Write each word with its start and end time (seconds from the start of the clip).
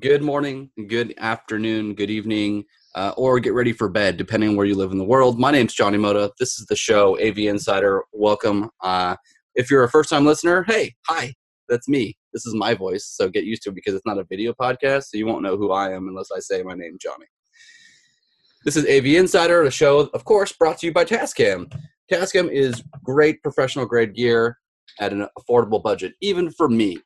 good 0.00 0.22
morning, 0.22 0.70
good 0.86 1.14
afternoon, 1.18 1.94
good 1.94 2.10
evening, 2.10 2.64
uh, 2.94 3.12
or 3.16 3.40
get 3.40 3.52
ready 3.54 3.72
for 3.72 3.88
bed, 3.88 4.16
depending 4.16 4.54
where 4.54 4.66
you 4.66 4.74
live 4.74 4.92
in 4.92 4.98
the 4.98 5.04
world. 5.04 5.40
My 5.40 5.50
name's 5.50 5.74
Johnny 5.74 5.98
Moda. 5.98 6.30
This 6.38 6.58
is 6.60 6.66
the 6.66 6.76
show, 6.76 7.18
AV 7.20 7.38
Insider. 7.38 8.04
Welcome. 8.12 8.70
Uh, 8.80 9.16
if 9.54 9.70
you're 9.70 9.82
a 9.82 9.88
first 9.88 10.10
time 10.10 10.24
listener, 10.24 10.62
hey, 10.64 10.94
hi, 11.06 11.34
that's 11.68 11.88
me. 11.88 12.16
This 12.32 12.46
is 12.46 12.54
my 12.54 12.74
voice, 12.74 13.06
so 13.06 13.28
get 13.28 13.44
used 13.44 13.62
to 13.62 13.70
it 13.70 13.74
because 13.74 13.94
it's 13.94 14.06
not 14.06 14.18
a 14.18 14.24
video 14.24 14.52
podcast, 14.52 15.04
so 15.04 15.18
you 15.18 15.26
won't 15.26 15.42
know 15.42 15.56
who 15.56 15.72
I 15.72 15.92
am 15.92 16.06
unless 16.06 16.28
I 16.34 16.38
say 16.38 16.62
my 16.62 16.74
name, 16.74 16.96
Johnny. 17.00 17.26
This 18.64 18.76
is 18.76 18.84
AV 18.84 19.06
Insider, 19.06 19.62
a 19.62 19.70
show, 19.70 20.10
of 20.14 20.24
course, 20.24 20.52
brought 20.52 20.78
to 20.78 20.86
you 20.86 20.92
by 20.92 21.04
Tascam. 21.04 21.72
Tascam 22.12 22.50
is 22.50 22.82
great 23.02 23.42
professional 23.42 23.86
grade 23.86 24.14
gear 24.14 24.58
at 25.00 25.12
an 25.12 25.26
affordable 25.38 25.82
budget, 25.82 26.14
even 26.20 26.50
for 26.50 26.68
me 26.68 26.98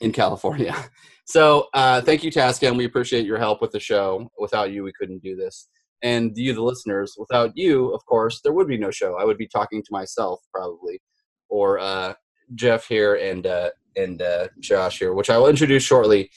in 0.00 0.12
California. 0.12 0.74
So 1.30 1.68
uh, 1.74 2.00
thank 2.00 2.24
you, 2.24 2.32
Tascam. 2.32 2.76
We 2.76 2.86
appreciate 2.86 3.24
your 3.24 3.38
help 3.38 3.60
with 3.60 3.70
the 3.70 3.78
show. 3.78 4.28
Without 4.40 4.72
you, 4.72 4.82
we 4.82 4.92
couldn't 4.92 5.22
do 5.22 5.36
this. 5.36 5.68
And 6.02 6.32
you, 6.34 6.52
the 6.54 6.62
listeners, 6.62 7.14
without 7.16 7.52
you, 7.54 7.94
of 7.94 8.04
course, 8.04 8.40
there 8.42 8.52
would 8.52 8.66
be 8.66 8.76
no 8.76 8.90
show. 8.90 9.16
I 9.16 9.24
would 9.24 9.38
be 9.38 9.46
talking 9.46 9.80
to 9.80 9.92
myself 9.92 10.40
probably, 10.52 11.00
or 11.48 11.78
uh, 11.78 12.14
Jeff 12.56 12.88
here 12.88 13.14
and 13.14 13.46
uh, 13.46 13.70
and 13.96 14.20
uh, 14.20 14.48
Josh 14.58 14.98
here, 14.98 15.14
which 15.14 15.30
I 15.30 15.38
will 15.38 15.46
introduce 15.46 15.84
shortly. 15.84 16.30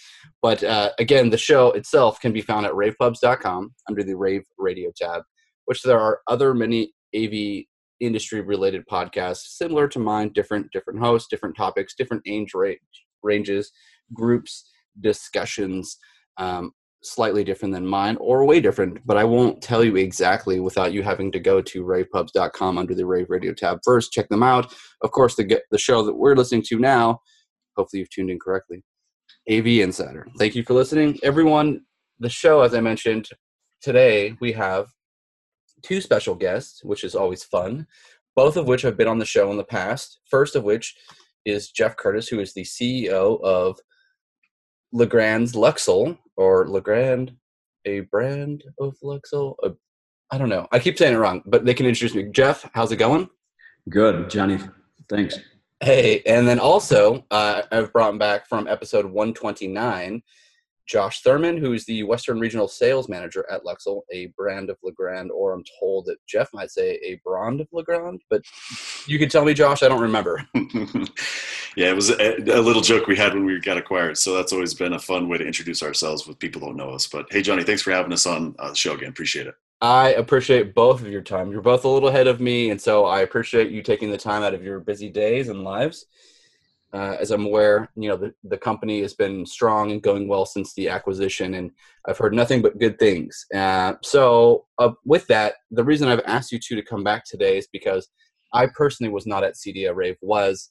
But 0.44 0.64
uh, 0.64 0.92
again, 1.00 1.32
the 1.32 1.40
show 1.40 1.72
itself 1.72 2.20
can 2.20 2.32
be 2.32 2.42
found 2.42 2.68
at 2.68 2.74
ravepubs.com 2.74 3.74
under 3.90 4.04
the 4.04 4.16
Rave 4.16 4.44
Radio 4.60 4.92
tab, 4.96 5.24
which 5.66 5.82
there 5.82 6.00
are 6.00 6.22
other 6.28 6.54
many 6.54 6.94
AV 7.16 7.64
industry 8.00 8.42
related 8.42 8.86
podcasts 8.86 9.58
similar 9.58 9.88
to 9.88 9.98
mine, 9.98 10.30
different 10.36 10.72
different 10.72 11.00
hosts, 11.00 11.30
different 11.32 11.58
topics, 11.58 11.96
different 11.96 12.22
age 12.28 12.54
range, 12.54 12.80
ranges, 13.24 13.72
groups 14.14 14.70
discussions 15.02 15.98
um, 16.38 16.72
slightly 17.04 17.44
different 17.44 17.74
than 17.74 17.86
mine 17.86 18.18
or 18.20 18.46
way 18.46 18.60
different, 18.60 19.00
but 19.06 19.18
I 19.18 19.24
won't 19.24 19.62
tell 19.62 19.84
you 19.84 19.98
exactly 19.98 20.60
without 20.60 20.94
you 20.94 21.04
having 21.04 21.32
to 21.34 21.40
go 21.40 21.62
to 21.62 21.84
ravepubs.com 21.84 22.78
under 22.78 22.96
the 22.96 23.06
Rave 23.06 23.30
Radio 23.30 23.54
tab 23.54 23.80
first. 23.84 24.12
Check 24.12 24.30
them 24.30 24.44
out. 24.44 24.74
Of 25.02 25.12
course, 25.12 25.36
the, 25.36 25.62
the 25.72 25.78
show 25.78 26.04
that 26.04 26.16
we're 26.16 26.36
listening 26.36 26.64
to 26.68 26.80
now, 26.80 27.20
hopefully 27.76 28.00
you've 28.00 28.10
tuned 28.10 28.30
in 28.30 28.40
correctly, 28.40 28.84
AV 29.52 29.68
Insider. 29.68 30.28
Thank 30.38 30.56
you 30.56 30.64
for 30.64 30.74
listening. 30.74 31.20
Everyone, 31.24 31.82
the 32.20 32.30
show, 32.30 32.62
as 32.62 32.74
I 32.74 32.80
mentioned, 32.80 33.28
today 33.82 34.36
we 34.40 34.54
have 34.54 34.88
two 35.82 36.00
special 36.00 36.36
guests, 36.36 36.84
which 36.84 37.04
is 37.04 37.16
always 37.16 37.44
fun, 37.44 37.86
both 38.36 38.58
of 38.58 38.68
which 38.68 38.82
have 38.82 38.98
been 38.98 39.08
on 39.08 39.20
the 39.20 39.26
show 39.26 39.52
in 39.52 39.58
the 39.58 39.64
past. 39.64 40.20
First 40.30 40.56
of 40.56 40.64
which 40.64 40.96
is 41.46 41.70
Jeff 41.70 41.98
Curtis, 41.98 42.30
who 42.30 42.40
is 42.40 42.54
the 42.54 42.64
CEO 42.64 43.42
of 43.44 43.78
Legrand's 44.94 45.54
Luxul 45.54 46.18
or 46.38 46.68
Legrand, 46.68 47.36
a 47.86 48.02
brand 48.02 48.64
of 48.80 48.96
Luxul. 49.04 49.56
Uh, 49.64 49.72
I 50.32 50.38
don't 50.38 50.50
know. 50.50 50.68
I 50.72 50.80
keep 50.80 50.98
saying 50.98 51.14
it 51.14 51.18
wrong, 51.18 51.42
but 51.46 51.66
they 51.66 51.74
can 51.74 51.86
introduce 51.86 52.16
me. 52.16 52.24
Jeff, 52.32 52.70
how's 52.74 52.92
it 52.92 52.98
going? 52.98 53.30
Good, 53.90 54.30
Johnny. 54.30 54.60
Thanks. 55.10 55.40
Hey, 55.82 56.22
and 56.26 56.48
then 56.48 56.60
also 56.60 57.26
uh, 57.30 57.64
I've 57.72 57.92
brought 57.92 58.18
back 58.18 58.48
from 58.48 58.68
episode 58.68 59.06
129 59.06 60.22
Josh 60.88 61.22
Thurman, 61.22 61.58
who 61.58 61.74
is 61.74 61.86
the 61.86 62.04
Western 62.04 62.40
Regional 62.40 62.68
Sales 62.68 63.08
Manager 63.08 63.46
at 63.50 63.64
Luxul, 63.64 64.02
a 64.12 64.28
brand 64.38 64.70
of 64.70 64.78
Legrand, 64.84 65.32
or 65.32 65.54
I'm 65.54 65.64
told 65.80 66.06
that 66.06 66.18
Jeff 66.28 66.50
might 66.54 66.72
say 66.72 67.00
a 67.04 67.20
brand 67.24 67.62
of 67.62 67.68
Legrand, 67.72 68.22
but 68.30 68.42
you 69.08 69.18
can 69.18 69.30
tell 69.30 69.46
me, 69.46 69.54
Josh, 69.54 69.84
I 69.84 69.88
don't 69.88 70.02
remember. 70.02 70.46
yeah, 71.76 71.90
it 71.90 71.96
was 71.96 72.10
a, 72.10 72.36
a, 72.38 72.62
little 72.62 72.82
joke 72.82 73.08
we 73.08 73.16
had 73.16 73.34
when 73.34 73.46
we 73.46 73.60
got 73.60 73.78
acquired, 73.78 74.18
so 74.18 74.36
that's 74.36 74.54
always 74.54 74.74
been 74.74 74.94
a 74.94 75.00
fun 75.00 75.30
way 75.30 75.38
to 75.38 75.46
introduce 75.46 75.82
ourselves 75.82 76.28
with 76.28 76.40
people 76.40 76.62
who 76.62 76.68
don't 76.68 76.78
know 76.78 76.90
us. 76.90 77.08
But 77.08 77.28
hey, 77.32 77.42
Johnny, 77.42 77.64
thanks 77.64 77.82
for 77.82 77.92
having 77.92 78.14
us 78.14 78.26
on 78.26 78.56
uh, 78.60 78.70
the 78.70 78.76
show 78.76 78.94
again. 78.94 79.10
Appreciate 79.10 79.48
it. 79.48 79.56
I 79.82 80.10
appreciate 80.14 80.74
both 80.74 81.02
of 81.02 81.08
your 81.10 81.22
time. 81.22 81.52
You're 81.52 81.62
both 81.62 81.84
a 81.84 81.90
little 81.90 82.10
ahead 82.10 82.28
of 82.28 82.40
me, 82.40 82.70
and 82.70 82.82
so 82.82 83.06
I 83.06 83.22
appreciate 83.22 83.72
you 83.72 83.82
taking 83.82 84.12
the 84.12 84.18
time 84.18 84.44
out 84.44 84.54
of 84.54 84.64
your 84.64 84.80
busy 84.80 85.10
days 85.10 85.50
and 85.50 85.64
lives 85.64 86.06
uh, 86.94 87.18
as 87.20 87.32
I'm 87.32 87.46
aware, 87.46 87.90
you 87.96 88.10
know 88.10 88.18
the, 88.18 88.34
the 88.44 88.58
company 88.58 89.02
has 89.02 89.14
been 89.14 89.46
strong 89.46 89.92
and 89.92 90.02
going 90.02 90.28
well 90.28 90.46
since 90.46 90.74
the 90.74 90.90
acquisition, 90.90 91.56
and 91.56 91.72
I've 92.08 92.18
heard 92.18 92.34
nothing 92.34 92.62
but 92.62 92.80
good 92.80 93.00
things. 93.00 93.46
Uh, 93.54 93.94
so, 94.04 94.66
uh, 94.78 94.92
with 95.06 95.26
that, 95.28 95.56
the 95.72 95.84
reason 95.84 96.08
I've 96.08 96.22
asked 96.26 96.52
you 96.52 96.60
two 96.60 96.76
to 96.76 96.84
come 96.84 97.04
back 97.04 97.24
today 97.26 97.58
is 97.58 97.68
because 97.72 98.10
I 98.54 98.68
personally 98.68 99.12
was 99.12 99.26
not 99.26 99.44
at 99.44 99.56
CEDIA 99.56 99.96
Rave. 99.96 100.18
Was 100.22 100.70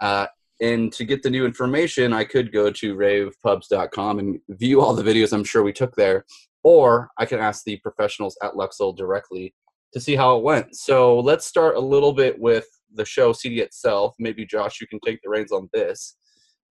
uh, 0.00 0.26
and 0.60 0.92
to 0.92 1.04
get 1.04 1.22
the 1.22 1.30
new 1.30 1.44
information, 1.44 2.12
I 2.12 2.24
could 2.24 2.52
go 2.52 2.70
to 2.70 2.96
ravepubs.com 2.96 4.18
and 4.18 4.40
view 4.48 4.80
all 4.80 4.94
the 4.94 5.02
videos 5.02 5.32
I'm 5.32 5.44
sure 5.44 5.62
we 5.62 5.72
took 5.72 5.94
there, 5.94 6.24
or 6.62 7.10
I 7.18 7.26
can 7.26 7.38
ask 7.38 7.64
the 7.64 7.76
professionals 7.76 8.36
at 8.42 8.54
Luxul 8.54 8.96
directly 8.96 9.54
to 9.92 10.00
see 10.00 10.16
how 10.16 10.36
it 10.36 10.42
went. 10.42 10.76
So 10.76 11.18
let's 11.20 11.46
start 11.46 11.76
a 11.76 11.80
little 11.80 12.12
bit 12.12 12.38
with 12.38 12.66
the 12.94 13.04
show 13.04 13.32
CEDIA 13.32 13.62
itself. 13.62 14.14
Maybe 14.18 14.46
Josh, 14.46 14.80
you 14.80 14.86
can 14.86 15.00
take 15.00 15.20
the 15.22 15.30
reins 15.30 15.52
on 15.52 15.68
this. 15.72 16.16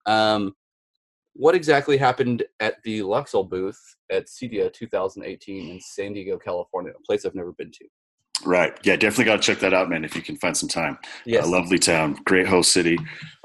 Um, 0.06 0.54
what 1.34 1.54
exactly 1.54 1.98
happened 1.98 2.44
at 2.60 2.82
the 2.84 3.02
Luxul 3.02 3.48
booth 3.48 3.80
at 4.12 4.28
CEDIA 4.28 4.74
2018 4.74 5.70
in 5.70 5.80
San 5.80 6.14
Diego, 6.14 6.38
California, 6.38 6.94
a 6.98 7.04
place 7.06 7.26
I've 7.26 7.36
never 7.36 7.54
been 7.54 7.72
to? 7.72 7.86
Right. 8.46 8.78
Yeah, 8.84 8.96
definitely 8.96 9.26
got 9.26 9.42
to 9.42 9.42
check 9.42 9.60
that 9.60 9.74
out, 9.74 9.90
man, 9.90 10.06
if 10.06 10.16
you 10.16 10.22
can 10.22 10.38
find 10.38 10.56
some 10.56 10.70
time. 10.70 10.98
Yes. 11.26 11.46
Uh, 11.46 11.50
lovely 11.50 11.80
town, 11.80 12.18
great 12.26 12.48
host 12.48 12.72
city. 12.72 12.98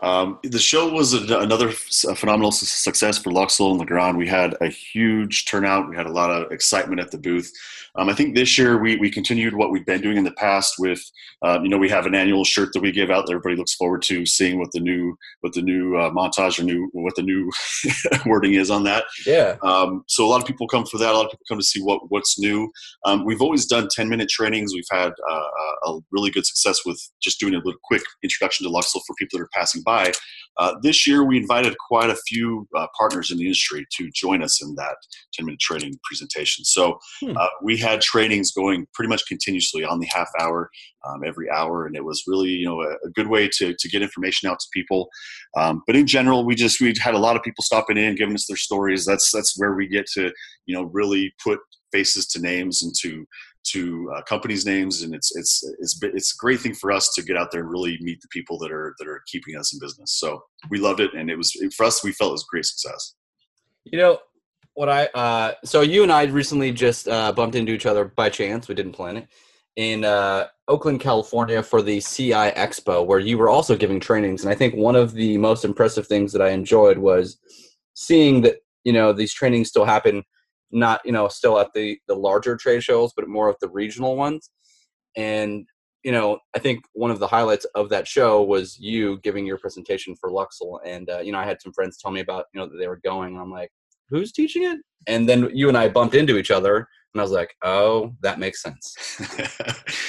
Um, 0.02 0.40
the 0.42 0.58
show 0.58 0.92
was 0.92 1.14
a, 1.14 1.38
another 1.38 1.68
a 1.68 2.14
phenomenal 2.16 2.50
success 2.50 3.18
for 3.18 3.30
Luxul 3.30 3.70
and 3.70 3.78
Legrand. 3.78 4.18
We 4.18 4.26
had 4.26 4.56
a 4.60 4.66
huge 4.68 5.46
turnout. 5.46 5.88
We 5.88 5.96
had 5.96 6.06
a 6.06 6.12
lot 6.12 6.30
of 6.30 6.50
excitement 6.50 7.00
at 7.00 7.12
the 7.12 7.18
booth. 7.18 7.50
Um, 7.94 8.08
I 8.08 8.14
think 8.14 8.34
this 8.34 8.56
year 8.56 8.78
we, 8.78 8.96
we 8.96 9.10
continued 9.10 9.54
what 9.54 9.70
we've 9.70 9.84
been 9.84 10.00
doing 10.00 10.16
in 10.16 10.24
the 10.24 10.32
past 10.32 10.76
with, 10.78 11.00
um, 11.42 11.62
you 11.62 11.68
know, 11.68 11.76
we 11.76 11.90
have 11.90 12.06
an 12.06 12.14
annual 12.14 12.42
shirt 12.42 12.72
that 12.72 12.80
we 12.80 12.90
give 12.90 13.10
out 13.10 13.26
that 13.26 13.32
everybody 13.32 13.54
looks 13.54 13.74
forward 13.74 14.02
to 14.02 14.24
seeing 14.24 14.58
what 14.58 14.72
the 14.72 14.80
new, 14.80 15.16
what 15.40 15.52
the 15.52 15.60
new 15.60 15.96
uh, 15.96 16.10
montage 16.10 16.58
or 16.58 16.64
new, 16.64 16.88
what 16.92 17.14
the 17.16 17.22
new 17.22 17.50
wording 18.26 18.54
is 18.54 18.70
on 18.70 18.84
that. 18.84 19.04
Yeah. 19.26 19.56
Um, 19.62 20.04
so 20.08 20.24
a 20.24 20.28
lot 20.28 20.40
of 20.40 20.46
people 20.46 20.66
come 20.66 20.86
for 20.86 20.98
that. 20.98 21.12
A 21.12 21.16
lot 21.16 21.26
of 21.26 21.32
people 21.32 21.44
come 21.48 21.58
to 21.58 21.64
see 21.64 21.82
what, 21.82 22.10
what's 22.10 22.38
new. 22.38 22.72
Um, 23.04 23.24
we've 23.24 23.42
always 23.42 23.66
done 23.66 23.88
10 23.94 24.08
minute 24.08 24.30
trainings. 24.30 24.72
We've 24.74 24.81
had 24.90 25.12
uh, 25.30 25.48
a 25.86 25.98
really 26.10 26.30
good 26.30 26.46
success 26.46 26.84
with 26.84 27.00
just 27.20 27.40
doing 27.40 27.54
a 27.54 27.58
little 27.58 27.80
quick 27.84 28.02
introduction 28.22 28.66
to 28.66 28.72
Luxul 28.72 29.00
for 29.06 29.14
people 29.18 29.38
that 29.38 29.44
are 29.44 29.50
passing 29.52 29.82
by. 29.82 30.12
Uh, 30.58 30.74
this 30.82 31.06
year, 31.06 31.24
we 31.24 31.38
invited 31.38 31.74
quite 31.88 32.10
a 32.10 32.16
few 32.28 32.68
uh, 32.76 32.86
partners 32.98 33.30
in 33.30 33.38
the 33.38 33.44
industry 33.44 33.86
to 33.96 34.10
join 34.14 34.42
us 34.42 34.62
in 34.62 34.74
that 34.74 34.96
10 35.34 35.46
minute 35.46 35.60
training 35.60 35.98
presentation. 36.04 36.64
So 36.64 36.98
hmm. 37.20 37.36
uh, 37.36 37.48
we 37.62 37.76
had 37.78 38.00
trainings 38.00 38.52
going 38.52 38.86
pretty 38.94 39.08
much 39.08 39.26
continuously 39.26 39.84
on 39.84 39.98
the 39.98 40.08
half 40.12 40.28
hour, 40.40 40.70
um, 41.06 41.22
every 41.24 41.50
hour, 41.50 41.86
and 41.86 41.96
it 41.96 42.04
was 42.04 42.24
really 42.26 42.50
you 42.50 42.66
know 42.66 42.82
a, 42.82 42.92
a, 43.06 43.10
good 43.14 43.28
way 43.28 43.48
to, 43.48 43.74
to 43.74 43.88
get 43.88 44.02
information 44.02 44.48
out 44.48 44.60
to 44.60 44.66
people. 44.72 45.08
Um, 45.56 45.82
but 45.86 45.96
in 45.96 46.06
general, 46.06 46.44
we 46.44 46.54
just 46.54 46.80
we 46.80 46.94
had 47.00 47.14
a 47.14 47.18
lot 47.18 47.36
of 47.36 47.42
people 47.42 47.64
stopping 47.64 47.96
in, 47.96 48.14
giving 48.14 48.34
us 48.34 48.46
their 48.46 48.56
stories. 48.56 49.04
That's 49.04 49.30
that's 49.32 49.58
where 49.58 49.74
we 49.74 49.88
get 49.88 50.06
to 50.14 50.32
you 50.66 50.74
know 50.74 50.84
really 50.84 51.32
put 51.42 51.60
faces 51.92 52.26
to 52.26 52.40
names 52.40 52.82
and 52.82 52.92
to 53.02 53.26
to 53.64 54.12
uh, 54.14 54.22
companies' 54.22 54.66
names, 54.66 55.02
and 55.02 55.14
it's 55.14 55.34
it's 55.36 55.62
it's 55.78 56.00
it's 56.02 56.34
a 56.34 56.38
great 56.38 56.60
thing 56.60 56.74
for 56.74 56.92
us 56.92 57.12
to 57.14 57.22
get 57.22 57.36
out 57.36 57.50
there 57.50 57.60
and 57.60 57.70
really 57.70 57.98
meet 58.00 58.20
the 58.20 58.28
people 58.28 58.58
that 58.58 58.72
are 58.72 58.94
that 58.98 59.08
are 59.08 59.22
keeping 59.26 59.56
us 59.56 59.72
in 59.72 59.78
business. 59.80 60.12
So 60.18 60.42
we 60.70 60.78
loved 60.78 61.00
it, 61.00 61.14
and 61.14 61.30
it 61.30 61.36
was 61.36 61.52
for 61.76 61.84
us. 61.84 62.02
We 62.02 62.12
felt 62.12 62.30
it 62.30 62.32
was 62.32 62.42
a 62.42 62.50
great 62.50 62.66
success. 62.66 63.14
You 63.84 63.98
know 63.98 64.18
what 64.74 64.88
I 64.88 65.06
uh, 65.06 65.54
so 65.64 65.82
you 65.82 66.02
and 66.02 66.12
I 66.12 66.24
recently 66.24 66.72
just 66.72 67.08
uh, 67.08 67.32
bumped 67.32 67.56
into 67.56 67.72
each 67.72 67.86
other 67.86 68.04
by 68.04 68.28
chance. 68.30 68.68
We 68.68 68.74
didn't 68.74 68.92
plan 68.92 69.16
it 69.16 69.28
in 69.76 70.04
uh, 70.04 70.48
Oakland, 70.68 71.00
California, 71.00 71.62
for 71.62 71.82
the 71.82 72.00
CI 72.00 72.52
Expo, 72.52 73.06
where 73.06 73.18
you 73.18 73.38
were 73.38 73.48
also 73.48 73.76
giving 73.76 74.00
trainings. 74.00 74.42
And 74.42 74.52
I 74.52 74.54
think 74.54 74.74
one 74.74 74.96
of 74.96 75.14
the 75.14 75.38
most 75.38 75.64
impressive 75.64 76.06
things 76.06 76.32
that 76.32 76.42
I 76.42 76.50
enjoyed 76.50 76.98
was 76.98 77.38
seeing 77.94 78.42
that 78.42 78.56
you 78.84 78.92
know 78.92 79.12
these 79.12 79.32
trainings 79.32 79.68
still 79.68 79.84
happen 79.84 80.24
not 80.72 81.00
you 81.04 81.12
know 81.12 81.28
still 81.28 81.58
at 81.58 81.72
the 81.74 81.98
the 82.08 82.14
larger 82.14 82.56
trade 82.56 82.82
shows 82.82 83.12
but 83.14 83.28
more 83.28 83.48
of 83.48 83.56
the 83.60 83.68
regional 83.68 84.16
ones. 84.16 84.50
And 85.16 85.66
you 86.02 86.10
know 86.12 86.38
i 86.56 86.58
think 86.58 86.84
one 86.94 87.10
of 87.10 87.20
the 87.20 87.26
highlights 87.26 87.64
of 87.76 87.88
that 87.90 88.08
show 88.08 88.42
was 88.42 88.76
you 88.80 89.18
giving 89.22 89.46
your 89.46 89.58
presentation 89.58 90.16
for 90.16 90.30
Luxul. 90.30 90.78
And 90.84 91.08
uh, 91.10 91.18
you 91.20 91.32
know 91.32 91.38
i 91.38 91.44
had 91.44 91.60
some 91.62 91.72
friends 91.72 91.98
tell 91.98 92.10
me 92.10 92.20
about 92.20 92.46
you 92.52 92.60
know 92.60 92.66
that 92.66 92.76
they 92.78 92.88
were 92.88 93.00
going. 93.04 93.32
And 93.32 93.40
i'm 93.40 93.50
like 93.50 93.70
who's 94.08 94.32
teaching 94.32 94.64
it? 94.64 94.78
And 95.06 95.28
then 95.28 95.50
you 95.54 95.68
and 95.68 95.76
i 95.76 95.88
bumped 95.88 96.14
into 96.14 96.38
each 96.38 96.50
other 96.50 96.88
and 97.14 97.20
I 97.20 97.24
was 97.24 97.30
like, 97.30 97.54
oh, 97.62 98.14
that 98.22 98.38
makes 98.38 98.62
sense. 98.62 98.96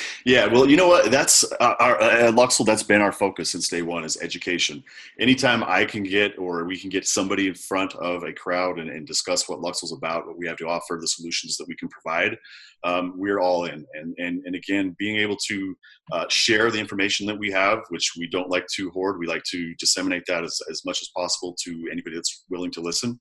yeah, 0.25 0.45
well, 0.45 0.69
you 0.69 0.77
know 0.77 0.87
what? 0.87 1.11
That's 1.11 1.43
uh, 1.59 1.75
our, 1.79 2.01
uh, 2.01 2.27
at 2.27 2.33
Luxul. 2.33 2.65
That's 2.65 2.83
been 2.83 3.01
our 3.01 3.11
focus 3.11 3.49
since 3.49 3.67
day 3.67 3.81
one 3.81 4.05
is 4.05 4.17
education. 4.21 4.81
Anytime 5.19 5.65
I 5.65 5.83
can 5.83 6.03
get 6.03 6.37
or 6.39 6.63
we 6.63 6.79
can 6.79 6.89
get 6.89 7.05
somebody 7.05 7.49
in 7.49 7.55
front 7.55 7.93
of 7.95 8.23
a 8.23 8.31
crowd 8.31 8.79
and, 8.79 8.89
and 8.89 9.05
discuss 9.05 9.49
what 9.49 9.59
Luxul's 9.59 9.91
about, 9.91 10.25
what 10.25 10.37
we 10.37 10.47
have 10.47 10.55
to 10.57 10.67
offer, 10.67 10.97
the 10.99 11.07
solutions 11.07 11.57
that 11.57 11.67
we 11.67 11.75
can 11.75 11.89
provide, 11.89 12.37
um, 12.85 13.15
we're 13.17 13.41
all 13.41 13.65
in. 13.65 13.85
And 13.95 14.15
and 14.17 14.41
and 14.45 14.55
again, 14.55 14.95
being 14.97 15.17
able 15.17 15.37
to 15.47 15.75
uh, 16.13 16.25
share 16.29 16.71
the 16.71 16.79
information 16.79 17.27
that 17.27 17.37
we 17.37 17.51
have, 17.51 17.79
which 17.89 18.13
we 18.17 18.29
don't 18.29 18.49
like 18.49 18.67
to 18.75 18.91
hoard, 18.91 19.19
we 19.19 19.27
like 19.27 19.43
to 19.51 19.75
disseminate 19.75 20.23
that 20.27 20.45
as, 20.45 20.57
as 20.71 20.85
much 20.85 21.01
as 21.01 21.09
possible 21.13 21.53
to 21.65 21.89
anybody 21.91 22.15
that's 22.15 22.45
willing 22.49 22.71
to 22.71 22.81
listen. 22.81 23.19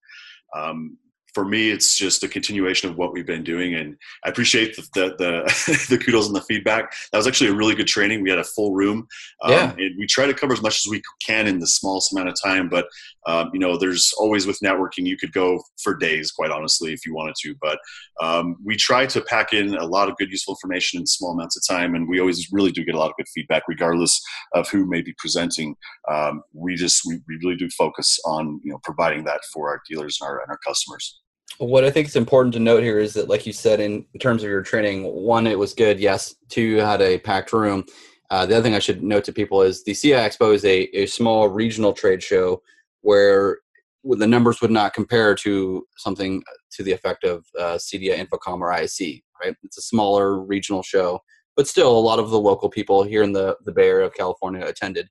um, 0.56 0.96
for 1.34 1.44
me, 1.44 1.70
it's 1.70 1.96
just 1.96 2.22
a 2.22 2.28
continuation 2.28 2.90
of 2.90 2.96
what 2.96 3.12
we've 3.12 3.26
been 3.26 3.44
doing, 3.44 3.74
and 3.74 3.96
I 4.24 4.28
appreciate 4.28 4.76
the 4.76 4.82
the, 4.94 5.16
the, 5.18 5.86
the 5.90 5.98
kudos 5.98 6.26
and 6.26 6.36
the 6.36 6.42
feedback. 6.42 6.92
That 7.10 7.18
was 7.18 7.26
actually 7.26 7.50
a 7.50 7.54
really 7.54 7.74
good 7.74 7.86
training. 7.86 8.22
We 8.22 8.30
had 8.30 8.38
a 8.38 8.44
full 8.44 8.74
room, 8.74 9.06
um, 9.42 9.52
yeah. 9.52 9.72
and 9.72 9.98
we 9.98 10.06
try 10.06 10.26
to 10.26 10.34
cover 10.34 10.52
as 10.52 10.62
much 10.62 10.84
as 10.84 10.90
we 10.90 11.02
can 11.24 11.46
in 11.46 11.58
the 11.58 11.66
smallest 11.66 12.12
amount 12.12 12.28
of 12.28 12.36
time. 12.42 12.68
But 12.68 12.86
um, 13.26 13.50
you 13.52 13.60
know, 13.60 13.76
there's 13.76 14.12
always 14.18 14.46
with 14.46 14.60
networking, 14.60 15.06
you 15.06 15.16
could 15.16 15.32
go 15.32 15.62
for 15.82 15.96
days, 15.96 16.32
quite 16.32 16.50
honestly, 16.50 16.92
if 16.92 17.06
you 17.06 17.14
wanted 17.14 17.34
to. 17.42 17.54
But 17.60 17.78
um, 18.20 18.56
we 18.64 18.76
try 18.76 19.06
to 19.06 19.20
pack 19.22 19.52
in 19.52 19.74
a 19.74 19.86
lot 19.86 20.08
of 20.08 20.16
good, 20.16 20.30
useful 20.30 20.54
information 20.54 21.00
in 21.00 21.06
small 21.06 21.32
amounts 21.32 21.56
of 21.56 21.62
time, 21.66 21.94
and 21.94 22.08
we 22.08 22.20
always 22.20 22.52
really 22.52 22.72
do 22.72 22.84
get 22.84 22.94
a 22.94 22.98
lot 22.98 23.10
of 23.10 23.16
good 23.16 23.28
feedback, 23.34 23.62
regardless 23.68 24.20
of 24.54 24.68
who 24.68 24.86
may 24.86 25.00
be 25.02 25.14
presenting. 25.18 25.76
Um, 26.10 26.42
we 26.52 26.74
just 26.74 27.02
we, 27.06 27.20
we 27.28 27.38
really 27.42 27.56
do 27.56 27.68
focus 27.70 28.18
on 28.24 28.60
you 28.64 28.72
know 28.72 28.80
providing 28.82 29.24
that 29.24 29.40
for 29.52 29.68
our 29.68 29.80
dealers 29.88 30.18
and 30.20 30.28
our 30.28 30.40
and 30.40 30.50
our 30.50 30.58
customers. 30.58 31.21
What 31.58 31.84
I 31.84 31.90
think 31.90 32.08
is 32.08 32.16
important 32.16 32.54
to 32.54 32.60
note 32.60 32.82
here 32.82 32.98
is 32.98 33.14
that, 33.14 33.28
like 33.28 33.46
you 33.46 33.52
said, 33.52 33.80
in 33.80 34.04
terms 34.20 34.42
of 34.42 34.50
your 34.50 34.62
training, 34.62 35.04
one, 35.04 35.46
it 35.46 35.58
was 35.58 35.74
good. 35.74 36.00
Yes, 36.00 36.34
two, 36.48 36.62
you 36.62 36.80
had 36.80 37.00
a 37.00 37.18
packed 37.18 37.52
room. 37.52 37.84
Uh, 38.30 38.46
the 38.46 38.54
other 38.54 38.62
thing 38.62 38.74
I 38.74 38.78
should 38.78 39.02
note 39.02 39.24
to 39.24 39.32
people 39.32 39.60
is 39.60 39.84
the 39.84 39.94
CI 39.94 40.12
Expo 40.12 40.54
is 40.54 40.64
a, 40.64 40.84
a 40.96 41.06
small 41.06 41.48
regional 41.48 41.92
trade 41.92 42.22
show 42.22 42.62
where 43.02 43.58
the 44.04 44.26
numbers 44.26 44.60
would 44.60 44.70
not 44.70 44.94
compare 44.94 45.34
to 45.34 45.86
something 45.98 46.42
to 46.72 46.82
the 46.82 46.92
effect 46.92 47.24
of 47.24 47.44
uh, 47.58 47.76
CEDIA, 47.76 48.26
InfoComm, 48.26 48.60
or 48.60 48.72
ISE. 48.72 49.20
Right? 49.44 49.54
It's 49.62 49.78
a 49.78 49.82
smaller 49.82 50.40
regional 50.40 50.82
show, 50.82 51.20
but 51.56 51.68
still, 51.68 51.96
a 51.96 52.00
lot 52.00 52.18
of 52.18 52.30
the 52.30 52.40
local 52.40 52.70
people 52.70 53.02
here 53.02 53.22
in 53.22 53.32
the 53.32 53.56
the 53.64 53.72
Bay 53.72 53.88
Area 53.88 54.06
of 54.06 54.14
California 54.14 54.64
attended, 54.64 55.08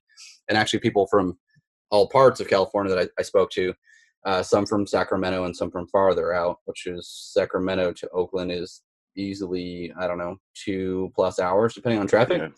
and 0.48 0.58
actually 0.58 0.80
people 0.80 1.06
from 1.06 1.38
all 1.90 2.08
parts 2.08 2.40
of 2.40 2.48
California 2.48 2.94
that 2.94 3.02
I, 3.04 3.20
I 3.20 3.22
spoke 3.22 3.50
to 3.50 3.74
uh, 4.24 4.42
some 4.42 4.66
from 4.66 4.86
Sacramento 4.86 5.44
and 5.44 5.56
some 5.56 5.70
from 5.70 5.86
farther 5.88 6.32
out, 6.32 6.58
which 6.64 6.86
is 6.86 7.08
Sacramento 7.32 7.92
to 7.92 8.08
Oakland 8.10 8.52
is 8.52 8.82
easily 9.16 9.92
I 9.98 10.06
don't 10.06 10.18
know 10.18 10.36
two 10.54 11.12
plus 11.14 11.38
hours 11.38 11.74
depending 11.74 12.00
on 12.00 12.06
traffic. 12.06 12.40
Yeah. 12.40 12.48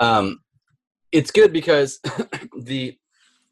Um, 0.00 0.40
it's 1.10 1.30
good 1.30 1.52
because 1.52 2.00
the 2.62 2.96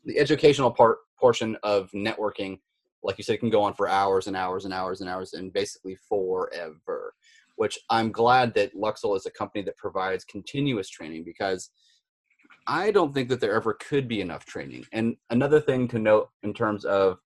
the 0.04 0.18
educational 0.18 0.70
part 0.70 0.98
portion 1.18 1.56
of 1.62 1.90
networking, 1.92 2.58
like 3.02 3.18
you 3.18 3.24
said, 3.24 3.40
can 3.40 3.50
go 3.50 3.62
on 3.62 3.74
for 3.74 3.88
hours 3.88 4.26
and 4.26 4.36
hours 4.36 4.64
and 4.64 4.72
hours 4.72 5.00
and 5.00 5.10
hours 5.10 5.34
and 5.34 5.52
basically 5.52 5.96
forever. 6.08 7.14
Which 7.56 7.78
I'm 7.90 8.10
glad 8.10 8.54
that 8.54 8.74
Luxul 8.74 9.16
is 9.16 9.26
a 9.26 9.30
company 9.30 9.62
that 9.64 9.76
provides 9.76 10.24
continuous 10.24 10.88
training 10.88 11.24
because 11.24 11.70
I 12.70 12.92
don't 12.92 13.12
think 13.12 13.28
that 13.30 13.40
there 13.40 13.54
ever 13.54 13.74
could 13.74 14.06
be 14.06 14.20
enough 14.20 14.46
training. 14.46 14.86
And 14.92 15.16
another 15.30 15.60
thing 15.60 15.88
to 15.88 15.98
note 15.98 16.30
in 16.44 16.54
terms 16.54 16.84
of 16.84 17.18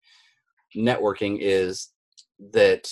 networking 0.75 1.37
is 1.39 1.91
that 2.53 2.89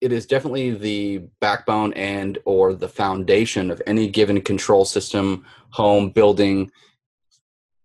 it 0.00 0.10
is 0.10 0.24
definitely 0.24 0.70
the 0.70 1.18
backbone 1.42 1.92
and 1.92 2.38
or 2.46 2.74
the 2.74 2.88
foundation 2.88 3.70
of 3.70 3.82
any 3.86 4.08
given 4.08 4.40
control 4.40 4.86
system 4.86 5.44
home 5.70 6.08
building 6.08 6.70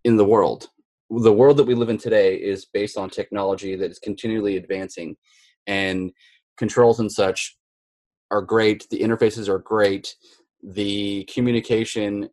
in 0.06 0.16
the 0.16 0.26
world 0.26 0.70
the 1.10 1.34
world 1.34 1.58
that 1.58 1.66
we 1.66 1.74
live 1.74 1.90
in 1.90 1.98
today 1.98 2.36
is 2.36 2.66
based 2.66 2.98
on 2.98 3.10
technology 3.10 3.76
that 3.76 3.90
is 3.90 4.00
continually 4.00 4.58
advancing 4.58 5.16
and 5.66 6.12
controls 6.58 7.00
and 7.00 7.12
such 7.12 7.58
are 8.32 8.42
great 8.42 8.88
the 8.92 9.00
interfaces 9.00 9.48
are 9.50 9.60
great 9.60 10.16
the 10.62 11.24
communication 11.34 12.30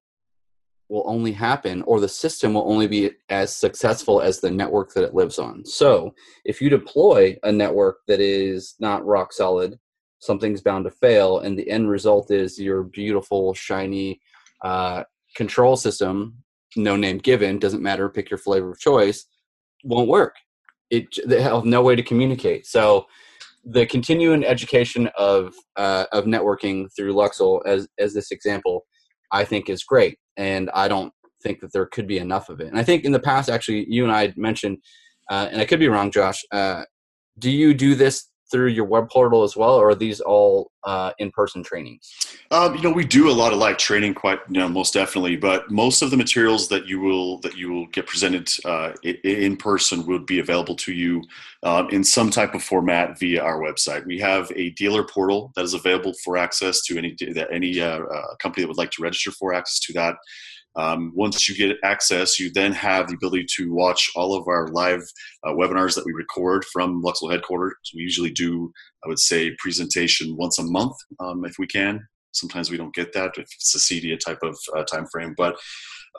will 0.88 1.04
only 1.06 1.32
happen 1.32 1.82
or 1.82 2.00
the 2.00 2.08
system 2.08 2.54
will 2.54 2.70
only 2.70 2.86
be 2.86 3.10
as 3.28 3.54
successful 3.54 4.20
as 4.20 4.40
the 4.40 4.50
network 4.50 4.92
that 4.94 5.04
it 5.04 5.14
lives 5.14 5.38
on. 5.38 5.64
So, 5.64 6.14
if 6.44 6.60
you 6.60 6.70
deploy 6.70 7.36
a 7.42 7.50
network 7.50 7.98
that 8.06 8.20
is 8.20 8.74
not 8.78 9.04
rock 9.04 9.32
solid, 9.32 9.78
something's 10.20 10.62
bound 10.62 10.84
to 10.84 10.90
fail, 10.90 11.40
and 11.40 11.58
the 11.58 11.68
end 11.68 11.90
result 11.90 12.30
is 12.30 12.58
your 12.58 12.84
beautiful, 12.84 13.52
shiny 13.54 14.20
uh, 14.62 15.04
control 15.34 15.76
system, 15.76 16.36
no 16.76 16.96
name 16.96 17.18
given, 17.18 17.58
doesn't 17.58 17.82
matter, 17.82 18.08
pick 18.08 18.30
your 18.30 18.38
flavor 18.38 18.70
of 18.70 18.78
choice, 18.78 19.26
won't 19.84 20.08
work. 20.08 20.34
It 20.90 21.18
they 21.26 21.42
have 21.42 21.64
no 21.64 21.82
way 21.82 21.96
to 21.96 22.02
communicate. 22.02 22.66
So, 22.66 23.06
the 23.64 23.86
continuing 23.86 24.44
education 24.44 25.08
of 25.18 25.54
uh, 25.74 26.06
of 26.12 26.26
networking 26.26 26.86
through 26.94 27.14
Luxul, 27.14 27.60
as 27.66 27.88
as 27.98 28.14
this 28.14 28.30
example, 28.30 28.86
I 29.32 29.44
think 29.44 29.68
is 29.68 29.84
great 29.84 30.18
and 30.36 30.70
I 30.74 30.88
don't 30.88 31.12
think 31.42 31.60
that 31.60 31.72
there 31.72 31.86
could 31.86 32.06
be 32.06 32.18
enough 32.18 32.48
of 32.48 32.60
it. 32.60 32.68
And 32.68 32.78
I 32.78 32.82
think 32.82 33.04
in 33.04 33.12
the 33.12 33.20
past, 33.20 33.48
actually, 33.48 33.86
you 33.88 34.04
and 34.04 34.12
I 34.12 34.32
mentioned, 34.36 34.78
uh, 35.30 35.48
and 35.50 35.60
I 35.60 35.64
could 35.64 35.78
be 35.78 35.88
wrong, 35.88 36.10
Josh. 36.10 36.44
Uh, 36.52 36.84
do 37.38 37.50
you 37.50 37.74
do 37.74 37.94
this 37.94 38.28
through 38.50 38.68
your 38.68 38.84
web 38.84 39.08
portal 39.10 39.42
as 39.42 39.56
well, 39.56 39.74
or 39.74 39.90
are 39.90 39.94
these 39.94 40.20
all 40.20 40.70
uh, 40.84 41.12
in-person 41.18 41.62
trainings? 41.62 42.12
Um, 42.50 42.76
you 42.76 42.82
know, 42.82 42.92
we 42.92 43.04
do 43.04 43.28
a 43.28 43.32
lot 43.32 43.52
of 43.52 43.58
live 43.58 43.76
training, 43.76 44.14
quite 44.14 44.38
you 44.48 44.60
know, 44.60 44.68
most 44.68 44.94
definitely. 44.94 45.36
But 45.36 45.70
most 45.70 46.02
of 46.02 46.10
the 46.10 46.16
materials 46.16 46.68
that 46.68 46.86
you 46.86 47.00
will 47.00 47.38
that 47.40 47.56
you 47.56 47.72
will 47.72 47.86
get 47.86 48.06
presented 48.06 48.48
uh, 48.64 48.92
in 49.02 49.56
person 49.56 50.06
would 50.06 50.26
be 50.26 50.38
available 50.38 50.76
to 50.76 50.92
you 50.92 51.22
um, 51.62 51.88
in 51.90 52.04
some 52.04 52.30
type 52.30 52.54
of 52.54 52.62
format 52.62 53.18
via 53.18 53.42
our 53.42 53.60
website. 53.60 54.06
We 54.06 54.18
have 54.20 54.50
a 54.54 54.70
dealer 54.70 55.04
portal 55.04 55.52
that 55.56 55.64
is 55.64 55.74
available 55.74 56.14
for 56.24 56.36
access 56.36 56.82
to 56.82 56.98
any 56.98 57.16
any 57.50 57.80
uh, 57.80 58.00
uh, 58.00 58.36
company 58.36 58.62
that 58.62 58.68
would 58.68 58.78
like 58.78 58.92
to 58.92 59.02
register 59.02 59.32
for 59.32 59.54
access 59.54 59.80
to 59.80 59.92
that. 59.94 60.16
Um, 60.76 61.12
once 61.14 61.48
you 61.48 61.54
get 61.56 61.78
access, 61.82 62.38
you 62.38 62.50
then 62.52 62.72
have 62.72 63.08
the 63.08 63.14
ability 63.14 63.46
to 63.56 63.72
watch 63.72 64.10
all 64.14 64.34
of 64.34 64.46
our 64.46 64.68
live 64.68 65.02
uh, 65.44 65.52
webinars 65.52 65.94
that 65.94 66.04
we 66.04 66.12
record 66.12 66.64
from 66.72 67.02
Luxul 67.02 67.30
headquarters. 67.30 67.74
We 67.94 68.02
usually 68.02 68.30
do, 68.30 68.72
I 69.04 69.08
would 69.08 69.18
say, 69.18 69.56
presentation 69.58 70.36
once 70.36 70.58
a 70.58 70.64
month 70.64 70.96
um, 71.18 71.44
if 71.44 71.54
we 71.58 71.66
can. 71.66 72.06
Sometimes 72.32 72.70
we 72.70 72.76
don't 72.76 72.94
get 72.94 73.14
that 73.14 73.32
if 73.38 73.48
it's 73.54 73.74
a 73.74 73.78
CEDIA 73.78 74.18
type 74.18 74.40
of 74.42 74.58
uh, 74.76 74.84
time 74.84 75.06
frame, 75.06 75.34
but 75.36 75.56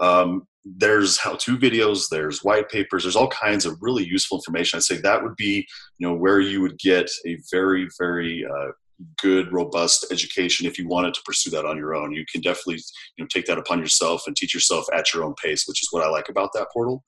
um, 0.01 0.47
there's 0.65 1.17
how-to 1.17 1.57
videos, 1.57 2.05
there's 2.09 2.43
white 2.43 2.69
papers, 2.69 3.03
there's 3.03 3.15
all 3.15 3.29
kinds 3.29 3.65
of 3.65 3.77
really 3.81 4.03
useful 4.05 4.37
information. 4.37 4.77
I'd 4.77 4.83
say 4.83 4.97
that 4.97 5.23
would 5.23 5.35
be, 5.35 5.67
you 5.97 6.07
know, 6.07 6.15
where 6.15 6.39
you 6.39 6.61
would 6.61 6.77
get 6.79 7.09
a 7.25 7.37
very, 7.51 7.87
very 7.99 8.45
uh, 8.45 8.71
good, 9.17 9.51
robust 9.51 10.05
education 10.11 10.65
if 10.65 10.77
you 10.77 10.87
wanted 10.87 11.13
to 11.13 11.21
pursue 11.23 11.49
that 11.51 11.65
on 11.65 11.77
your 11.77 11.95
own. 11.95 12.11
You 12.11 12.25
can 12.31 12.41
definitely 12.41 12.81
you 13.15 13.23
know 13.23 13.27
take 13.31 13.45
that 13.45 13.57
upon 13.57 13.79
yourself 13.79 14.23
and 14.27 14.35
teach 14.35 14.53
yourself 14.53 14.85
at 14.93 15.13
your 15.13 15.23
own 15.23 15.35
pace, 15.41 15.65
which 15.67 15.81
is 15.81 15.89
what 15.91 16.03
I 16.03 16.09
like 16.09 16.29
about 16.29 16.51
that 16.53 16.67
portal. 16.71 17.03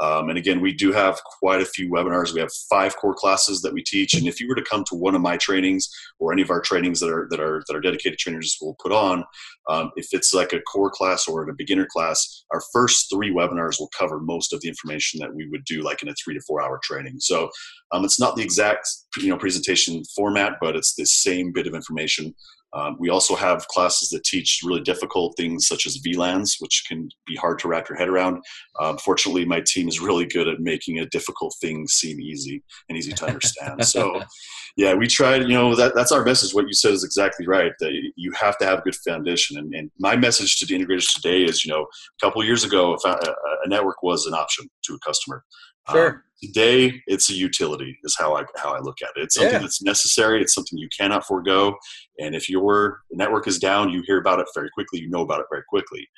Um, 0.00 0.28
and 0.28 0.38
again, 0.38 0.60
we 0.60 0.72
do 0.72 0.92
have 0.92 1.20
quite 1.24 1.60
a 1.60 1.64
few 1.66 1.88
webinars. 1.88 2.32
We 2.32 2.40
have 2.40 2.52
five 2.68 2.96
core 2.96 3.14
classes 3.14 3.62
that 3.62 3.72
we 3.72 3.82
teach. 3.82 4.14
And 4.14 4.26
if 4.26 4.40
you 4.40 4.48
were 4.48 4.54
to 4.54 4.62
come 4.62 4.84
to 4.84 4.94
one 4.94 5.14
of 5.14 5.20
my 5.20 5.36
trainings 5.36 5.88
or 6.18 6.32
any 6.32 6.42
of 6.42 6.50
our 6.50 6.60
trainings 6.60 7.00
that 7.00 7.10
are 7.10 7.28
that 7.30 7.40
are 7.40 7.62
that 7.66 7.76
are 7.76 7.80
dedicated 7.80 8.18
trainers 8.18 8.56
will 8.60 8.76
put 8.82 8.92
on, 8.92 9.24
um, 9.68 9.92
if 9.96 10.08
it's 10.12 10.34
like 10.34 10.52
a 10.52 10.60
core 10.62 10.90
class 10.90 11.28
or 11.28 11.48
a 11.48 11.54
beginner 11.54 11.86
class, 11.86 12.44
our 12.52 12.60
first 12.72 13.08
three 13.12 13.32
webinars 13.32 13.78
will 13.78 13.90
cover 13.96 14.18
most 14.20 14.52
of 14.52 14.60
the 14.60 14.68
information 14.68 15.20
that 15.20 15.34
we 15.34 15.48
would 15.48 15.64
do, 15.64 15.82
like 15.82 16.02
in 16.02 16.08
a 16.08 16.14
three 16.14 16.34
to 16.34 16.40
four 16.46 16.62
hour 16.62 16.80
training. 16.82 17.16
So 17.20 17.50
um, 17.92 18.04
it's 18.04 18.20
not 18.20 18.36
the 18.36 18.42
exact 18.42 18.88
you 19.18 19.28
know 19.28 19.38
presentation 19.38 20.02
format, 20.16 20.54
but 20.60 20.76
it's 20.76 20.94
the 20.94 21.06
same 21.06 21.52
bit 21.52 21.66
of 21.66 21.74
information 21.74 22.34
um, 22.74 22.96
we 22.98 23.08
also 23.08 23.36
have 23.36 23.66
classes 23.68 24.08
that 24.10 24.24
teach 24.24 24.60
really 24.64 24.80
difficult 24.80 25.34
things 25.36 25.66
such 25.66 25.86
as 25.86 25.98
VLANs, 25.98 26.56
which 26.58 26.84
can 26.88 27.08
be 27.26 27.36
hard 27.36 27.58
to 27.60 27.68
wrap 27.68 27.88
your 27.88 27.96
head 27.96 28.08
around. 28.08 28.42
Um, 28.80 28.98
fortunately, 28.98 29.44
my 29.44 29.62
team 29.64 29.88
is 29.88 30.00
really 30.00 30.26
good 30.26 30.48
at 30.48 30.60
making 30.60 30.98
a 30.98 31.06
difficult 31.06 31.54
thing 31.60 31.86
seem 31.86 32.20
easy 32.20 32.62
and 32.88 32.98
easy 32.98 33.12
to 33.12 33.26
understand. 33.26 33.84
so, 33.86 34.22
yeah, 34.76 34.94
we 34.94 35.06
tried. 35.06 35.42
You 35.42 35.54
know, 35.54 35.76
that, 35.76 35.94
that's 35.94 36.10
our 36.10 36.24
message. 36.24 36.52
What 36.52 36.66
you 36.66 36.74
said 36.74 36.92
is 36.92 37.04
exactly 37.04 37.46
right. 37.46 37.72
That 37.78 37.92
you 38.16 38.32
have 38.32 38.58
to 38.58 38.66
have 38.66 38.80
a 38.80 38.82
good 38.82 38.96
foundation. 38.96 39.56
And, 39.56 39.72
and 39.72 39.90
my 40.00 40.16
message 40.16 40.56
to 40.58 40.66
the 40.66 40.74
integrators 40.74 41.12
today 41.14 41.44
is, 41.44 41.64
you 41.64 41.72
know, 41.72 41.82
a 41.82 42.26
couple 42.26 42.42
years 42.44 42.64
ago, 42.64 42.98
a, 43.04 43.08
a 43.08 43.68
network 43.68 44.02
was 44.02 44.26
an 44.26 44.34
option 44.34 44.68
to 44.84 44.94
a 44.94 44.98
customer. 45.06 45.44
Sure. 45.90 46.08
Um, 46.08 46.22
today, 46.42 47.02
it's 47.06 47.30
a 47.30 47.34
utility, 47.34 47.98
is 48.04 48.16
how 48.18 48.36
I 48.36 48.44
how 48.56 48.74
I 48.74 48.80
look 48.80 49.02
at 49.02 49.10
it. 49.16 49.24
It's 49.24 49.34
something 49.34 49.52
yeah. 49.52 49.58
that's 49.58 49.82
necessary. 49.82 50.40
It's 50.40 50.54
something 50.54 50.78
you 50.78 50.88
cannot 50.96 51.26
forego. 51.26 51.76
And 52.18 52.34
if 52.34 52.48
your 52.48 53.00
network 53.10 53.46
is 53.46 53.58
down, 53.58 53.90
you 53.90 54.02
hear 54.06 54.18
about 54.18 54.40
it 54.40 54.46
very 54.54 54.70
quickly. 54.70 55.00
You 55.00 55.10
know 55.10 55.22
about 55.22 55.40
it 55.40 55.46
very 55.50 55.64
quickly. 55.68 56.08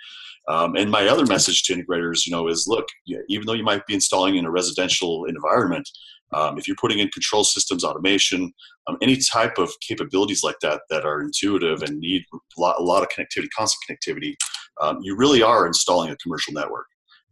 Um, 0.48 0.76
and 0.76 0.90
my 0.90 1.08
other 1.08 1.26
message 1.26 1.64
to 1.64 1.74
integrators, 1.74 2.24
you 2.24 2.30
know, 2.30 2.46
is 2.48 2.66
look, 2.68 2.86
even 3.28 3.46
though 3.46 3.52
you 3.52 3.64
might 3.64 3.84
be 3.86 3.94
installing 3.94 4.36
in 4.36 4.44
a 4.44 4.50
residential 4.50 5.24
environment, 5.24 5.88
um, 6.32 6.58
if 6.58 6.66
you're 6.66 6.76
putting 6.80 6.98
in 6.98 7.08
control 7.08 7.44
systems, 7.44 7.84
automation, 7.84 8.52
um, 8.86 8.96
any 9.02 9.16
type 9.16 9.58
of 9.58 9.70
capabilities 9.80 10.42
like 10.42 10.56
that 10.62 10.82
that 10.90 11.04
are 11.04 11.20
intuitive 11.20 11.82
and 11.82 11.98
need 11.98 12.24
a 12.32 12.60
lot, 12.60 12.76
a 12.78 12.82
lot 12.82 13.02
of 13.02 13.08
connectivity, 13.08 13.48
constant 13.56 13.80
connectivity, 13.88 14.34
um, 14.80 14.98
you 15.02 15.16
really 15.16 15.42
are 15.42 15.66
installing 15.66 16.10
a 16.10 16.16
commercial 16.16 16.52
network. 16.52 16.86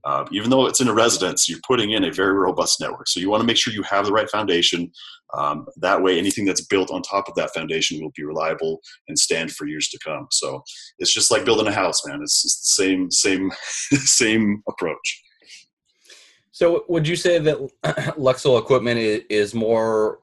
Uh, 0.05 0.27
even 0.31 0.51
though 0.51 0.67
it's 0.67 0.81
in 0.81 0.89
a 0.89 0.95
residence, 0.95 1.49
you're 1.49 1.61
putting 1.67 1.93
in 1.93 2.05
a 2.05 2.13
very 2.13 2.35
robust 2.35 2.79
network. 2.81 3.09
So 3.09 3.21
you 3.21 3.31
want 3.31 3.41
to 3.41 3.47
make 3.47 3.57
sure 3.57 3.73
you 3.73 3.83
have 3.85 4.05
the 4.05 4.13
right 4.13 4.29
foundation. 4.29 4.93
Um, 5.33 5.67
that 5.77 6.03
way, 6.03 6.19
anything 6.19 6.45
that's 6.45 6.65
built 6.65 6.91
on 6.91 7.01
top 7.03 7.27
of 7.27 7.35
that 7.37 7.55
foundation 7.55 8.03
will 8.03 8.13
be 8.15 8.25
reliable 8.25 8.81
and 9.09 9.19
stand 9.19 9.53
for 9.53 9.67
years 9.67 9.89
to 9.89 9.99
come. 10.05 10.27
So 10.31 10.63
it's 10.99 11.13
just 11.13 11.31
like 11.31 11.47
building 11.47 11.67
a 11.67 11.73
house, 11.73 12.07
man. 12.07 12.21
It's, 12.23 12.45
it's 12.45 12.61
the 12.61 12.83
same, 12.83 13.11
same, 13.11 13.51
same 14.05 14.63
approach. 14.69 15.23
So 16.53 16.85
would 16.89 17.09
you 17.09 17.17
say 17.17 17.39
that 17.39 17.57
Luxul 18.19 18.61
equipment 18.61 19.01
is 19.01 19.55
more 19.55 20.21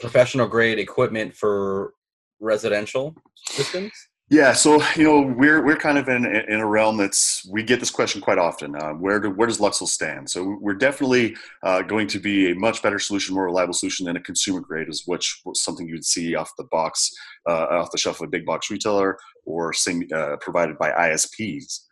professional 0.00 0.48
grade 0.48 0.78
equipment 0.78 1.36
for 1.36 1.92
residential 2.40 3.14
systems? 3.50 3.92
Yeah, 4.34 4.52
so 4.52 4.82
you 4.96 5.04
know 5.04 5.20
we're 5.20 5.64
we're 5.64 5.76
kind 5.76 5.96
of 5.96 6.08
in 6.08 6.26
in 6.26 6.58
a 6.58 6.66
realm 6.66 6.96
that's 6.96 7.46
we 7.46 7.62
get 7.62 7.78
this 7.78 7.92
question 7.92 8.20
quite 8.20 8.36
often. 8.36 8.74
Uh, 8.74 8.90
where 8.94 9.20
do, 9.20 9.30
where 9.30 9.46
does 9.46 9.58
Luxul 9.58 9.86
stand? 9.86 10.28
So 10.28 10.58
we're 10.60 10.74
definitely 10.74 11.36
uh, 11.62 11.82
going 11.82 12.08
to 12.08 12.18
be 12.18 12.50
a 12.50 12.54
much 12.56 12.82
better 12.82 12.98
solution, 12.98 13.36
more 13.36 13.44
reliable 13.44 13.74
solution 13.74 14.06
than 14.06 14.16
a 14.16 14.20
consumer 14.20 14.58
grade, 14.58 14.88
is 14.88 15.04
which 15.06 15.40
something 15.54 15.86
you'd 15.86 16.04
see 16.04 16.34
off 16.34 16.50
the 16.58 16.64
box, 16.64 17.12
uh, 17.48 17.66
off 17.78 17.92
the 17.92 17.98
shelf 17.98 18.20
of 18.20 18.26
a 18.26 18.30
big 18.30 18.44
box 18.44 18.72
retailer, 18.72 19.16
or 19.46 19.72
same 19.72 20.02
uh, 20.12 20.34
provided 20.40 20.78
by 20.78 20.90
ISPs. 20.90 21.82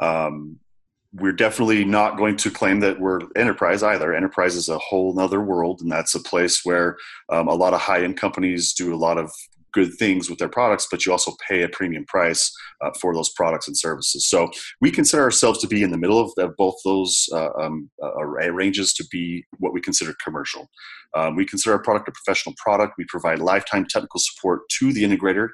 Um, 0.00 0.58
we're 1.12 1.32
definitely 1.32 1.84
not 1.84 2.16
going 2.16 2.38
to 2.38 2.50
claim 2.50 2.80
that 2.80 2.98
we're 2.98 3.20
enterprise 3.36 3.82
either. 3.82 4.14
Enterprise 4.14 4.56
is 4.56 4.70
a 4.70 4.78
whole 4.78 5.20
other 5.20 5.42
world, 5.42 5.82
and 5.82 5.92
that's 5.92 6.14
a 6.14 6.20
place 6.20 6.64
where 6.64 6.96
um, 7.28 7.48
a 7.48 7.54
lot 7.54 7.74
of 7.74 7.82
high 7.82 8.02
end 8.02 8.16
companies 8.16 8.72
do 8.72 8.94
a 8.94 8.96
lot 8.96 9.18
of 9.18 9.30
good 9.76 9.92
things 9.98 10.28
with 10.28 10.38
their 10.38 10.54
products, 10.58 10.88
but 10.90 11.04
you 11.04 11.12
also 11.12 11.32
pay 11.48 11.62
a 11.62 11.68
premium 11.78 12.04
price 12.06 12.42
uh, 12.82 12.90
for 13.00 13.14
those 13.14 13.30
products 13.40 13.68
and 13.68 13.76
services. 13.76 14.26
So 14.32 14.50
we 14.80 14.90
consider 14.90 15.22
ourselves 15.22 15.58
to 15.60 15.68
be 15.74 15.82
in 15.82 15.90
the 15.90 16.02
middle 16.04 16.20
of 16.24 16.30
the, 16.36 16.46
both 16.56 16.76
those 16.84 17.14
uh, 17.38 17.50
um, 17.62 17.90
uh, 18.02 18.24
ranges 18.62 18.88
to 18.94 19.04
be 19.16 19.24
what 19.58 19.74
we 19.74 19.80
consider 19.80 20.14
commercial. 20.24 20.62
Um, 21.14 21.36
we 21.36 21.46
consider 21.46 21.74
our 21.74 21.82
product 21.82 22.08
a 22.08 22.12
professional 22.12 22.54
product. 22.56 22.94
We 22.98 23.04
provide 23.08 23.38
lifetime 23.38 23.86
technical 23.88 24.20
support 24.20 24.68
to 24.78 24.92
the 24.92 25.02
integrator, 25.02 25.48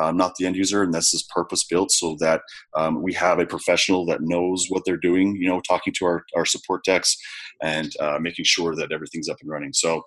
um, 0.00 0.16
not 0.16 0.34
the 0.36 0.46
end 0.46 0.56
user, 0.56 0.82
and 0.82 0.92
this 0.92 1.12
is 1.14 1.28
purpose 1.34 1.64
built 1.64 1.90
so 1.90 2.16
that 2.20 2.42
um, 2.76 3.02
we 3.02 3.12
have 3.14 3.38
a 3.38 3.46
professional 3.46 4.06
that 4.06 4.20
knows 4.22 4.66
what 4.68 4.82
they're 4.84 4.96
doing. 4.96 5.36
You 5.36 5.48
know, 5.48 5.60
talking 5.60 5.92
to 5.98 6.04
our, 6.04 6.24
our 6.36 6.44
support 6.44 6.84
decks 6.84 7.16
and 7.62 7.92
uh, 8.00 8.18
making 8.20 8.44
sure 8.44 8.74
that 8.76 8.92
everything's 8.92 9.28
up 9.28 9.38
and 9.40 9.50
running. 9.50 9.72
So 9.72 10.02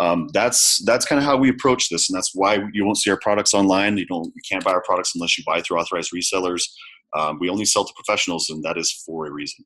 um, 0.00 0.28
that's 0.32 0.82
that's 0.84 1.06
kind 1.06 1.18
of 1.18 1.24
how 1.24 1.36
we 1.36 1.50
approach 1.50 1.88
this, 1.88 2.08
and 2.08 2.16
that's 2.16 2.32
why 2.34 2.58
you 2.72 2.84
won't 2.84 2.98
see 2.98 3.10
our 3.10 3.20
products 3.20 3.54
online. 3.54 3.96
You 3.98 4.06
don't 4.06 4.26
you 4.26 4.42
can't 4.48 4.64
buy 4.64 4.72
our 4.72 4.82
products 4.82 5.14
unless 5.14 5.36
you 5.38 5.44
buy 5.46 5.60
through 5.60 5.78
authorized 5.78 6.12
resellers. 6.14 6.62
Um, 7.16 7.38
we 7.40 7.48
only 7.48 7.64
sell 7.64 7.84
to 7.84 7.92
professionals, 7.94 8.50
and 8.50 8.62
that 8.64 8.76
is 8.76 8.92
for 8.92 9.26
a 9.26 9.30
reason. 9.30 9.64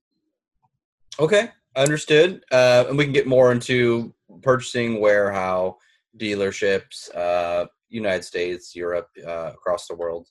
Okay, 1.19 1.51
understood. 1.77 2.45
Uh, 2.51 2.85
and 2.89 2.97
we 2.97 3.05
can 3.05 3.13
get 3.13 3.27
more 3.27 3.53
into 3.53 4.15
purchasing, 4.43 5.01
where, 5.01 5.33
how, 5.33 5.77
dealerships, 6.19 7.15
uh, 7.17 7.67
United 7.89 8.25
States, 8.25 8.75
Europe, 8.75 9.09
uh, 9.27 9.53
across 9.53 9.87
the 9.87 9.95
world, 9.95 10.29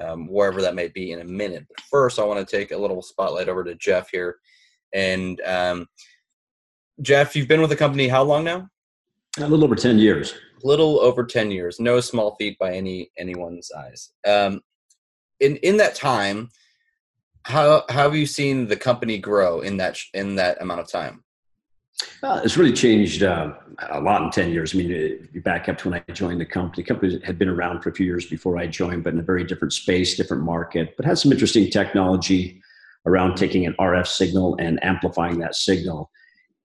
um, 0.00 0.26
wherever 0.28 0.60
that 0.62 0.74
may 0.74 0.88
be 0.88 1.12
in 1.12 1.20
a 1.20 1.24
minute. 1.24 1.66
But 1.68 1.80
first, 1.90 2.18
I 2.18 2.24
want 2.24 2.46
to 2.46 2.56
take 2.56 2.72
a 2.72 2.76
little 2.76 3.02
spotlight 3.02 3.48
over 3.48 3.64
to 3.64 3.74
Jeff 3.76 4.10
here. 4.10 4.36
And 4.92 5.40
um, 5.44 5.86
Jeff, 7.02 7.34
you've 7.34 7.48
been 7.48 7.60
with 7.60 7.70
the 7.70 7.76
company 7.76 8.08
how 8.08 8.22
long 8.22 8.44
now? 8.44 8.68
A 9.38 9.48
little 9.48 9.64
over 9.64 9.74
10 9.74 9.98
years. 9.98 10.34
Little 10.62 11.00
over 11.00 11.24
10 11.24 11.50
years. 11.50 11.80
No 11.80 12.00
small 12.00 12.36
feat 12.36 12.58
by 12.58 12.72
any 12.72 13.10
anyone's 13.18 13.70
eyes. 13.72 14.12
Um, 14.26 14.60
in 15.40 15.56
in 15.56 15.76
that 15.78 15.96
time, 15.96 16.48
how, 17.44 17.84
how 17.88 18.04
have 18.04 18.16
you 18.16 18.26
seen 18.26 18.68
the 18.68 18.76
company 18.76 19.18
grow 19.18 19.60
in 19.60 19.76
that 19.78 19.98
in 20.14 20.36
that 20.36 20.62
amount 20.62 20.80
of 20.80 20.88
time? 20.90 21.23
Uh, 22.22 22.40
it's 22.44 22.56
really 22.56 22.72
changed 22.72 23.22
uh, 23.22 23.52
a 23.90 24.00
lot 24.00 24.22
in 24.22 24.30
10 24.30 24.50
years. 24.50 24.74
I 24.74 24.78
mean, 24.78 25.28
back 25.44 25.68
up 25.68 25.78
to 25.78 25.90
when 25.90 26.02
I 26.08 26.12
joined 26.12 26.40
the 26.40 26.46
company. 26.46 26.82
The 26.82 26.88
company 26.88 27.20
had 27.24 27.38
been 27.38 27.48
around 27.48 27.82
for 27.82 27.90
a 27.90 27.92
few 27.92 28.06
years 28.06 28.26
before 28.26 28.56
I 28.56 28.66
joined, 28.66 29.04
but 29.04 29.12
in 29.12 29.20
a 29.20 29.22
very 29.22 29.44
different 29.44 29.72
space, 29.72 30.16
different 30.16 30.42
market, 30.42 30.96
but 30.96 31.04
had 31.04 31.18
some 31.18 31.32
interesting 31.32 31.70
technology 31.70 32.60
around 33.06 33.36
taking 33.36 33.66
an 33.66 33.74
RF 33.78 34.06
signal 34.06 34.56
and 34.58 34.82
amplifying 34.82 35.38
that 35.40 35.54
signal. 35.54 36.10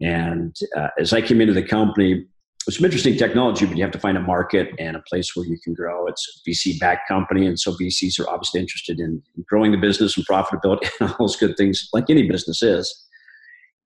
And 0.02 0.56
uh, 0.78 0.90
as 0.98 1.12
I 1.12 1.22
came 1.22 1.42
into 1.42 1.54
the 1.54 1.64
company, 1.64 2.26
it's 2.68 2.78
some 2.78 2.86
interesting 2.86 3.18
technology, 3.18 3.66
but 3.66 3.78
you 3.78 3.84
have 3.84 3.92
to 3.92 4.00
find 4.00 4.18
a 4.18 4.22
market 4.22 4.70
and 4.80 4.96
a 4.96 5.02
place 5.10 5.36
where 5.36 5.46
you 5.46 5.58
can 5.64 5.74
grow. 5.74 6.08
It's 6.08 6.42
a 6.46 6.50
VC 6.50 6.80
backed 6.80 7.08
company, 7.08 7.48
and 7.48 7.60
so 7.60 7.72
VCs 7.72 8.20
are 8.20 8.30
obviously 8.30 8.62
interested 8.62 9.00
in 9.00 9.24
growing 9.48 9.72
the 9.72 9.78
business 9.78 10.16
and 10.18 10.28
profitability 10.28 10.90
and 11.00 11.10
all 11.10 11.16
those 11.20 11.36
good 11.36 11.58
things, 11.58 11.90
like 11.94 12.10
any 12.10 12.30
business 12.30 12.62
is. 12.62 13.08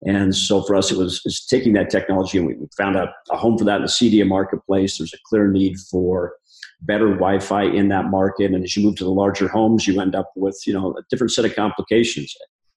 And 0.04 0.36
so 0.36 0.64
for 0.64 0.76
us, 0.76 0.92
it 0.92 0.98
was, 0.98 1.18
it 1.18 1.22
was 1.26 1.46
taking 1.46 1.74
that 1.74 1.90
technology, 1.90 2.40
and 2.40 2.48
we 2.48 2.56
found 2.76 2.96
a, 2.96 3.14
a 3.30 3.38
home 3.38 3.58
for 3.58 3.66
that 3.66 3.78
in 3.78 3.82
the 3.84 3.88
CEDIA 3.88 4.28
marketplace. 4.28 4.98
There's 4.98 5.14
a 5.14 5.18
clear 5.28 5.48
need 5.48 5.78
for 5.92 6.34
better 6.82 7.10
Wi-Fi 7.10 7.64
in 7.64 7.90
that 7.90 8.06
market, 8.06 8.52
and 8.52 8.64
as 8.64 8.76
you 8.76 8.84
move 8.84 8.96
to 8.96 9.04
the 9.04 9.12
larger 9.12 9.48
homes, 9.48 9.88
you 9.88 10.02
end 10.02 10.16
up 10.16 10.32
with 10.36 10.60
you 10.66 10.74
know 10.74 10.96
a 10.98 11.04
different 11.10 11.32
set 11.32 11.46
of 11.46 11.56
complications. 11.56 12.34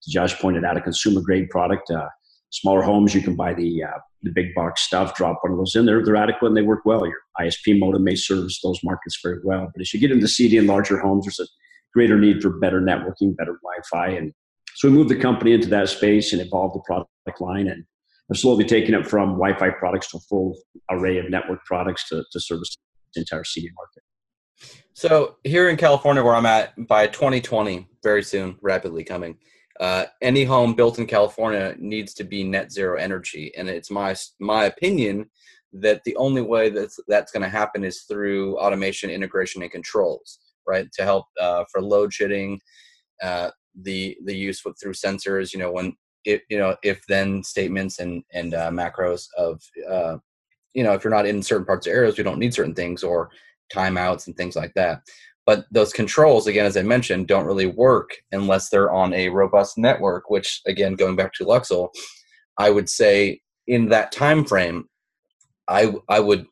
Josh 0.07 0.39
pointed 0.39 0.65
out, 0.65 0.77
a 0.77 0.83
consumer 0.83 1.23
grade 1.23 1.49
product. 1.49 1.91
Uh, 1.91 2.09
smaller 2.51 2.83
homes, 2.83 3.15
you 3.15 3.23
can 3.23 3.35
buy 3.35 3.55
the 3.55 3.83
uh, 3.83 3.99
the 4.23 4.33
big 4.35 4.55
box 4.55 4.83
stuff, 4.83 5.15
drop 5.15 5.39
one 5.43 5.53
of 5.53 5.59
those 5.59 5.75
in 5.75 5.87
there. 5.87 6.05
They're 6.05 6.17
adequate 6.17 6.49
and 6.49 6.57
they 6.57 6.63
work 6.63 6.85
well. 6.85 7.07
Your 7.07 7.21
ISP 7.41 7.79
modem 7.79 8.05
may 8.05 8.17
service 8.17 8.61
those 8.63 8.81
markets 8.83 9.19
very 9.23 9.39
well. 9.45 9.71
But 9.73 9.81
as 9.81 9.93
you 9.93 10.01
get 10.01 10.11
into 10.11 10.27
CEDIA 10.27 10.61
and 10.61 10.69
larger 10.69 10.99
homes, 10.99 11.25
there's 11.27 11.41
a 11.41 11.51
greater 11.93 12.19
need 12.19 12.43
for 12.43 12.51
better 12.51 12.81
networking, 12.81 13.37
better 13.37 13.59
Wi-Fi, 13.63 14.09
and 14.09 14.33
so 14.85 14.91
we 14.91 14.97
moved 14.99 15.09
the 15.09 15.17
company 15.17 15.55
into 15.55 15.69
that 15.69 15.89
space 15.89 16.35
and 16.35 16.43
evolved 16.43 16.75
the 16.75 16.81
product 16.81 17.09
line 17.41 17.69
and 17.69 17.87
have 18.29 18.39
slowly 18.39 18.67
taken 18.67 18.95
it 18.95 19.07
from 19.07 19.31
Wi-Fi 19.31 19.71
products 19.71 20.11
to 20.11 20.19
a 20.19 20.21
full 20.21 20.55
array 20.91 21.17
of 21.17 21.31
network 21.31 21.65
products 21.65 22.07
to, 22.11 22.23
to 22.33 22.39
service 22.39 22.77
the 23.15 23.23
entire 23.23 23.45
CEDIA 23.45 23.71
market. 23.75 24.03
So 24.93 25.37
here 25.43 25.71
in 25.71 25.79
California, 25.79 26.23
where 26.23 26.35
I'm 26.35 26.45
at, 26.45 26.75
by 26.87 27.07
2020, 27.07 27.89
very 28.03 28.23
soon, 28.23 28.59
rapidly 28.61 29.05
coming, 29.05 29.39
uh, 29.81 30.05
any 30.21 30.45
home 30.45 30.75
built 30.75 30.99
in 30.99 31.07
California 31.07 31.75
needs 31.79 32.13
to 32.15 32.25
be 32.25 32.45
net 32.45 32.71
zero 32.71 32.99
energy, 32.99 33.53
and 33.57 33.71
it's 33.71 33.91
my 33.91 34.15
my 34.39 34.67
opinion 34.67 35.31
that 35.73 36.05
the 36.05 36.15
only 36.17 36.43
way 36.43 36.69
that's 36.69 37.01
that's 37.09 37.33
going 37.33 37.43
to 37.43 37.49
happen 37.49 37.85
is 37.85 38.03
through 38.03 38.59
automation, 38.59 39.09
integration, 39.09 39.63
and 39.63 39.73
controls, 39.73 40.41
right? 40.69 40.93
To 40.93 41.05
help 41.05 41.25
uh, 41.41 41.65
for 41.73 41.81
load 41.81 42.13
shedding, 42.13 42.61
uh, 43.23 43.51
the 43.83 44.17
the 44.25 44.37
use 44.37 44.65
with 44.65 44.77
through 44.81 44.95
sensors. 44.95 45.53
You 45.53 45.59
know 45.59 45.73
when 45.73 45.97
it 46.25 46.43
you 46.49 46.59
know 46.59 46.77
if 46.83 47.05
then 47.09 47.43
statements 47.43 47.99
and 47.99 48.23
and 48.33 48.55
uh, 48.55 48.71
macros 48.71 49.27
of 49.37 49.63
uh, 49.91 50.17
you 50.75 50.83
know 50.83 50.93
if 50.93 51.05
you're 51.05 51.13
not 51.13 51.27
in 51.27 51.43
certain 51.43 51.67
parts 51.67 51.87
of 51.87 51.93
areas, 51.93 52.17
we 52.17 52.25
don't 52.25 52.39
need 52.39 52.55
certain 52.55 52.75
things 52.75 53.03
or 53.03 53.31
timeouts 53.73 54.27
and 54.27 54.37
things 54.37 54.57
like 54.57 54.73
that. 54.75 55.03
But 55.47 55.67
those 55.71 55.93
controls, 55.93 56.47
again, 56.47 56.65
as 56.65 56.77
I 56.77 56.83
mentioned, 56.83 57.27
don't 57.27 57.45
really 57.45 57.67
work 57.67 58.17
unless 58.33 58.71
they're 58.71 58.93
on 58.93 59.13
a 59.13 59.29
robust 59.29 59.77
network. 59.77 60.31
Which, 60.31 60.63
again, 60.67 60.95
going 60.95 61.17
back 61.17 61.33
to 61.35 61.45
Luxul, 61.45 61.91
I 62.59 62.71
would 62.71 62.89
say 62.89 63.41
in 63.67 63.89
that 63.91 64.13
time 64.13 64.45
frame, 64.45 64.89
I 65.69 65.93
I 66.09 66.21
would 66.21 66.47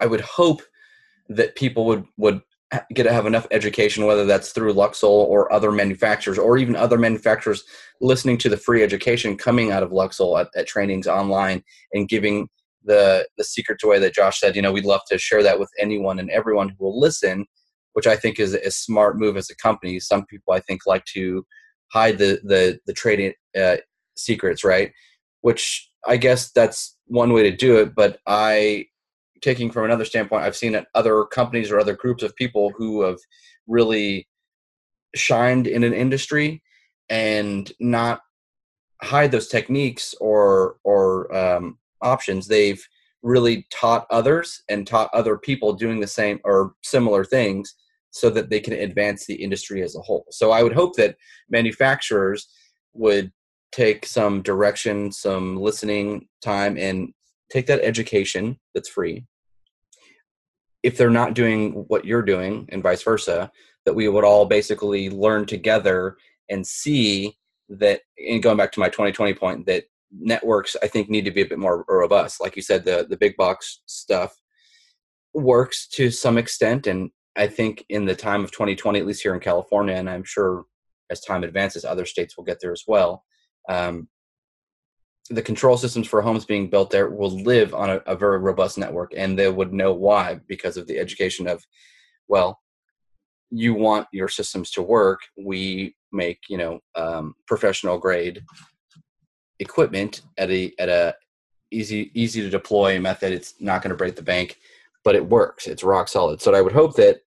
I 0.00 0.06
would 0.06 0.22
hope 0.22 0.62
that 1.28 1.54
people 1.54 1.84
would 1.86 2.04
would 2.16 2.40
get 2.94 3.04
to 3.04 3.12
have 3.12 3.26
enough 3.26 3.46
education, 3.50 4.06
whether 4.06 4.24
that's 4.24 4.52
through 4.52 4.74
Luxul 4.74 5.08
or 5.08 5.52
other 5.52 5.72
manufacturers, 5.72 6.38
or 6.38 6.56
even 6.56 6.76
other 6.76 6.98
manufacturers 6.98 7.64
listening 8.00 8.38
to 8.38 8.48
the 8.48 8.56
free 8.56 8.82
education 8.82 9.36
coming 9.36 9.72
out 9.72 9.82
of 9.82 9.90
Luxul 9.90 10.40
at, 10.40 10.48
at 10.56 10.66
trainings 10.66 11.06
online 11.06 11.62
and 11.92 12.08
giving 12.08 12.48
the 12.84 13.26
the 13.36 13.44
secrets 13.44 13.84
away 13.84 13.98
that 13.98 14.14
Josh 14.14 14.40
said. 14.40 14.56
You 14.56 14.62
know, 14.62 14.72
we'd 14.72 14.84
love 14.84 15.02
to 15.10 15.18
share 15.18 15.42
that 15.42 15.58
with 15.58 15.70
anyone 15.78 16.18
and 16.18 16.30
everyone 16.30 16.68
who 16.68 16.84
will 16.84 16.98
listen, 16.98 17.46
which 17.94 18.06
I 18.06 18.16
think 18.16 18.38
is 18.38 18.54
a 18.54 18.70
smart 18.70 19.18
move 19.18 19.36
as 19.36 19.50
a 19.50 19.56
company. 19.56 20.00
Some 20.00 20.24
people 20.26 20.54
I 20.54 20.60
think 20.60 20.82
like 20.86 21.04
to 21.06 21.44
hide 21.92 22.18
the 22.18 22.40
the 22.44 22.78
the 22.86 22.92
trading 22.92 23.34
uh, 23.60 23.78
secrets, 24.16 24.64
right? 24.64 24.92
Which 25.40 25.90
I 26.06 26.16
guess 26.16 26.50
that's 26.52 26.96
one 27.06 27.32
way 27.32 27.42
to 27.42 27.56
do 27.56 27.76
it. 27.78 27.94
But 27.94 28.18
I, 28.26 28.86
taking 29.40 29.70
from 29.70 29.84
another 29.84 30.04
standpoint, 30.04 30.44
I've 30.44 30.56
seen 30.56 30.74
at 30.74 30.88
other 30.94 31.24
companies 31.24 31.70
or 31.70 31.80
other 31.80 31.94
groups 31.94 32.22
of 32.22 32.36
people 32.36 32.72
who 32.76 33.02
have 33.02 33.18
really 33.66 34.28
shined 35.14 35.66
in 35.66 35.84
an 35.84 35.92
industry 35.92 36.62
and 37.08 37.70
not 37.80 38.20
hide 39.02 39.32
those 39.32 39.48
techniques 39.48 40.14
or 40.20 40.76
or 40.84 41.34
um, 41.34 41.78
options. 42.02 42.46
They've 42.46 42.82
really 43.22 43.66
taught 43.70 44.06
others 44.10 44.62
and 44.68 44.86
taught 44.86 45.10
other 45.12 45.36
people 45.36 45.72
doing 45.74 46.00
the 46.00 46.06
same 46.06 46.40
or 46.44 46.74
similar 46.82 47.24
things 47.24 47.74
so 48.12 48.30
that 48.30 48.50
they 48.50 48.60
can 48.60 48.72
advance 48.72 49.26
the 49.26 49.34
industry 49.34 49.82
as 49.82 49.94
a 49.94 50.00
whole. 50.00 50.26
So 50.30 50.50
i 50.50 50.62
would 50.62 50.72
hope 50.72 50.96
that 50.96 51.16
manufacturers 51.48 52.48
would 52.92 53.30
take 53.72 54.04
some 54.04 54.42
direction 54.42 55.12
some 55.12 55.56
listening 55.56 56.26
time 56.42 56.76
and 56.76 57.12
take 57.50 57.66
that 57.66 57.82
education 57.82 58.58
that's 58.74 58.88
free 58.88 59.24
if 60.82 60.96
they're 60.96 61.10
not 61.10 61.34
doing 61.34 61.72
what 61.88 62.04
you're 62.04 62.22
doing 62.22 62.66
and 62.70 62.82
vice 62.82 63.02
versa 63.02 63.50
that 63.86 63.94
we 63.94 64.08
would 64.08 64.24
all 64.24 64.46
basically 64.46 65.10
learn 65.10 65.46
together 65.46 66.16
and 66.48 66.66
see 66.66 67.36
that 67.68 68.00
and 68.28 68.42
going 68.42 68.56
back 68.56 68.72
to 68.72 68.80
my 68.80 68.88
2020 68.88 69.34
point 69.34 69.66
that 69.66 69.84
networks 70.12 70.76
I 70.82 70.88
think 70.88 71.08
need 71.08 71.24
to 71.24 71.30
be 71.30 71.42
a 71.42 71.46
bit 71.46 71.58
more 71.58 71.84
robust. 71.88 72.40
Like 72.40 72.56
you 72.56 72.62
said, 72.62 72.84
the 72.84 73.06
the 73.08 73.16
big 73.16 73.36
box 73.36 73.80
stuff 73.86 74.34
works 75.34 75.86
to 75.88 76.10
some 76.10 76.38
extent, 76.38 76.86
and 76.86 77.10
I 77.36 77.46
think 77.46 77.84
in 77.88 78.04
the 78.04 78.16
time 78.16 78.42
of 78.42 78.50
2020, 78.50 78.98
at 78.98 79.06
least 79.06 79.22
here 79.22 79.34
in 79.34 79.40
California, 79.40 79.94
and 79.94 80.10
I'm 80.10 80.24
sure 80.24 80.64
as 81.10 81.20
time 81.20 81.44
advances, 81.44 81.84
other 81.84 82.06
states 82.06 82.36
will 82.36 82.44
get 82.44 82.58
there 82.60 82.72
as 82.72 82.84
well. 82.86 83.24
Um, 83.68 84.08
the 85.30 85.42
control 85.42 85.76
systems 85.76 86.08
for 86.08 86.20
homes 86.20 86.44
being 86.44 86.68
built 86.68 86.90
there 86.90 87.08
will 87.08 87.30
live 87.42 87.72
on 87.72 87.88
a, 87.88 87.96
a, 88.06 88.16
very 88.16 88.38
robust 88.38 88.76
network 88.76 89.12
and 89.16 89.38
they 89.38 89.48
would 89.48 89.72
know 89.72 89.92
why 89.92 90.40
because 90.48 90.76
of 90.76 90.86
the 90.88 90.98
education 90.98 91.46
of 91.46 91.64
well 92.26 92.60
you 93.50 93.74
want 93.74 94.06
your 94.12 94.28
systems 94.28 94.70
to 94.70 94.82
work. 94.82 95.20
We 95.36 95.96
make 96.12 96.40
you 96.48 96.58
know 96.58 96.80
um, 96.96 97.34
professional 97.46 97.98
grade 97.98 98.42
equipment 99.58 100.22
at 100.38 100.50
a 100.50 100.72
at 100.78 100.88
a 100.88 101.14
easy 101.70 102.10
easy 102.14 102.40
to 102.42 102.50
deploy 102.50 102.98
method. 102.98 103.32
It's 103.32 103.54
not 103.60 103.82
going 103.82 103.90
to 103.90 103.96
break 103.96 104.16
the 104.16 104.22
bank 104.22 104.56
but 105.02 105.14
it 105.14 105.26
works. 105.26 105.66
It's 105.66 105.82
rock 105.82 106.08
solid. 106.08 106.40
So 106.40 106.54
i 106.54 106.60
would 106.60 106.72
hope 106.72 106.94
that 106.96 107.20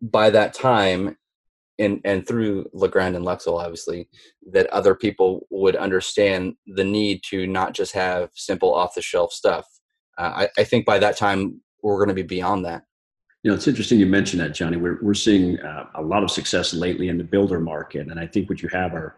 by 0.00 0.30
that 0.30 0.52
time 0.52 1.16
and 1.82 2.00
and 2.04 2.26
through 2.26 2.68
Legrand 2.72 3.16
and 3.16 3.24
Luxul, 3.24 3.62
obviously, 3.62 4.08
that 4.50 4.66
other 4.68 4.94
people 4.94 5.46
would 5.50 5.76
understand 5.76 6.54
the 6.66 6.84
need 6.84 7.22
to 7.24 7.46
not 7.46 7.74
just 7.74 7.92
have 7.92 8.30
simple 8.34 8.72
off 8.74 8.94
the 8.94 9.02
shelf 9.02 9.32
stuff. 9.32 9.66
Uh, 10.18 10.46
I, 10.46 10.48
I, 10.60 10.64
think 10.64 10.84
by 10.84 10.98
that 10.98 11.16
time 11.16 11.60
we're 11.82 11.96
going 11.96 12.08
to 12.08 12.14
be 12.14 12.22
beyond 12.22 12.66
that. 12.66 12.82
You 13.42 13.50
know, 13.50 13.54
it's 13.54 13.66
interesting 13.66 13.98
you 13.98 14.06
mentioned 14.06 14.40
that, 14.42 14.54
Johnny. 14.54 14.76
We're 14.76 14.98
we're 15.02 15.14
seeing 15.14 15.58
uh, 15.60 15.86
a 15.94 16.02
lot 16.02 16.22
of 16.22 16.30
success 16.30 16.74
lately 16.74 17.08
in 17.08 17.18
the 17.18 17.24
builder 17.24 17.60
market, 17.60 18.08
and 18.08 18.20
I 18.20 18.26
think 18.26 18.48
what 18.48 18.62
you 18.62 18.68
have 18.70 18.94
are 18.94 19.16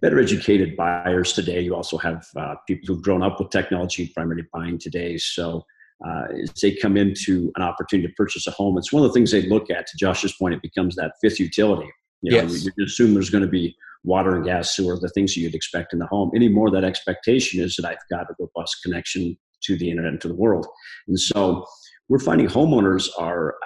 better 0.00 0.18
educated 0.18 0.76
buyers 0.76 1.32
today. 1.32 1.60
You 1.60 1.74
also 1.74 1.98
have 1.98 2.26
uh, 2.36 2.56
people 2.66 2.86
who've 2.86 3.02
grown 3.02 3.22
up 3.22 3.38
with 3.38 3.50
technology, 3.50 4.10
primarily 4.14 4.46
buying 4.52 4.78
today. 4.78 5.16
So 5.16 5.64
uh, 6.06 6.24
as 6.42 6.52
they 6.62 6.74
come 6.74 6.96
into 6.96 7.50
an 7.56 7.62
opportunity 7.62 8.08
to 8.08 8.14
purchase 8.14 8.46
a 8.46 8.50
home, 8.52 8.78
it's 8.78 8.92
one 8.92 9.02
of 9.02 9.08
the 9.08 9.12
things 9.12 9.30
they 9.30 9.42
look 9.42 9.70
at. 9.70 9.86
To 9.86 9.96
Josh's 9.98 10.32
point, 10.32 10.54
it 10.54 10.62
becomes 10.62 10.94
that 10.96 11.12
fifth 11.20 11.40
utility. 11.40 11.90
You 12.22 12.32
know, 12.32 12.42
yes. 12.42 12.66
you 12.76 12.84
assume 12.84 13.14
there's 13.14 13.30
going 13.30 13.44
to 13.44 13.50
be 13.50 13.76
water 14.04 14.34
and 14.36 14.44
gas, 14.44 14.74
sewer, 14.74 14.98
the 15.00 15.08
things 15.10 15.36
you'd 15.36 15.54
expect 15.54 15.92
in 15.92 15.98
the 15.98 16.06
home. 16.06 16.30
Anymore, 16.34 16.70
that 16.70 16.84
expectation 16.84 17.62
is 17.62 17.76
that 17.76 17.86
I've 17.86 17.96
got 18.10 18.30
a 18.30 18.34
robust 18.38 18.78
connection 18.82 19.36
to 19.62 19.76
the 19.76 19.90
internet 19.90 20.12
and 20.12 20.20
to 20.20 20.28
the 20.28 20.34
world. 20.34 20.66
And 21.08 21.18
so 21.18 21.66
we're 22.08 22.18
finding 22.18 22.46
homeowners 22.46 23.08
are, 23.18 23.56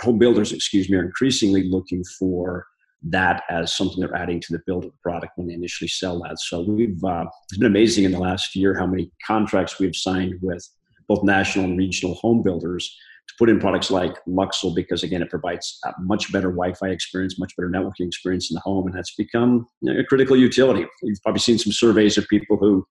home 0.00 0.18
builders, 0.18 0.52
excuse 0.52 0.90
me, 0.90 0.96
are 0.96 1.04
increasingly 1.04 1.68
looking 1.68 2.02
for 2.18 2.66
that 3.06 3.42
as 3.50 3.74
something 3.76 4.00
they're 4.00 4.16
adding 4.16 4.40
to 4.40 4.52
the 4.52 4.62
build 4.66 4.84
of 4.84 4.90
the 4.90 4.98
product 5.02 5.32
when 5.36 5.46
they 5.46 5.54
initially 5.54 5.88
sell 5.88 6.20
that. 6.22 6.38
So 6.40 6.62
we've, 6.62 7.02
uh, 7.04 7.26
it's 7.50 7.58
been 7.58 7.66
amazing 7.66 8.04
in 8.04 8.12
the 8.12 8.18
last 8.18 8.56
year 8.56 8.74
how 8.74 8.86
many 8.86 9.12
contracts 9.26 9.78
we've 9.78 9.94
signed 9.94 10.34
with 10.40 10.66
both 11.08 11.22
national 11.22 11.64
and 11.64 11.78
regional 11.78 12.14
home 12.14 12.42
builders 12.42 12.96
to 13.28 13.34
put 13.38 13.48
in 13.48 13.58
products 13.58 13.90
like 13.90 14.16
Luxul 14.26 14.74
because 14.74 15.02
again 15.02 15.22
it 15.22 15.30
provides 15.30 15.78
a 15.84 15.92
much 16.00 16.30
better 16.32 16.50
Wi-Fi 16.50 16.88
experience, 16.88 17.38
much 17.38 17.56
better 17.56 17.70
networking 17.70 18.06
experience 18.06 18.50
in 18.50 18.54
the 18.54 18.60
home, 18.60 18.86
and 18.86 18.96
that's 18.96 19.14
become 19.14 19.66
you 19.80 19.92
know, 19.92 20.00
a 20.00 20.04
critical 20.04 20.36
utility. 20.36 20.86
You've 21.02 21.22
probably 21.22 21.40
seen 21.40 21.58
some 21.58 21.72
surveys 21.72 22.18
of 22.18 22.28
people 22.28 22.56
who, 22.56 22.86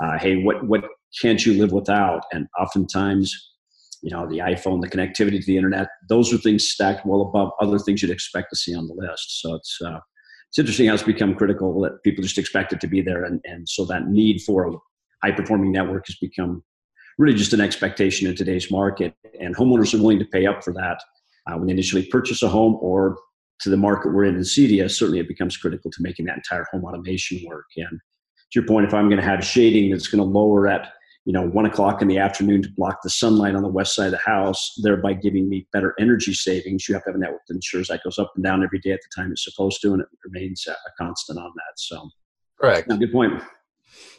uh, 0.00 0.18
hey, 0.18 0.42
what 0.42 0.66
what 0.66 0.84
can't 1.20 1.44
you 1.44 1.54
live 1.54 1.72
without? 1.72 2.24
And 2.32 2.46
oftentimes, 2.58 3.32
you 4.02 4.10
know, 4.10 4.26
the 4.28 4.38
iPhone, 4.38 4.80
the 4.80 4.88
connectivity 4.88 5.38
to 5.38 5.46
the 5.46 5.56
internet, 5.56 5.88
those 6.08 6.32
are 6.32 6.38
things 6.38 6.68
stacked 6.68 7.06
well 7.06 7.22
above 7.22 7.52
other 7.60 7.78
things 7.78 8.02
you'd 8.02 8.10
expect 8.10 8.50
to 8.50 8.56
see 8.56 8.74
on 8.74 8.88
the 8.88 8.94
list. 8.94 9.42
So 9.42 9.54
it's 9.54 9.78
uh, 9.84 10.00
it's 10.48 10.58
interesting 10.58 10.88
how 10.88 10.94
it's 10.94 11.02
become 11.02 11.34
critical 11.34 11.78
that 11.82 12.02
people 12.04 12.22
just 12.22 12.38
expect 12.38 12.72
it 12.72 12.80
to 12.80 12.86
be 12.86 13.02
there, 13.02 13.24
and 13.24 13.40
and 13.44 13.68
so 13.68 13.84
that 13.86 14.08
need 14.08 14.40
for 14.42 14.68
a 14.68 14.72
high 15.22 15.32
performing 15.32 15.72
network 15.72 16.06
has 16.06 16.16
become 16.16 16.62
really 17.18 17.36
just 17.36 17.52
an 17.52 17.60
expectation 17.60 18.28
in 18.28 18.36
today's 18.36 18.70
market. 18.70 19.14
And 19.40 19.54
homeowners 19.56 19.94
are 19.94 19.98
willing 19.98 20.18
to 20.18 20.24
pay 20.24 20.46
up 20.46 20.64
for 20.64 20.72
that 20.74 21.00
uh, 21.46 21.56
when 21.56 21.66
they 21.66 21.72
initially 21.72 22.06
purchase 22.06 22.42
a 22.42 22.48
home 22.48 22.78
or 22.80 23.16
to 23.60 23.70
the 23.70 23.76
market 23.76 24.12
we're 24.12 24.24
in 24.24 24.34
in 24.34 24.42
CEDIA, 24.42 24.90
certainly 24.90 25.20
it 25.20 25.28
becomes 25.28 25.56
critical 25.56 25.90
to 25.90 26.02
making 26.02 26.26
that 26.26 26.36
entire 26.36 26.66
home 26.72 26.84
automation 26.84 27.40
work. 27.46 27.66
And 27.76 28.00
to 28.52 28.60
your 28.60 28.66
point, 28.66 28.86
if 28.86 28.94
I'm 28.94 29.08
going 29.08 29.20
to 29.20 29.26
have 29.26 29.44
shading 29.44 29.90
that's 29.90 30.08
going 30.08 30.22
to 30.22 30.38
lower 30.38 30.68
at 30.68 30.92
you 31.24 31.32
know 31.32 31.48
one 31.48 31.64
o'clock 31.64 32.02
in 32.02 32.08
the 32.08 32.18
afternoon 32.18 32.62
to 32.62 32.68
block 32.76 32.98
the 33.02 33.10
sunlight 33.10 33.54
on 33.54 33.62
the 33.62 33.68
west 33.68 33.94
side 33.94 34.06
of 34.06 34.12
the 34.12 34.18
house, 34.18 34.74
thereby 34.82 35.14
giving 35.14 35.48
me 35.48 35.66
better 35.72 35.94
energy 35.98 36.34
savings, 36.34 36.88
you 36.88 36.94
have 36.94 37.04
to 37.04 37.10
have 37.10 37.16
a 37.16 37.18
network 37.18 37.42
that 37.48 37.54
ensures 37.54 37.88
that 37.88 38.02
goes 38.04 38.18
up 38.18 38.32
and 38.34 38.44
down 38.44 38.62
every 38.62 38.80
day 38.80 38.90
at 38.90 39.00
the 39.00 39.22
time 39.22 39.30
it's 39.30 39.44
supposed 39.44 39.80
to, 39.82 39.92
and 39.92 40.02
it 40.02 40.08
remains 40.24 40.66
a 40.66 40.74
constant 40.98 41.38
on 41.38 41.50
that. 41.54 41.78
So, 41.78 42.10
correct. 42.60 42.88
good 42.88 43.12
point. 43.12 43.42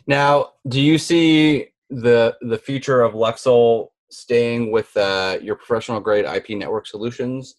Now, 0.07 0.53
do 0.67 0.81
you 0.81 0.97
see 0.97 1.67
the 1.89 2.35
the 2.41 2.57
future 2.57 3.01
of 3.01 3.13
Luxul 3.13 3.89
staying 4.09 4.71
with 4.71 4.95
uh, 4.97 5.37
your 5.41 5.55
professional 5.55 5.99
grade 5.99 6.25
IP 6.25 6.51
network 6.51 6.87
solutions 6.87 7.55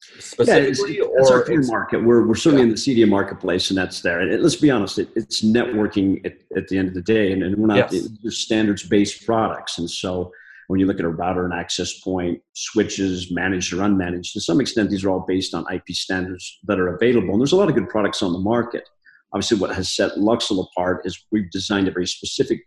specifically, 0.00 0.96
yeah, 0.96 1.04
it's, 1.04 1.30
or 1.30 1.44
our 1.44 1.62
market? 1.62 2.02
We're 2.02 2.26
we're 2.26 2.34
certainly 2.34 2.64
yeah. 2.64 2.70
in 2.70 2.74
the 2.74 3.06
cdm 3.06 3.08
marketplace, 3.08 3.70
and 3.70 3.78
that's 3.78 4.00
there. 4.00 4.20
And 4.20 4.42
let's 4.42 4.56
be 4.56 4.70
honest, 4.70 4.98
it, 4.98 5.08
it's 5.14 5.42
networking 5.42 6.24
at, 6.24 6.38
at, 6.56 6.68
the 6.68 6.78
end 6.78 6.88
of 6.88 6.94
the 6.94 7.02
day, 7.02 7.32
and, 7.32 7.42
and 7.42 7.56
we're 7.56 7.66
not 7.66 7.92
yes. 7.92 8.08
standards 8.28 8.82
based 8.82 9.26
products, 9.26 9.78
and 9.78 9.90
so. 9.90 10.32
When 10.66 10.78
you 10.78 10.86
look 10.86 11.00
at 11.00 11.04
a 11.04 11.08
router 11.08 11.44
and 11.44 11.52
access 11.52 11.98
point, 11.98 12.40
switches, 12.52 13.32
managed 13.32 13.72
or 13.72 13.78
unmanaged, 13.78 14.34
to 14.34 14.40
some 14.40 14.60
extent, 14.60 14.88
these 14.88 15.02
are 15.02 15.10
all 15.10 15.24
based 15.26 15.52
on 15.52 15.64
IP 15.68 15.88
standards 15.88 16.60
that 16.62 16.78
are 16.78 16.94
available. 16.94 17.30
And 17.32 17.40
there's 17.40 17.50
a 17.50 17.56
lot 17.56 17.68
of 17.68 17.74
good 17.74 17.88
products 17.88 18.22
on 18.22 18.32
the 18.32 18.38
market. 18.38 18.88
Obviously, 19.32 19.58
what 19.58 19.74
has 19.74 19.92
set 19.92 20.12
Luxul 20.12 20.64
apart 20.64 21.04
is 21.04 21.26
we've 21.32 21.50
designed 21.50 21.88
a 21.88 21.90
very 21.90 22.06
specific 22.06 22.60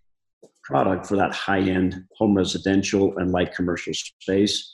product 0.63 1.06
for 1.06 1.15
that 1.15 1.34
high 1.34 1.60
end 1.60 2.04
home 2.17 2.36
residential 2.36 3.17
and 3.17 3.32
light 3.32 3.54
commercial 3.54 3.93
space. 3.93 4.71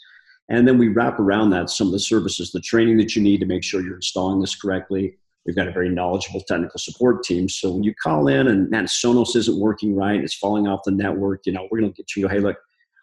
And 0.50 0.68
then 0.68 0.78
we 0.78 0.88
wrap 0.88 1.20
around 1.20 1.52
that 1.52 1.70
some 1.70 1.88
of 1.88 1.94
the 1.94 2.00
services, 2.00 2.52
the 2.52 2.60
training 2.60 2.98
that 2.98 3.16
you 3.16 3.22
need 3.22 3.40
to 3.40 3.46
make 3.46 3.64
sure 3.64 3.82
you're 3.82 3.96
installing 3.96 4.40
this 4.40 4.56
correctly. 4.56 5.18
We've 5.46 5.56
got 5.56 5.68
a 5.68 5.72
very 5.72 5.90
knowledgeable 5.90 6.42
technical 6.42 6.80
support 6.80 7.24
team. 7.24 7.48
So 7.50 7.72
when 7.72 7.84
you 7.84 7.94
call 8.02 8.28
in 8.28 8.48
and 8.48 8.70
man, 8.70 8.86
Sonos 8.86 9.36
isn't 9.36 9.60
working 9.60 9.96
right, 9.96 10.24
it's 10.24 10.36
falling 10.36 10.68
off 10.68 10.82
the 10.86 10.92
network, 10.92 11.46
you 11.46 11.54
know, 11.54 11.68
we're 11.70 11.80
going 11.80 11.92
to 11.92 11.96
get 11.96 12.16
you, 12.16 12.28
hey, 12.28 12.40
look, 12.40 12.58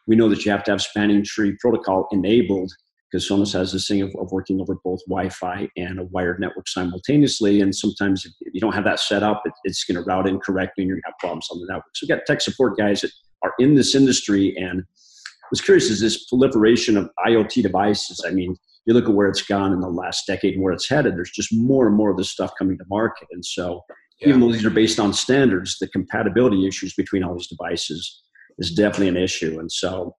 we 0.07 0.16
know 0.16 0.29
that 0.29 0.44
you 0.44 0.51
have 0.53 0.64
to 0.64 0.70
have 0.72 0.83
spanning 0.83 1.25
tree 1.25 1.57
protocol 1.61 2.09
enabled 2.12 2.72
because 3.16 3.29
Sonos 3.29 3.52
has 3.55 3.72
this 3.72 3.88
thing 3.88 4.02
of, 4.02 4.14
of, 4.16 4.31
working 4.31 4.61
over 4.61 4.76
both 4.85 5.00
Wi-Fi 5.07 5.68
and 5.76 5.98
a 5.98 6.05
wired 6.05 6.38
network 6.38 6.68
simultaneously. 6.68 7.62
And 7.62 7.74
sometimes 7.74 8.26
if, 8.26 8.33
you 8.52 8.61
don't 8.61 8.74
have 8.74 8.85
that 8.85 9.00
set 9.00 9.22
up, 9.22 9.42
it, 9.46 9.52
it's 9.64 9.85
going 9.85 9.96
to 9.96 10.02
route 10.02 10.29
incorrectly 10.29 10.83
and 10.83 10.88
you're 10.88 10.96
going 10.96 11.02
to 11.05 11.09
have 11.09 11.18
problems 11.18 11.48
on 11.50 11.61
the 11.61 11.66
network. 11.66 11.87
So 11.94 12.05
we've 12.05 12.16
got 12.16 12.26
tech 12.26 12.42
support 12.42 12.76
guys 12.76 13.00
that 13.00 13.11
are 13.42 13.55
in 13.59 13.74
this 13.74 13.94
industry. 13.94 14.55
And 14.59 14.83
I 14.83 15.48
was 15.50 15.62
curious, 15.62 15.88
is 15.88 16.00
this 16.00 16.26
proliferation 16.26 16.98
of 16.98 17.09
IoT 17.26 17.62
devices? 17.62 18.22
I 18.26 18.33
mean, 18.33 18.55
you 18.85 18.92
look 18.92 19.09
at 19.09 19.14
where 19.14 19.29
it's 19.29 19.42
gone 19.42 19.72
in 19.72 19.81
the 19.81 19.88
last 19.88 20.26
decade 20.26 20.55
and 20.55 20.62
where 20.62 20.74
it's 20.74 20.88
headed, 20.88 21.16
there's 21.16 21.31
just 21.31 21.55
more 21.55 21.87
and 21.87 21.96
more 21.96 22.11
of 22.11 22.18
this 22.18 22.31
stuff 22.31 22.52
coming 22.59 22.76
to 22.76 22.85
market. 22.90 23.29
And 23.33 23.44
so 23.44 23.83
yeah. 24.20 24.29
even 24.29 24.40
though 24.40 24.52
these 24.52 24.64
are 24.66 24.70
based 24.70 25.00
on 25.00 25.14
standards, 25.14 25.79
the 25.81 25.88
compatibility 25.88 26.66
issues 26.68 26.92
between 26.92 27.24
all 27.24 27.35
these 27.35 27.48
devices 27.48 28.22
is 28.59 28.72
definitely 28.72 29.09
an 29.09 29.16
issue. 29.16 29.59
And 29.59 29.72
so 29.72 30.16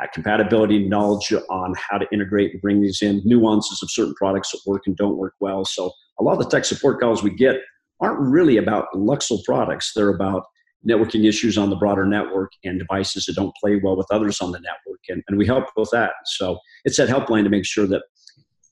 uh, 0.00 0.06
compatibility, 0.12 0.88
knowledge 0.88 1.32
on 1.48 1.74
how 1.90 1.98
to 1.98 2.06
integrate 2.12 2.52
and 2.52 2.62
bring 2.62 2.80
these 2.80 3.02
in, 3.02 3.22
nuances 3.24 3.82
of 3.82 3.90
certain 3.90 4.14
products 4.14 4.50
that 4.52 4.60
work 4.66 4.82
and 4.86 4.96
don't 4.96 5.16
work 5.16 5.34
well. 5.40 5.64
So 5.64 5.92
a 6.18 6.22
lot 6.22 6.32
of 6.32 6.38
the 6.38 6.48
tech 6.48 6.64
support 6.64 7.00
calls 7.00 7.22
we 7.22 7.34
get 7.34 7.56
aren't 8.00 8.20
really 8.20 8.56
about 8.56 8.86
Luxul 8.94 9.42
products. 9.44 9.92
They're 9.94 10.14
about 10.14 10.44
networking 10.88 11.28
issues 11.28 11.58
on 11.58 11.70
the 11.70 11.76
broader 11.76 12.06
network 12.06 12.52
and 12.64 12.78
devices 12.78 13.26
that 13.26 13.36
don't 13.36 13.54
play 13.62 13.78
well 13.82 13.96
with 13.96 14.06
others 14.10 14.40
on 14.40 14.52
the 14.52 14.60
network. 14.60 15.00
And, 15.08 15.22
and 15.28 15.36
we 15.36 15.46
help 15.46 15.66
with 15.76 15.90
that. 15.92 16.12
So 16.24 16.58
it's 16.84 16.96
that 16.96 17.08
helpline 17.08 17.44
to 17.44 17.50
make 17.50 17.66
sure 17.66 17.86
that 17.86 18.02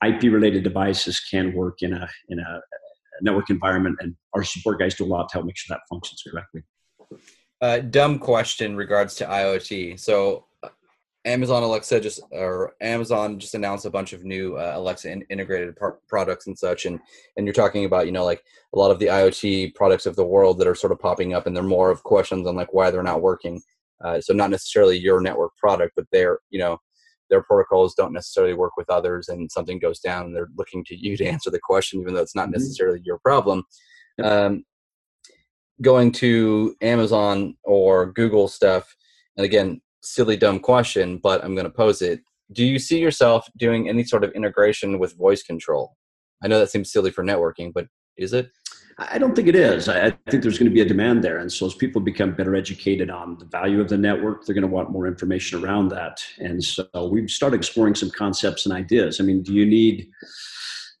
IP 0.05 0.23
related 0.23 0.63
devices 0.63 1.19
can 1.19 1.53
work 1.53 1.81
in 1.81 1.93
a, 1.93 2.09
in 2.29 2.39
a 2.39 2.61
network 3.21 3.49
environment. 3.49 3.97
And 3.99 4.15
our 4.33 4.43
support 4.43 4.79
guys 4.79 4.95
do 4.95 5.05
a 5.05 5.07
lot 5.07 5.29
to 5.29 5.33
help 5.33 5.45
make 5.45 5.57
sure 5.57 5.75
that 5.75 5.81
functions 5.89 6.23
correctly. 6.27 6.63
Uh, 7.61 7.79
dumb 7.79 8.19
question 8.19 8.75
regards 8.75 9.15
to 9.15 9.25
IoT. 9.25 9.99
So 9.99 10.45
Amazon 11.25 11.63
Alexa 11.63 11.99
just 11.99 12.21
or 12.31 12.73
Amazon 12.81 13.39
just 13.39 13.53
announced 13.53 13.85
a 13.85 13.89
bunch 13.89 14.13
of 14.13 14.23
new 14.23 14.55
uh, 14.55 14.73
Alexa 14.75 15.11
in, 15.11 15.21
integrated 15.23 15.75
par- 15.75 15.99
products 16.07 16.47
and 16.47 16.57
such, 16.57 16.85
and 16.85 16.99
and 17.35 17.45
you're 17.45 17.53
talking 17.53 17.85
about 17.85 18.05
you 18.05 18.11
know 18.11 18.23
like 18.23 18.41
a 18.73 18.79
lot 18.79 18.91
of 18.91 18.99
the 18.99 19.07
IoT 19.07 19.75
products 19.75 20.05
of 20.05 20.15
the 20.15 20.25
world 20.25 20.59
that 20.59 20.67
are 20.67 20.75
sort 20.75 20.93
of 20.93 20.99
popping 20.99 21.33
up, 21.33 21.45
and 21.45 21.55
they're 21.55 21.63
more 21.63 21.91
of 21.91 22.03
questions 22.03 22.47
on 22.47 22.55
like 22.55 22.73
why 22.73 22.89
they're 22.89 23.03
not 23.03 23.21
working. 23.21 23.61
Uh, 24.03 24.21
so 24.21 24.33
not 24.33 24.49
necessarily 24.49 24.97
your 24.97 25.19
network 25.19 25.55
product, 25.57 25.93
but 25.95 26.05
their 26.11 26.39
you 26.51 26.59
know 26.59 26.77
their 27.29 27.43
protocols 27.43 27.95
don't 27.95 28.13
necessarily 28.13 28.53
work 28.53 28.77
with 28.77 28.89
others, 28.89 29.27
and 29.27 29.51
something 29.51 29.77
goes 29.77 29.99
down, 29.99 30.25
and 30.25 30.35
they're 30.35 30.49
looking 30.57 30.85
to 30.85 30.95
you 30.95 31.17
to 31.17 31.25
answer 31.33 31.49
the 31.49 31.59
question, 31.59 31.99
even 31.99 32.13
though 32.13 32.21
it's 32.21 32.35
not 32.35 32.43
mm-hmm. 32.45 32.53
necessarily 32.53 33.01
your 33.03 33.19
problem. 33.19 33.63
Um, 34.23 34.63
going 35.81 36.11
to 36.11 36.75
Amazon 36.81 37.55
or 37.63 38.13
Google 38.13 38.47
stuff, 38.47 38.95
and 39.35 39.45
again, 39.45 39.81
silly 40.01 40.37
dumb 40.37 40.59
question, 40.59 41.17
but 41.17 41.43
I'm 41.43 41.55
going 41.55 41.65
to 41.65 41.71
pose 41.71 42.01
it. 42.01 42.21
Do 42.51 42.65
you 42.65 42.79
see 42.79 42.99
yourself 42.99 43.47
doing 43.57 43.87
any 43.89 44.03
sort 44.03 44.23
of 44.23 44.31
integration 44.31 44.99
with 44.99 45.17
voice 45.17 45.43
control? 45.43 45.95
I 46.43 46.47
know 46.47 46.59
that 46.59 46.71
seems 46.71 46.91
silly 46.91 47.11
for 47.11 47.23
networking, 47.23 47.71
but 47.73 47.87
is 48.17 48.33
it? 48.33 48.49
I 48.97 49.17
don't 49.17 49.33
think 49.33 49.47
it 49.47 49.55
is. 49.55 49.87
I 49.87 50.11
think 50.29 50.43
there's 50.43 50.59
going 50.59 50.69
to 50.69 50.73
be 50.73 50.81
a 50.81 50.85
demand 50.85 51.23
there. 51.23 51.37
And 51.37 51.51
so 51.51 51.65
as 51.65 51.73
people 51.73 52.01
become 52.01 52.33
better 52.33 52.53
educated 52.55 53.09
on 53.09 53.37
the 53.37 53.45
value 53.45 53.79
of 53.79 53.87
the 53.87 53.97
network, 53.97 54.45
they're 54.45 54.55
going 54.55 54.67
to 54.67 54.73
want 54.73 54.91
more 54.91 55.07
information 55.07 55.63
around 55.63 55.87
that. 55.89 56.21
And 56.37 56.61
so 56.61 56.85
we've 57.09 57.29
started 57.29 57.55
exploring 57.55 57.95
some 57.95 58.09
concepts 58.09 58.65
and 58.65 58.75
ideas. 58.75 59.21
I 59.21 59.23
mean, 59.23 59.41
do 59.41 59.53
you 59.53 59.65
need 59.65 60.09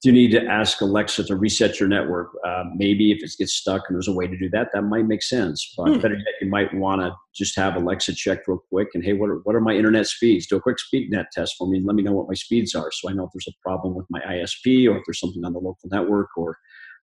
Do 0.01 0.09
you 0.09 0.13
need 0.13 0.31
to 0.31 0.45
ask 0.45 0.79
Alexa 0.79 1.25
to 1.25 1.35
reset 1.35 1.77
your 1.77 1.89
network? 1.89 2.29
Uh, 2.47 2.63
maybe 2.73 3.11
if 3.11 3.21
it 3.21 3.31
gets 3.37 3.53
stuck 3.53 3.83
and 3.87 3.95
there's 3.95 4.07
a 4.07 4.13
way 4.13 4.27
to 4.27 4.37
do 4.37 4.49
that, 4.51 4.69
that 4.73 4.83
might 4.83 5.05
make 5.05 5.21
sense. 5.21 5.73
But 5.75 5.89
hmm. 5.89 5.99
better 5.99 6.15
yet, 6.15 6.35
you 6.39 6.47
might 6.47 6.73
want 6.73 7.01
to 7.01 7.13
just 7.35 7.57
have 7.57 7.75
Alexa 7.75 8.15
check 8.15 8.47
real 8.47 8.63
quick 8.69 8.87
and 8.93 9.03
hey, 9.03 9.11
what 9.11 9.29
are, 9.29 9.39
what 9.43 9.57
are 9.57 9.61
my 9.61 9.73
internet 9.73 10.07
speeds? 10.07 10.47
Do 10.47 10.55
a 10.55 10.61
quick 10.61 10.79
speed 10.79 11.11
net 11.11 11.25
test 11.33 11.55
for 11.57 11.67
me 11.67 11.77
and 11.77 11.85
let 11.85 11.95
me 11.95 12.03
know 12.03 12.13
what 12.13 12.29
my 12.29 12.33
speeds 12.33 12.75
are, 12.75 12.89
so 12.93 13.09
I 13.09 13.13
know 13.13 13.25
if 13.25 13.31
there's 13.33 13.49
a 13.49 13.61
problem 13.61 13.93
with 13.93 14.05
my 14.09 14.21
ISP 14.21 14.89
or 14.89 14.97
if 14.97 15.03
there's 15.05 15.19
something 15.19 15.43
on 15.43 15.51
the 15.51 15.59
local 15.59 15.89
network 15.91 16.29
or 16.37 16.57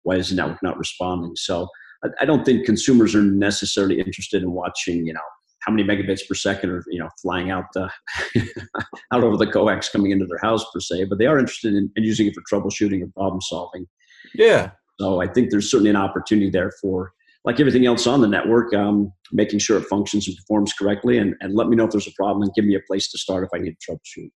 why 0.04 0.16
is 0.16 0.30
the 0.30 0.36
network 0.36 0.64
not 0.64 0.78
responding. 0.78 1.36
So 1.36 1.68
I, 2.04 2.10
I 2.22 2.26
don't 2.26 2.46
think 2.46 2.66
consumers 2.66 3.14
are 3.14 3.24
necessarily 3.24 4.00
interested 4.00 4.42
in 4.42 4.52
watching, 4.52 5.06
you 5.06 5.14
know, 5.14 5.20
how 5.66 5.74
many 5.74 5.84
megabits 5.88 6.28
per 6.28 6.36
second 6.36 6.70
are 6.70 6.84
you 6.88 7.00
know 7.00 7.10
flying 7.22 7.52
out 7.52 7.66
the 7.74 7.90
out 9.12 9.24
over 9.24 9.38
the 9.38 9.48
coax 9.52 9.90
coming 9.90 10.12
into 10.12 10.26
their 10.26 10.40
house 10.42 10.66
per 10.74 10.80
se, 10.80 11.06
but 11.06 11.18
they 11.18 11.26
are 11.26 11.40
interested 11.40 11.74
in, 11.74 11.92
in 11.96 12.04
using 12.04 12.28
it 12.28 12.34
for 12.36 12.42
troubleshooting 12.42 13.02
and 13.02 13.14
problem 13.14 13.42
solving. 13.42 13.88
Yeah. 14.34 14.72
So 15.00 15.22
I 15.22 15.28
think 15.28 15.52
there's 15.52 15.70
certainly 15.70 15.90
an 15.90 15.96
opportunity 15.96 16.50
there 16.50 16.72
for 16.82 17.14
like 17.44 17.60
everything 17.60 17.86
else 17.86 18.08
on 18.08 18.22
the 18.22 18.28
network, 18.28 18.74
um, 18.74 19.12
making 19.32 19.60
sure 19.60 19.78
it 19.78 19.86
functions 19.86 20.28
and 20.28 20.36
performs 20.36 20.74
correctly, 20.74 21.20
and, 21.20 21.36
and 21.42 21.54
let 21.54 21.68
me 21.68 21.76
know 21.76 21.86
if 21.86 21.92
there's 21.92 22.08
a 22.08 22.14
problem 22.14 22.42
and 22.42 22.54
give 22.56 22.66
me 22.66 22.76
a 22.76 22.80
place 22.88 23.12
to 23.12 23.18
start 23.18 23.44
if 23.44 23.50
I 23.54 23.62
need 23.62 23.76
to 23.80 23.92
troubleshoot. 23.92 24.30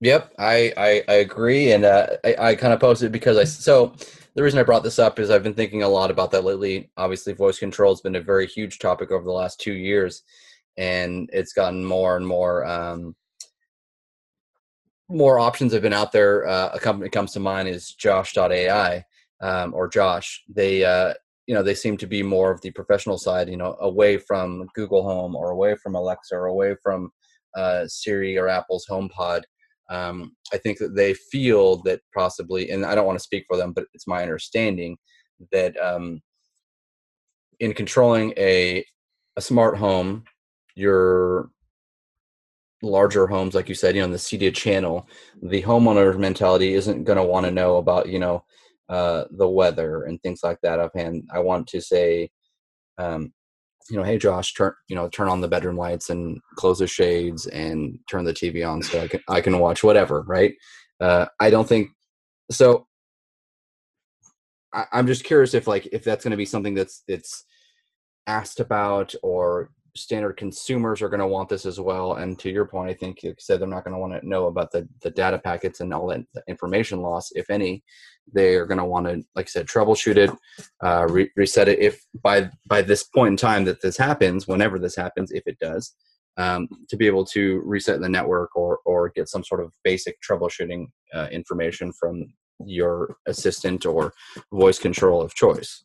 Yep, 0.00 0.34
I 0.38 0.72
I, 0.76 1.02
I 1.08 1.14
agree, 1.14 1.72
and 1.72 1.84
uh, 1.84 2.08
I, 2.24 2.36
I 2.38 2.54
kind 2.54 2.72
of 2.72 2.80
posted 2.80 3.12
because 3.12 3.38
I 3.38 3.44
so 3.44 3.94
the 4.36 4.42
reason 4.42 4.60
I 4.60 4.64
brought 4.64 4.82
this 4.82 4.98
up 4.98 5.18
is 5.18 5.30
I've 5.30 5.42
been 5.42 5.54
thinking 5.54 5.82
a 5.82 5.88
lot 5.88 6.10
about 6.10 6.30
that 6.32 6.44
lately. 6.44 6.90
Obviously, 6.98 7.32
voice 7.32 7.58
control 7.58 7.92
has 7.92 8.02
been 8.02 8.16
a 8.16 8.20
very 8.20 8.46
huge 8.46 8.78
topic 8.78 9.10
over 9.10 9.24
the 9.24 9.32
last 9.32 9.58
two 9.58 9.72
years, 9.72 10.22
and 10.76 11.30
it's 11.32 11.54
gotten 11.54 11.82
more 11.82 12.18
and 12.18 12.26
more. 12.26 12.66
Um, 12.66 13.16
more 15.08 15.38
options 15.38 15.72
have 15.72 15.80
been 15.80 15.94
out 15.94 16.12
there. 16.12 16.46
Uh, 16.46 16.68
a 16.74 16.78
company 16.78 17.06
that 17.06 17.14
comes 17.14 17.32
to 17.32 17.40
mind 17.40 17.68
is 17.68 17.94
Josh.ai 17.94 19.02
um, 19.40 19.72
or 19.72 19.88
Josh. 19.88 20.44
They, 20.54 20.84
uh, 20.84 21.14
you 21.46 21.54
know, 21.54 21.62
they 21.62 21.74
seem 21.74 21.96
to 21.96 22.06
be 22.06 22.22
more 22.22 22.50
of 22.50 22.60
the 22.60 22.72
professional 22.72 23.16
side. 23.16 23.48
You 23.48 23.56
know, 23.56 23.78
away 23.80 24.18
from 24.18 24.68
Google 24.74 25.02
Home 25.02 25.34
or 25.34 25.50
away 25.50 25.76
from 25.76 25.94
Alexa 25.94 26.34
or 26.34 26.46
away 26.46 26.76
from 26.82 27.10
uh, 27.56 27.86
Siri 27.86 28.36
or 28.36 28.48
Apple's 28.48 28.84
HomePod 28.86 29.44
um, 29.88 30.32
I 30.52 30.58
think 30.58 30.78
that 30.78 30.94
they 30.96 31.14
feel 31.14 31.82
that 31.82 32.00
possibly, 32.14 32.70
and 32.70 32.84
I 32.84 32.94
don't 32.94 33.06
want 33.06 33.18
to 33.18 33.22
speak 33.24 33.44
for 33.46 33.56
them, 33.56 33.72
but 33.72 33.86
it's 33.94 34.06
my 34.06 34.22
understanding 34.22 34.96
that 35.52 35.78
um, 35.80 36.20
in 37.60 37.72
controlling 37.72 38.32
a 38.36 38.84
a 39.36 39.40
smart 39.40 39.76
home, 39.76 40.24
your 40.74 41.50
larger 42.82 43.26
homes, 43.26 43.54
like 43.54 43.68
you 43.68 43.74
said, 43.74 43.94
you 43.94 44.00
know, 44.00 44.06
in 44.06 44.12
the 44.12 44.18
CEDIA 44.18 44.54
channel, 44.54 45.08
the 45.42 45.62
homeowner 45.62 46.16
mentality 46.18 46.74
isn't 46.74 47.04
going 47.04 47.18
to 47.18 47.24
want 47.24 47.46
to 47.46 47.52
know 47.52 47.76
about, 47.76 48.08
you 48.08 48.18
know, 48.18 48.44
uh, 48.88 49.24
the 49.32 49.48
weather 49.48 50.04
and 50.04 50.22
things 50.22 50.40
like 50.42 50.58
that 50.62 50.78
offhand. 50.80 51.24
I 51.32 51.40
want 51.40 51.66
to 51.68 51.80
say, 51.80 52.30
um, 52.98 53.32
you 53.90 53.96
know, 53.96 54.02
hey 54.02 54.18
Josh, 54.18 54.54
turn 54.54 54.72
you 54.88 54.96
know, 54.96 55.08
turn 55.08 55.28
on 55.28 55.40
the 55.40 55.48
bedroom 55.48 55.76
lights 55.76 56.10
and 56.10 56.40
close 56.56 56.78
the 56.78 56.86
shades 56.86 57.46
and 57.46 57.98
turn 58.10 58.24
the 58.24 58.32
TV 58.32 58.68
on 58.68 58.82
so 58.82 59.00
I 59.00 59.08
can 59.08 59.20
I 59.28 59.40
can 59.40 59.58
watch 59.58 59.82
whatever, 59.84 60.22
right? 60.22 60.54
Uh, 61.00 61.26
I 61.40 61.50
don't 61.50 61.68
think 61.68 61.90
so. 62.50 62.86
I, 64.72 64.84
I'm 64.92 65.06
just 65.06 65.24
curious 65.24 65.54
if 65.54 65.66
like 65.66 65.86
if 65.92 66.04
that's 66.04 66.24
going 66.24 66.32
to 66.32 66.36
be 66.36 66.46
something 66.46 66.74
that's 66.74 67.02
it's 67.08 67.44
asked 68.26 68.60
about 68.60 69.14
or 69.22 69.70
standard 69.96 70.34
consumers 70.34 71.02
are 71.02 71.08
going 71.08 71.20
to 71.20 71.26
want 71.26 71.48
this 71.48 71.66
as 71.66 71.80
well. 71.80 72.14
And 72.14 72.38
to 72.40 72.50
your 72.50 72.66
point, 72.66 72.90
I 72.90 72.94
think 72.94 73.22
you 73.22 73.34
said 73.38 73.60
they're 73.60 73.68
not 73.68 73.84
going 73.84 73.94
to 73.94 74.00
want 74.00 74.12
to 74.12 74.28
know 74.28 74.46
about 74.46 74.70
the, 74.70 74.88
the 75.02 75.10
data 75.10 75.38
packets 75.38 75.80
and 75.80 75.92
all 75.92 76.06
that 76.08 76.24
information 76.46 77.00
loss, 77.00 77.32
if 77.32 77.50
any. 77.50 77.82
They 78.32 78.56
are 78.56 78.66
going 78.66 78.78
to 78.78 78.84
want 78.84 79.06
to, 79.06 79.22
like 79.34 79.46
I 79.46 79.48
said, 79.48 79.66
troubleshoot 79.66 80.16
it, 80.16 80.30
uh, 80.84 81.06
re- 81.08 81.30
reset 81.36 81.68
it. 81.68 81.78
If 81.78 82.04
by 82.22 82.50
by 82.66 82.82
this 82.82 83.04
point 83.04 83.32
in 83.32 83.36
time 83.36 83.64
that 83.66 83.80
this 83.80 83.96
happens, 83.96 84.48
whenever 84.48 84.78
this 84.78 84.96
happens, 84.96 85.30
if 85.30 85.44
it 85.46 85.58
does, 85.60 85.94
um, 86.36 86.68
to 86.88 86.96
be 86.96 87.06
able 87.06 87.24
to 87.26 87.62
reset 87.64 88.00
the 88.00 88.08
network 88.08 88.56
or 88.56 88.80
or 88.84 89.10
get 89.10 89.28
some 89.28 89.44
sort 89.44 89.60
of 89.62 89.72
basic 89.84 90.16
troubleshooting 90.28 90.86
uh, 91.14 91.28
information 91.30 91.92
from 91.92 92.26
your 92.64 93.16
assistant 93.26 93.86
or 93.86 94.12
voice 94.52 94.78
control 94.78 95.22
of 95.22 95.34
choice. 95.34 95.82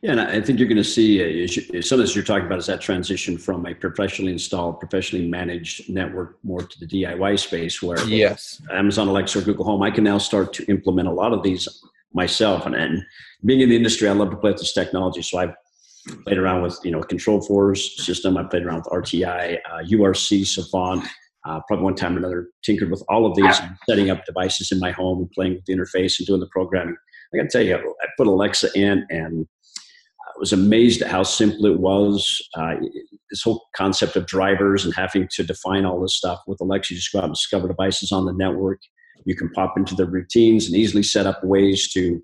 Yeah, 0.00 0.12
and 0.12 0.20
I 0.20 0.40
think 0.40 0.58
you're 0.58 0.68
going 0.68 0.76
to 0.76 0.84
see 0.84 1.44
uh, 1.44 1.82
some 1.82 1.98
of 1.98 2.06
this 2.06 2.14
you're 2.14 2.24
talking 2.24 2.46
about 2.46 2.58
is 2.58 2.66
that 2.66 2.80
transition 2.80 3.36
from 3.36 3.66
a 3.66 3.74
professionally 3.74 4.32
installed, 4.32 4.78
professionally 4.78 5.26
managed 5.26 5.90
network 5.90 6.38
more 6.44 6.60
to 6.60 6.80
the 6.80 6.86
DIY 6.86 7.38
space 7.38 7.82
where 7.82 8.02
yes, 8.06 8.62
Amazon 8.70 9.08
Alexa 9.08 9.38
or 9.38 9.42
Google 9.42 9.64
Home, 9.64 9.82
I 9.82 9.90
can 9.90 10.04
now 10.04 10.18
start 10.18 10.52
to 10.54 10.64
implement 10.66 11.08
a 11.08 11.12
lot 11.12 11.32
of 11.32 11.42
these 11.42 11.68
myself. 12.12 12.64
And, 12.66 12.74
and 12.74 13.04
being 13.44 13.60
in 13.60 13.68
the 13.68 13.76
industry, 13.76 14.08
I 14.08 14.12
love 14.12 14.30
to 14.30 14.36
play 14.36 14.50
with 14.50 14.60
this 14.60 14.72
technology. 14.72 15.22
So 15.22 15.38
I've 15.38 15.54
played 16.24 16.38
around 16.38 16.62
with, 16.62 16.78
you 16.84 16.90
know, 16.92 17.00
Control4's 17.00 18.04
system. 18.04 18.36
I 18.36 18.44
played 18.44 18.64
around 18.64 18.84
with 18.84 19.04
RTI, 19.04 19.58
uh, 19.70 19.82
URC, 19.82 20.46
Savant, 20.46 21.04
uh, 21.44 21.60
probably 21.66 21.84
one 21.84 21.94
time 21.94 22.14
or 22.14 22.18
another 22.18 22.48
tinkered 22.64 22.90
with 22.90 23.02
all 23.08 23.26
of 23.26 23.36
these, 23.36 23.60
setting 23.88 24.10
up 24.10 24.24
devices 24.24 24.72
in 24.72 24.78
my 24.78 24.90
home 24.90 25.18
and 25.18 25.30
playing 25.30 25.54
with 25.54 25.64
the 25.66 25.74
interface 25.74 26.18
and 26.18 26.26
doing 26.26 26.40
the 26.40 26.48
programming. 26.48 26.96
I 27.32 27.36
got 27.38 27.44
to 27.44 27.48
tell 27.48 27.62
you, 27.62 27.76
I 27.76 28.06
put 28.16 28.26
Alexa 28.26 28.70
in 28.74 29.06
and 29.10 29.46
was 30.38 30.52
amazed 30.52 31.02
at 31.02 31.10
how 31.10 31.22
simple 31.22 31.66
it 31.66 31.80
was. 31.80 32.40
Uh, 32.56 32.74
this 33.30 33.42
whole 33.42 33.66
concept 33.76 34.16
of 34.16 34.26
drivers 34.26 34.84
and 34.84 34.94
having 34.94 35.28
to 35.32 35.44
define 35.44 35.84
all 35.84 36.00
this 36.00 36.16
stuff 36.16 36.40
with 36.46 36.60
Alexa, 36.60 36.94
you 36.94 37.00
just 37.00 37.12
go 37.12 37.18
out 37.18 37.24
and 37.24 37.34
discover 37.34 37.68
devices 37.68 38.12
on 38.12 38.24
the 38.24 38.32
network. 38.32 38.80
You 39.24 39.34
can 39.34 39.50
pop 39.50 39.74
into 39.76 39.94
the 39.94 40.06
routines 40.06 40.66
and 40.66 40.76
easily 40.76 41.02
set 41.02 41.26
up 41.26 41.42
ways 41.42 41.90
to 41.92 42.22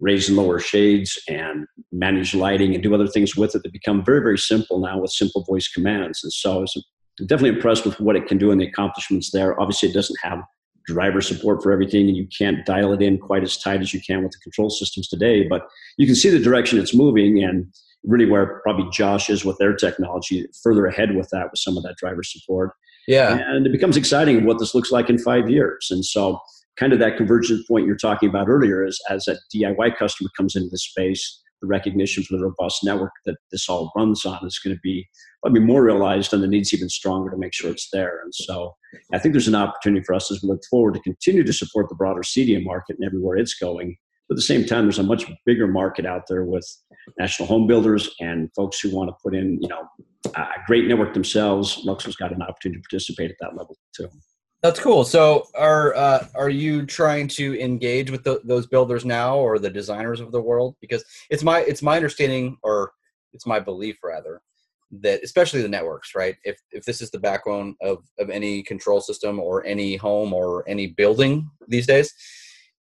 raise 0.00 0.28
and 0.28 0.36
lower 0.36 0.58
shades 0.58 1.18
and 1.28 1.66
manage 1.90 2.34
lighting 2.34 2.74
and 2.74 2.82
do 2.82 2.94
other 2.94 3.08
things 3.08 3.36
with 3.36 3.54
it 3.54 3.62
that 3.62 3.72
become 3.72 4.04
very, 4.04 4.20
very 4.20 4.38
simple 4.38 4.78
now 4.78 5.00
with 5.00 5.10
simple 5.10 5.44
voice 5.44 5.68
commands. 5.68 6.20
And 6.22 6.32
so 6.32 6.58
I 6.58 6.60
was 6.60 6.86
definitely 7.26 7.56
impressed 7.56 7.84
with 7.84 7.98
what 7.98 8.16
it 8.16 8.26
can 8.26 8.38
do 8.38 8.50
and 8.50 8.60
the 8.60 8.66
accomplishments 8.66 9.30
there. 9.32 9.58
Obviously, 9.60 9.88
it 9.88 9.94
doesn't 9.94 10.18
have 10.22 10.40
driver 10.86 11.20
support 11.20 11.62
for 11.62 11.72
everything 11.72 12.08
and 12.08 12.16
you 12.16 12.26
can't 12.36 12.64
dial 12.64 12.92
it 12.92 13.02
in 13.02 13.18
quite 13.18 13.42
as 13.42 13.58
tight 13.58 13.80
as 13.80 13.92
you 13.92 14.00
can 14.00 14.22
with 14.22 14.32
the 14.32 14.38
control 14.42 14.70
systems 14.70 15.08
today 15.08 15.46
but 15.48 15.66
you 15.96 16.06
can 16.06 16.14
see 16.14 16.30
the 16.30 16.38
direction 16.38 16.78
it's 16.78 16.94
moving 16.94 17.42
and 17.42 17.66
really 18.04 18.26
where 18.26 18.60
probably 18.62 18.88
josh 18.90 19.28
is 19.28 19.44
with 19.44 19.58
their 19.58 19.74
technology 19.74 20.46
further 20.62 20.86
ahead 20.86 21.16
with 21.16 21.28
that 21.30 21.50
with 21.50 21.58
some 21.58 21.76
of 21.76 21.82
that 21.82 21.96
driver 21.96 22.22
support. 22.22 22.72
Yeah. 23.08 23.38
And 23.38 23.66
it 23.66 23.72
becomes 23.72 23.96
exciting 23.96 24.44
what 24.44 24.58
this 24.58 24.74
looks 24.74 24.90
like 24.90 25.08
in 25.08 25.18
five 25.18 25.48
years. 25.48 25.88
And 25.90 26.04
so 26.04 26.40
kind 26.76 26.92
of 26.92 26.98
that 26.98 27.16
convergence 27.16 27.64
point 27.66 27.86
you're 27.86 27.96
talking 27.96 28.28
about 28.28 28.48
earlier 28.48 28.84
is 28.84 29.00
as 29.08 29.28
a 29.28 29.36
diy 29.54 29.96
customer 29.96 30.30
comes 30.36 30.56
into 30.56 30.68
the 30.68 30.78
space 30.78 31.42
the 31.62 31.66
recognition 31.66 32.22
for 32.22 32.36
the 32.36 32.42
robust 32.42 32.84
network 32.84 33.12
that 33.24 33.36
this 33.50 33.66
all 33.66 33.90
runs 33.96 34.26
on 34.26 34.38
is 34.46 34.58
going 34.58 34.76
to 34.76 34.80
be 34.82 35.08
probably 35.46 35.60
more 35.60 35.84
realized 35.84 36.32
and 36.32 36.42
the 36.42 36.48
needs 36.48 36.74
even 36.74 36.88
stronger 36.88 37.30
to 37.30 37.36
make 37.36 37.54
sure 37.54 37.70
it's 37.70 37.88
there. 37.92 38.20
And 38.24 38.34
so 38.34 38.74
I 39.12 39.18
think 39.18 39.32
there's 39.32 39.46
an 39.46 39.54
opportunity 39.54 40.02
for 40.02 40.12
us 40.12 40.28
as 40.32 40.42
we 40.42 40.48
look 40.48 40.60
forward 40.68 40.94
to 40.94 41.00
continue 41.00 41.44
to 41.44 41.52
support 41.52 41.88
the 41.88 41.94
broader 41.94 42.22
CEDIA 42.22 42.64
market 42.64 42.96
and 42.98 43.06
everywhere 43.06 43.36
it's 43.36 43.54
going. 43.54 43.96
But 44.28 44.34
at 44.34 44.38
the 44.38 44.42
same 44.42 44.64
time, 44.64 44.86
there's 44.86 44.98
a 44.98 45.04
much 45.04 45.24
bigger 45.44 45.68
market 45.68 46.04
out 46.04 46.22
there 46.28 46.44
with 46.44 46.66
national 47.16 47.46
home 47.46 47.68
builders 47.68 48.12
and 48.18 48.50
folks 48.56 48.80
who 48.80 48.90
want 48.90 49.08
to 49.08 49.14
put 49.22 49.36
in, 49.36 49.62
you 49.62 49.68
know, 49.68 49.88
a 50.34 50.46
great 50.66 50.88
network 50.88 51.14
themselves. 51.14 51.80
Luxul's 51.84 52.16
got 52.16 52.32
an 52.32 52.42
opportunity 52.42 52.80
to 52.80 52.88
participate 52.90 53.30
at 53.30 53.36
that 53.40 53.56
level 53.56 53.76
too. 53.94 54.08
That's 54.64 54.80
cool. 54.80 55.04
So, 55.04 55.46
are 55.54 55.94
uh, 55.94 56.26
are 56.34 56.48
you 56.48 56.86
trying 56.86 57.28
to 57.28 57.56
engage 57.60 58.10
with 58.10 58.24
the, 58.24 58.40
those 58.42 58.66
builders 58.66 59.04
now, 59.04 59.36
or 59.36 59.60
the 59.60 59.70
designers 59.70 60.18
of 60.18 60.32
the 60.32 60.40
world? 60.40 60.74
Because 60.80 61.04
it's 61.30 61.44
my 61.44 61.60
it's 61.60 61.82
my 61.82 61.94
understanding, 61.94 62.56
or 62.64 62.90
it's 63.32 63.46
my 63.46 63.60
belief 63.60 63.98
rather, 64.02 64.40
that 64.90 65.20
especially 65.22 65.62
the 65.62 65.68
networks, 65.68 66.14
right? 66.14 66.36
If 66.44 66.58
if 66.70 66.84
this 66.84 67.00
is 67.00 67.10
the 67.10 67.18
backbone 67.18 67.76
of 67.82 68.04
of 68.18 68.30
any 68.30 68.62
control 68.62 69.00
system 69.00 69.40
or 69.40 69.64
any 69.64 69.96
home 69.96 70.32
or 70.32 70.64
any 70.68 70.88
building 70.88 71.50
these 71.68 71.86
days, 71.86 72.12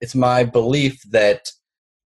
it's 0.01 0.15
my 0.15 0.43
belief 0.43 1.01
that 1.11 1.49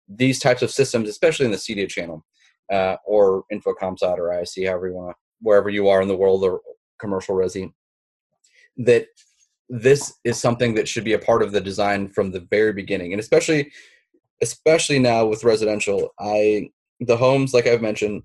these 0.07 0.39
types 0.39 0.61
of 0.61 0.71
systems, 0.71 1.09
especially 1.09 1.45
in 1.45 1.51
the 1.51 1.57
CEDIA 1.57 1.87
channel 1.87 2.25
uh, 2.71 2.95
or 3.05 3.43
InfoCommSat 3.53 4.17
or 4.17 4.33
ISE, 4.33 4.65
however 4.65 4.87
you 4.87 4.95
want 4.95 5.17
wherever 5.41 5.69
you 5.69 5.87
are 5.87 6.01
in 6.01 6.07
the 6.07 6.17
world 6.17 6.43
or 6.43 6.61
commercial 6.99 7.35
resi, 7.35 7.71
that 8.77 9.07
this 9.69 10.13
is 10.23 10.39
something 10.39 10.73
that 10.73 10.87
should 10.87 11.03
be 11.03 11.13
a 11.13 11.19
part 11.19 11.43
of 11.43 11.51
the 11.51 11.61
design 11.61 12.09
from 12.09 12.31
the 12.31 12.45
very 12.49 12.73
beginning 12.73 13.13
and 13.13 13.19
especially 13.19 13.71
especially 14.41 14.97
now 14.97 15.25
with 15.25 15.43
residential 15.43 16.13
i 16.19 16.67
the 17.01 17.15
homes 17.15 17.53
like 17.53 17.67
i've 17.67 17.81
mentioned 17.81 18.23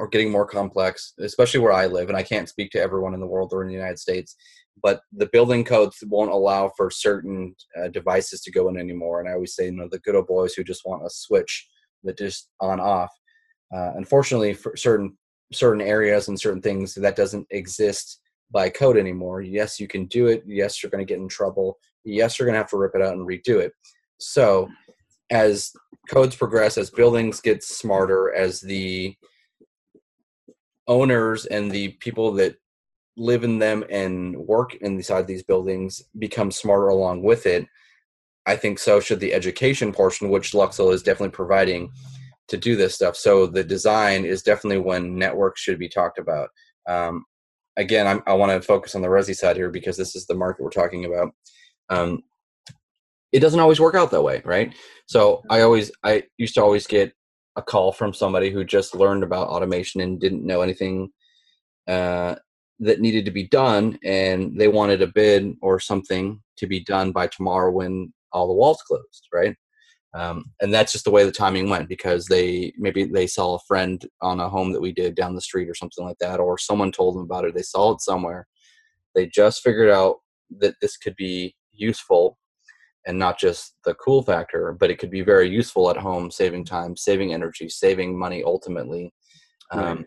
are 0.00 0.08
getting 0.08 0.30
more 0.30 0.46
complex 0.46 1.12
especially 1.20 1.60
where 1.60 1.72
i 1.72 1.86
live 1.86 2.08
and 2.08 2.16
i 2.16 2.22
can't 2.22 2.48
speak 2.48 2.70
to 2.70 2.80
everyone 2.80 3.14
in 3.14 3.20
the 3.20 3.26
world 3.26 3.52
or 3.52 3.62
in 3.62 3.68
the 3.68 3.74
united 3.74 3.98
states 3.98 4.36
but 4.82 5.02
the 5.12 5.28
building 5.32 5.62
codes 5.62 5.98
won't 6.06 6.30
allow 6.30 6.70
for 6.76 6.90
certain 6.90 7.54
uh, 7.78 7.88
devices 7.88 8.40
to 8.40 8.50
go 8.50 8.68
in 8.68 8.76
anymore 8.76 9.20
and 9.20 9.28
i 9.28 9.32
always 9.32 9.54
say 9.54 9.66
you 9.66 9.72
know 9.72 9.88
the 9.90 9.98
good 10.00 10.14
old 10.14 10.26
boys 10.26 10.54
who 10.54 10.64
just 10.64 10.84
want 10.84 11.04
a 11.04 11.10
switch 11.10 11.68
that 12.02 12.18
just 12.18 12.48
on 12.60 12.80
off 12.80 13.10
uh, 13.74 13.92
unfortunately 13.96 14.54
for 14.54 14.76
certain 14.76 15.16
certain 15.52 15.80
areas 15.80 16.28
and 16.28 16.38
certain 16.38 16.62
things 16.62 16.94
that 16.94 17.16
doesn't 17.16 17.46
exist 17.50 18.20
by 18.50 18.68
code 18.68 18.96
anymore. 18.96 19.42
Yes, 19.42 19.78
you 19.78 19.88
can 19.88 20.06
do 20.06 20.26
it. 20.26 20.42
Yes, 20.46 20.82
you're 20.82 20.90
going 20.90 21.04
to 21.04 21.10
get 21.10 21.20
in 21.20 21.28
trouble. 21.28 21.78
Yes, 22.04 22.38
you're 22.38 22.46
going 22.46 22.54
to 22.54 22.60
have 22.60 22.70
to 22.70 22.76
rip 22.76 22.94
it 22.94 23.02
out 23.02 23.14
and 23.14 23.26
redo 23.26 23.60
it. 23.60 23.72
So, 24.18 24.68
as 25.30 25.72
codes 26.08 26.34
progress, 26.34 26.76
as 26.76 26.90
buildings 26.90 27.40
get 27.40 27.62
smarter, 27.62 28.34
as 28.34 28.60
the 28.60 29.14
owners 30.90 31.46
and 31.46 31.70
the 31.70 31.88
people 32.00 32.32
that 32.32 32.56
live 33.16 33.44
in 33.44 33.60
them 33.60 33.84
and 33.88 34.36
work 34.36 34.74
inside 34.76 35.26
these 35.26 35.42
buildings 35.42 36.02
become 36.18 36.50
smarter 36.50 36.88
along 36.88 37.22
with 37.22 37.46
it, 37.46 37.66
I 38.44 38.56
think 38.56 38.78
so 38.78 38.98
should 39.00 39.20
the 39.20 39.32
education 39.32 39.92
portion, 39.92 40.28
which 40.28 40.52
Luxul 40.52 40.92
is 40.92 41.02
definitely 41.02 41.30
providing 41.30 41.90
to 42.48 42.56
do 42.56 42.74
this 42.74 42.94
stuff. 42.94 43.16
So 43.16 43.46
the 43.46 43.62
design 43.62 44.24
is 44.24 44.42
definitely 44.42 44.82
when 44.82 45.16
networks 45.16 45.60
should 45.60 45.78
be 45.78 45.88
talked 45.88 46.18
about. 46.18 46.48
Um, 46.88 47.24
again, 47.76 48.08
I'm, 48.08 48.22
i 48.26 48.32
want 48.32 48.50
to 48.50 48.60
focus 48.60 48.96
on 48.96 49.02
the 49.02 49.08
Resi 49.08 49.36
side 49.36 49.56
here 49.56 49.70
because 49.70 49.96
this 49.96 50.16
is 50.16 50.26
the 50.26 50.34
market 50.34 50.62
we're 50.64 50.70
talking 50.70 51.04
about. 51.04 51.32
Um, 51.88 52.22
it 53.30 53.38
doesn't 53.38 53.60
always 53.60 53.78
work 53.78 53.94
out 53.94 54.10
that 54.10 54.22
way, 54.22 54.42
right? 54.44 54.74
So 55.06 55.42
I 55.48 55.60
always, 55.60 55.92
I 56.02 56.24
used 56.36 56.54
to 56.54 56.62
always 56.62 56.88
get 56.88 57.12
a 57.60 57.62
call 57.62 57.92
from 57.92 58.12
somebody 58.12 58.50
who 58.50 58.64
just 58.64 58.94
learned 58.94 59.22
about 59.22 59.48
automation 59.48 60.00
and 60.00 60.20
didn't 60.20 60.46
know 60.46 60.62
anything 60.62 61.10
uh, 61.86 62.34
that 62.80 63.00
needed 63.00 63.24
to 63.26 63.30
be 63.30 63.46
done, 63.48 63.98
and 64.04 64.58
they 64.58 64.68
wanted 64.68 65.02
a 65.02 65.06
bid 65.06 65.54
or 65.60 65.78
something 65.78 66.40
to 66.56 66.66
be 66.66 66.80
done 66.80 67.12
by 67.12 67.26
tomorrow 67.26 67.70
when 67.70 68.12
all 68.32 68.48
the 68.48 68.54
walls 68.54 68.82
closed, 68.82 69.28
right? 69.32 69.54
Um, 70.12 70.46
and 70.60 70.74
that's 70.74 70.92
just 70.92 71.04
the 71.04 71.10
way 71.10 71.24
the 71.24 71.30
timing 71.30 71.70
went 71.70 71.88
because 71.88 72.26
they 72.26 72.72
maybe 72.76 73.04
they 73.04 73.28
saw 73.28 73.54
a 73.54 73.64
friend 73.68 74.04
on 74.20 74.40
a 74.40 74.48
home 74.48 74.72
that 74.72 74.80
we 74.80 74.92
did 74.92 75.14
down 75.14 75.36
the 75.36 75.40
street 75.40 75.68
or 75.68 75.74
something 75.74 76.04
like 76.04 76.18
that, 76.18 76.40
or 76.40 76.58
someone 76.58 76.90
told 76.90 77.14
them 77.14 77.22
about 77.22 77.44
it. 77.44 77.54
They 77.54 77.62
saw 77.62 77.92
it 77.92 78.00
somewhere. 78.00 78.48
They 79.14 79.26
just 79.26 79.62
figured 79.62 79.90
out 79.90 80.16
that 80.58 80.74
this 80.80 80.96
could 80.96 81.14
be 81.16 81.54
useful 81.72 82.38
and 83.06 83.18
not 83.18 83.38
just 83.38 83.76
the 83.84 83.94
cool 83.94 84.22
factor, 84.22 84.76
but 84.78 84.90
it 84.90 84.98
could 84.98 85.10
be 85.10 85.22
very 85.22 85.48
useful 85.48 85.90
at 85.90 85.96
home, 85.96 86.30
saving 86.30 86.64
time, 86.64 86.96
saving 86.96 87.32
energy, 87.32 87.68
saving 87.68 88.18
money 88.18 88.42
ultimately. 88.44 89.12
Um, 89.72 89.98
right. 89.98 90.06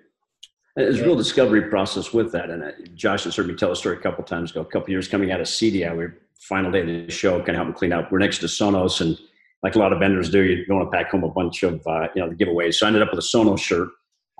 There's 0.75 0.99
a 1.01 1.03
real 1.03 1.15
discovery 1.15 1.69
process 1.69 2.13
with 2.13 2.31
that. 2.31 2.49
And 2.49 2.63
uh, 2.63 2.71
Josh 2.95 3.25
has 3.25 3.35
heard 3.35 3.47
me 3.47 3.55
tell 3.55 3.71
a 3.71 3.75
story 3.75 3.97
a 3.97 3.99
couple 3.99 4.23
times 4.23 4.51
ago, 4.51 4.61
a 4.61 4.65
couple 4.65 4.89
years 4.89 5.07
coming 5.07 5.31
out 5.31 5.39
of 5.39 5.47
CEDIA. 5.47 5.95
We 5.95 6.07
final 6.39 6.71
day 6.71 6.81
of 6.81 6.87
the 6.87 7.11
show, 7.11 7.37
kind 7.37 7.49
of 7.49 7.55
helping 7.55 7.73
clean 7.73 7.93
up. 7.93 8.11
We're 8.11 8.19
next 8.19 8.39
to 8.39 8.47
Sonos, 8.47 9.01
and 9.01 9.17
like 9.61 9.75
a 9.75 9.79
lot 9.79 9.93
of 9.93 9.99
vendors 9.99 10.29
do, 10.29 10.43
you 10.43 10.65
don't 10.65 10.77
want 10.77 10.91
to 10.91 10.97
pack 10.97 11.11
home 11.11 11.23
a 11.23 11.29
bunch 11.29 11.63
of 11.63 11.81
uh, 11.87 12.07
you 12.15 12.21
know 12.21 12.29
the 12.29 12.35
giveaways. 12.35 12.75
So 12.75 12.85
I 12.85 12.87
ended 12.87 13.01
up 13.01 13.09
with 13.11 13.19
a 13.19 13.27
Sonos 13.27 13.59
shirt 13.59 13.89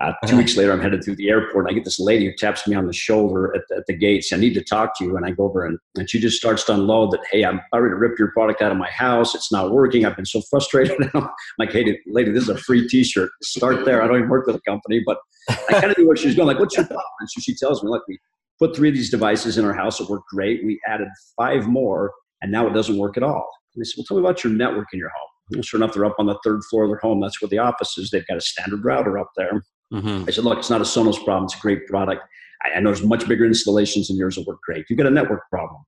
uh, 0.02 0.08
2 0.08 0.14
uh-huh. 0.24 0.38
weeks 0.38 0.58
later, 0.58 0.72
I'm 0.72 0.82
headed 0.82 1.04
through 1.04 1.18
the 1.18 1.30
airport, 1.30 1.66
and 1.66 1.72
I 1.72 1.76
get 1.76 1.86
this 1.86 2.00
lady 2.00 2.26
who 2.26 2.34
taps 2.34 2.68
me 2.68 2.76
on 2.76 2.88
the 2.88 2.94
shoulder 2.94 3.56
at 3.56 3.62
the, 3.70 3.78
at 3.78 3.86
the 3.86 3.94
gates. 3.94 4.34
I 4.34 4.38
need 4.38 4.56
to 4.56 4.64
talk 4.64 4.98
to 4.98 5.06
you, 5.06 5.16
and 5.16 5.26
I 5.26 5.32
go 5.32 5.46
over, 5.46 5.66
and, 5.66 5.78
and 5.96 6.10
she 6.10 6.20
just 6.20 6.36
starts 6.38 6.64
to 6.66 6.74
unload 6.74 7.12
that. 7.12 7.22
Hey, 7.32 7.46
I'm 7.46 7.62
about 7.72 7.88
to 7.88 7.96
rip 7.96 8.18
your 8.18 8.32
product 8.32 8.62
out 8.62 8.72
of 8.72 8.78
my 8.78 8.90
house. 8.90 9.36
It's 9.36 9.52
not 9.52 9.72
working. 9.72 10.06
I've 10.06 10.16
been 10.16 10.26
so 10.26 10.42
frustrated. 10.50 10.98
I'm 11.14 11.30
like, 11.60 11.72
hey, 11.72 12.00
lady, 12.08 12.32
this 12.32 12.44
is 12.44 12.50
a 12.50 12.58
free 12.58 12.88
T-shirt. 12.88 13.30
Start 13.44 13.86
there. 13.86 14.02
I 14.02 14.08
don't 14.08 14.18
even 14.18 14.30
work 14.30 14.48
with 14.48 14.56
a 14.56 14.62
company, 14.62 15.02
but 15.06 15.20
I 15.50 15.80
kind 15.80 15.92
of 15.92 15.98
knew 15.98 16.08
where 16.08 16.18
she 16.18 16.28
was 16.28 16.36
going. 16.36 16.48
Like, 16.48 16.60
what's 16.60 16.76
your 16.76 16.86
problem? 16.86 17.06
And 17.20 17.30
so 17.30 17.42
she 17.42 17.56
tells 17.56 17.84
me, 17.84 17.90
look, 17.90 18.04
we 18.08 18.18
put 18.60 18.76
three 18.76 18.90
of 18.90 18.96
these 18.96 19.12
devices 19.12 19.60
in 19.60 19.66
our 19.66 19.74
house. 19.74 20.00
It 20.00 20.10
worked 20.10 20.30
great. 20.30 20.66
We 20.66 20.82
added 20.88 21.08
five 21.38 21.68
more, 21.68 22.12
and 22.42 22.52
now 22.52 22.66
it 22.66 22.74
doesn't 22.74 22.98
work 22.98 23.16
at 23.16 23.24
all. 23.24 23.48
And 23.76 23.82
I 23.82 23.86
said, 23.86 23.96
well, 23.98 24.06
tell 24.08 24.18
me 24.18 24.24
about 24.24 24.44
your 24.44 24.54
network 24.54 24.88
in 24.92 25.00
your 25.00 25.10
home. 25.10 25.30
And 25.52 25.66
sure 25.66 25.80
enough, 25.80 25.94
they're 25.94 26.06
up 26.06 26.16
on 26.20 26.26
the 26.26 26.40
third 26.44 26.62
floor 26.70 26.86
of 26.86 26.90
their 26.90 27.00
home. 27.00 27.22
That's 27.22 27.42
where 27.42 27.50
the 27.50 27.60
office 27.60 27.98
is. 27.98 28.10
They've 28.10 28.26
got 28.28 28.38
a 28.38 28.42
standard 28.42 28.84
router 28.84 29.20
up 29.20 29.30
there. 29.36 29.62
Mm-hmm. 29.94 30.26
I 30.28 30.32
said, 30.32 30.44
look, 30.44 30.58
it's 30.58 30.70
not 30.70 30.82
a 30.82 30.86
Sonos 30.86 31.24
problem. 31.24 31.46
It's 31.46 31.56
a 31.56 31.60
great 31.60 31.86
product. 31.88 32.24
I, 32.64 32.78
I 32.78 32.80
know 32.80 32.90
there's 32.92 33.06
much 33.06 33.28
bigger 33.28 33.46
installations 33.46 34.08
than 34.08 34.18
yours 34.18 34.36
that 34.36 34.48
work 34.48 34.60
great. 34.62 34.86
You've 34.90 34.98
got 34.98 35.08
a 35.08 35.12
network 35.12 35.50
problem. 35.50 35.84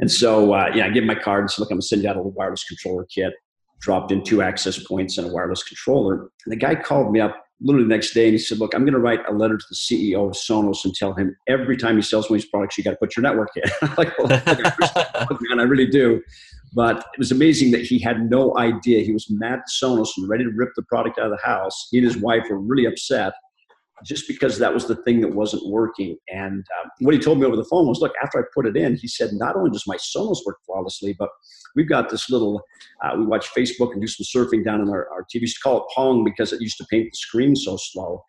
And 0.00 0.10
so, 0.10 0.54
uh, 0.54 0.70
yeah, 0.74 0.86
I 0.86 0.90
give 0.90 1.04
my 1.04 1.14
card 1.14 1.42
and 1.42 1.50
said, 1.50 1.60
look, 1.60 1.70
I'm 1.70 1.78
to 1.78 1.86
send 1.86 2.02
you 2.02 2.08
out 2.08 2.16
a 2.16 2.22
wireless 2.22 2.64
controller 2.64 3.06
kit. 3.14 3.34
Dropped 3.80 4.12
in 4.12 4.22
two 4.22 4.42
access 4.42 4.78
points 4.78 5.18
and 5.18 5.28
a 5.28 5.32
wireless 5.32 5.64
controller. 5.64 6.30
And 6.44 6.52
the 6.52 6.56
guy 6.56 6.76
called 6.76 7.12
me 7.12 7.20
up 7.20 7.36
literally 7.62 7.86
the 7.86 7.94
next 7.94 8.12
day 8.12 8.24
and 8.24 8.32
he 8.32 8.38
said, 8.38 8.58
look, 8.58 8.74
I'm 8.74 8.82
going 8.82 8.94
to 8.94 9.00
write 9.00 9.20
a 9.28 9.32
letter 9.32 9.56
to 9.56 9.64
the 9.68 9.76
CEO 9.76 10.28
of 10.28 10.32
Sonos 10.32 10.84
and 10.84 10.94
tell 10.94 11.14
him 11.14 11.36
every 11.48 11.76
time 11.76 11.96
he 11.96 12.02
sells 12.02 12.28
one 12.28 12.36
of 12.36 12.42
these 12.42 12.50
products, 12.50 12.76
you 12.76 12.84
got 12.84 12.90
to 12.90 12.96
put 12.96 13.16
your 13.16 13.22
network 13.22 13.50
in. 13.56 13.62
I'm 13.82 13.94
like, 13.96 14.18
well, 14.18 14.28
man, 14.28 15.60
I 15.60 15.62
really 15.62 15.86
do. 15.86 16.22
But 16.74 16.98
it 16.98 17.18
was 17.18 17.30
amazing 17.30 17.70
that 17.72 17.82
he 17.82 17.98
had 17.98 18.30
no 18.30 18.56
idea. 18.56 19.04
He 19.04 19.12
was 19.12 19.26
mad 19.30 19.60
at 19.60 19.64
Sonos 19.70 20.08
and 20.16 20.28
ready 20.28 20.44
to 20.44 20.50
rip 20.50 20.70
the 20.74 20.82
product 20.82 21.18
out 21.18 21.26
of 21.26 21.32
the 21.32 21.44
house. 21.44 21.88
He 21.90 21.98
and 21.98 22.06
his 22.06 22.16
wife 22.16 22.44
were 22.48 22.58
really 22.58 22.86
upset 22.86 23.34
just 24.04 24.26
because 24.28 24.58
that 24.58 24.72
was 24.72 24.86
the 24.86 24.96
thing 24.96 25.20
that 25.20 25.34
wasn't 25.34 25.66
working. 25.66 26.16
And 26.28 26.64
um, 26.80 26.90
what 27.00 27.14
he 27.14 27.20
told 27.20 27.38
me 27.38 27.46
over 27.46 27.56
the 27.56 27.64
phone 27.64 27.86
was, 27.86 28.00
look, 28.00 28.12
after 28.22 28.38
I 28.38 28.42
put 28.54 28.66
it 28.66 28.76
in, 28.76 28.96
he 28.96 29.08
said, 29.08 29.30
not 29.32 29.56
only 29.56 29.70
does 29.70 29.86
my 29.86 29.96
Sonos 29.96 30.38
work 30.46 30.58
flawlessly, 30.66 31.14
but 31.18 31.30
we've 31.76 31.88
got 31.88 32.08
this 32.10 32.30
little, 32.30 32.62
uh, 33.02 33.14
we 33.16 33.24
watch 33.24 33.48
Facebook 33.56 33.92
and 33.92 34.00
do 34.00 34.06
some 34.06 34.24
surfing 34.24 34.64
down 34.64 34.80
on 34.80 34.90
our, 34.90 35.08
our 35.10 35.22
TV. 35.22 35.34
We 35.34 35.40
used 35.42 35.56
to 35.56 35.62
call 35.62 35.78
it 35.78 35.84
Pong 35.94 36.24
because 36.24 36.52
it 36.52 36.60
used 36.60 36.78
to 36.78 36.86
paint 36.90 37.08
the 37.10 37.16
screen 37.16 37.56
so 37.56 37.76
slow. 37.78 38.24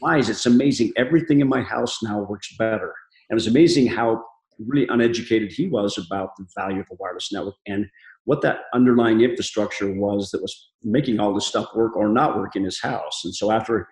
Why 0.00 0.18
is 0.18 0.28
it's 0.28 0.46
amazing. 0.46 0.92
Everything 0.96 1.40
in 1.40 1.48
my 1.48 1.62
house 1.62 2.02
now 2.02 2.20
works 2.20 2.54
better. 2.56 2.92
And 3.28 3.34
it 3.34 3.34
was 3.34 3.46
amazing 3.46 3.86
how 3.86 4.22
really 4.58 4.86
uneducated 4.88 5.52
he 5.52 5.66
was 5.66 5.98
about 5.98 6.30
the 6.36 6.46
value 6.56 6.80
of 6.80 6.86
a 6.90 6.94
wireless 6.98 7.32
network 7.32 7.56
and 7.66 7.86
what 8.24 8.40
that 8.42 8.60
underlying 8.72 9.20
infrastructure 9.20 9.92
was 9.92 10.30
that 10.30 10.40
was 10.40 10.70
making 10.82 11.20
all 11.20 11.34
this 11.34 11.46
stuff 11.46 11.68
work 11.74 11.96
or 11.96 12.08
not 12.08 12.36
work 12.36 12.56
in 12.56 12.64
his 12.64 12.80
house. 12.80 13.22
And 13.24 13.34
so 13.34 13.50
after 13.50 13.88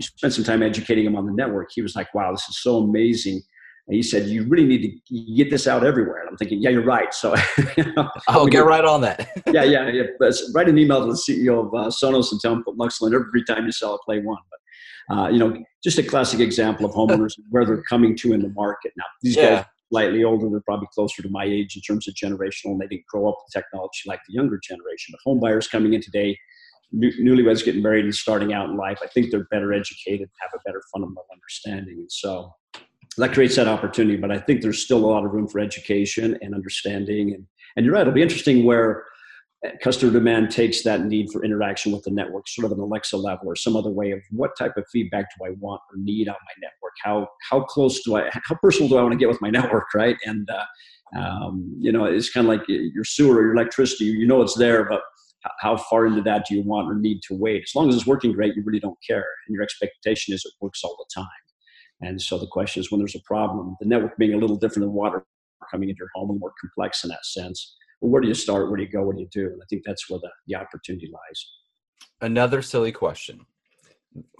spent 0.00 0.32
some 0.32 0.44
time 0.44 0.62
educating 0.62 1.04
him 1.04 1.16
on 1.16 1.26
the 1.26 1.32
network, 1.32 1.70
he 1.74 1.82
was 1.82 1.96
like, 1.96 2.12
wow, 2.14 2.30
this 2.32 2.46
is 2.48 2.60
so 2.60 2.78
amazing. 2.78 3.42
And 3.86 3.94
he 3.94 4.02
said, 4.02 4.28
you 4.28 4.44
really 4.44 4.66
need 4.66 5.00
to 5.08 5.34
get 5.34 5.50
this 5.50 5.66
out 5.66 5.84
everywhere. 5.84 6.20
And 6.20 6.30
I'm 6.30 6.36
thinking, 6.36 6.62
yeah, 6.62 6.70
you're 6.70 6.84
right. 6.84 7.12
So 7.12 7.34
you 7.76 7.92
know, 7.94 8.08
I'll 8.28 8.46
get 8.46 8.64
right 8.64 8.84
on 8.84 9.02
that. 9.02 9.28
yeah, 9.52 9.64
yeah, 9.64 9.88
yeah. 9.88 10.30
Write 10.54 10.68
an 10.68 10.78
email 10.78 11.00
to 11.00 11.06
the 11.06 11.12
CEO 11.12 11.66
of 11.66 11.74
uh, 11.74 11.90
Sonos 11.90 12.32
and 12.32 12.40
tell 12.40 12.54
him 12.54 12.64
put 12.64 12.78
Luxul 12.78 13.08
in 13.08 13.14
every 13.14 13.44
time 13.44 13.66
you 13.66 13.72
sell 13.72 13.94
a 13.94 13.98
Play 14.04 14.20
One. 14.20 14.38
But, 14.50 15.16
uh, 15.16 15.28
you 15.28 15.38
know, 15.38 15.54
just 15.82 15.98
a 15.98 16.02
classic 16.02 16.40
example 16.40 16.86
of 16.86 16.92
homeowners 16.92 17.34
where 17.50 17.66
they're 17.66 17.82
coming 17.82 18.16
to 18.16 18.32
in 18.32 18.40
the 18.40 18.48
market. 18.50 18.92
Now, 18.96 19.04
these 19.22 19.36
yeah. 19.36 19.56
guys 19.56 19.64
slightly 19.94 20.24
older. 20.24 20.48
They're 20.50 20.60
probably 20.60 20.88
closer 20.92 21.22
to 21.22 21.28
my 21.28 21.44
age 21.44 21.76
in 21.76 21.82
terms 21.82 22.08
of 22.08 22.14
generational, 22.14 22.72
and 22.72 22.80
they 22.80 22.86
didn't 22.88 23.06
grow 23.06 23.28
up 23.28 23.36
with 23.44 23.52
technology 23.52 24.02
like 24.06 24.20
the 24.26 24.34
younger 24.34 24.58
generation. 24.62 25.12
But 25.12 25.20
home 25.24 25.40
buyers 25.40 25.68
coming 25.68 25.94
in 25.94 26.00
today, 26.00 26.36
newlyweds 26.94 27.64
getting 27.64 27.82
married 27.82 28.04
and 28.04 28.14
starting 28.14 28.52
out 28.52 28.68
in 28.68 28.76
life, 28.76 28.98
I 29.02 29.06
think 29.08 29.30
they're 29.30 29.46
better 29.50 29.72
educated, 29.72 30.28
have 30.40 30.50
a 30.54 30.62
better 30.64 30.82
fundamental 30.92 31.26
understanding, 31.32 31.98
and 31.98 32.12
so 32.12 32.52
that 33.16 33.32
creates 33.32 33.56
that 33.56 33.68
opportunity. 33.68 34.16
But 34.16 34.30
I 34.30 34.38
think 34.38 34.62
there's 34.62 34.82
still 34.82 35.04
a 35.04 35.06
lot 35.06 35.24
of 35.24 35.32
room 35.32 35.48
for 35.48 35.60
education 35.60 36.38
and 36.40 36.54
understanding. 36.54 37.34
And 37.34 37.46
and 37.76 37.84
you're 37.84 37.94
right, 37.94 38.02
it'll 38.02 38.12
be 38.12 38.22
interesting 38.22 38.64
where 38.64 39.04
customer 39.80 40.12
demand 40.12 40.50
takes 40.50 40.82
that 40.82 41.04
need 41.04 41.30
for 41.32 41.44
interaction 41.44 41.92
with 41.92 42.02
the 42.02 42.10
network, 42.10 42.46
sort 42.48 42.66
of 42.66 42.72
an 42.72 42.80
Alexa 42.80 43.16
level 43.16 43.48
or 43.48 43.56
some 43.56 43.76
other 43.76 43.90
way 43.90 44.10
of 44.10 44.20
what 44.30 44.50
type 44.58 44.76
of 44.76 44.84
feedback 44.92 45.26
do 45.36 45.46
I 45.46 45.50
want 45.58 45.80
or 45.90 45.96
need 45.96 46.28
on 46.28 46.34
my 46.34 46.52
network? 46.60 46.92
How 47.02 47.28
how 47.50 47.60
close 47.64 48.02
do 48.02 48.16
I 48.16 48.28
how 48.32 48.56
personal 48.62 48.88
do 48.88 48.96
I 48.96 49.02
want 49.02 49.12
to 49.12 49.18
get 49.18 49.28
with 49.28 49.40
my 49.40 49.50
network, 49.58 49.86
right? 49.94 50.16
And 50.24 50.48
uh, 50.50 51.18
um, 51.18 51.74
you 51.78 51.92
know, 51.92 52.04
it's 52.04 52.30
kind 52.30 52.46
of 52.46 52.52
like 52.52 52.66
your 52.68 53.04
sewer 53.04 53.36
or 53.36 53.42
your 53.42 53.54
electricity. 53.54 54.06
You 54.06 54.26
know 54.26 54.42
it's 54.42 54.56
there, 54.56 54.84
but 54.84 55.02
how 55.60 55.76
far 55.76 56.06
into 56.06 56.22
that 56.22 56.46
do 56.48 56.54
you 56.54 56.62
want 56.62 56.88
or 56.88 56.94
need 56.94 57.20
to 57.28 57.34
wait? 57.34 57.62
As 57.62 57.74
long 57.74 57.88
as 57.88 57.94
it's 57.94 58.06
working 58.06 58.32
great, 58.32 58.54
you 58.56 58.62
really 58.64 58.80
don't 58.80 58.98
care, 59.06 59.26
and 59.46 59.54
your 59.54 59.62
expectation 59.62 60.34
is 60.34 60.44
it 60.44 60.52
works 60.60 60.82
all 60.84 60.96
the 60.98 61.20
time. 61.22 61.28
And 62.00 62.20
so 62.20 62.38
the 62.38 62.46
question 62.46 62.80
is, 62.80 62.90
when 62.90 62.98
there's 62.98 63.14
a 63.14 63.22
problem, 63.24 63.76
the 63.80 63.86
network 63.86 64.16
being 64.18 64.34
a 64.34 64.38
little 64.38 64.56
different 64.56 64.86
than 64.86 64.92
water 64.92 65.24
coming 65.70 65.88
into 65.88 66.00
your 66.00 66.10
home 66.14 66.30
and 66.30 66.40
more 66.40 66.52
complex 66.60 67.04
in 67.04 67.08
that 67.08 67.24
sense 67.24 67.76
well, 68.04 68.10
where 68.10 68.20
do 68.20 68.28
you 68.28 68.34
start? 68.34 68.68
Where 68.68 68.76
do 68.76 68.82
you 68.82 68.88
go? 68.88 69.02
What 69.02 69.16
do 69.16 69.22
you 69.22 69.28
do? 69.32 69.46
And 69.46 69.62
I 69.62 69.64
think 69.70 69.82
that's 69.84 70.10
where 70.10 70.20
the, 70.20 70.30
the 70.46 70.56
opportunity 70.56 71.10
lies. 71.10 71.46
Another 72.20 72.60
silly 72.60 72.92
question. 72.92 73.40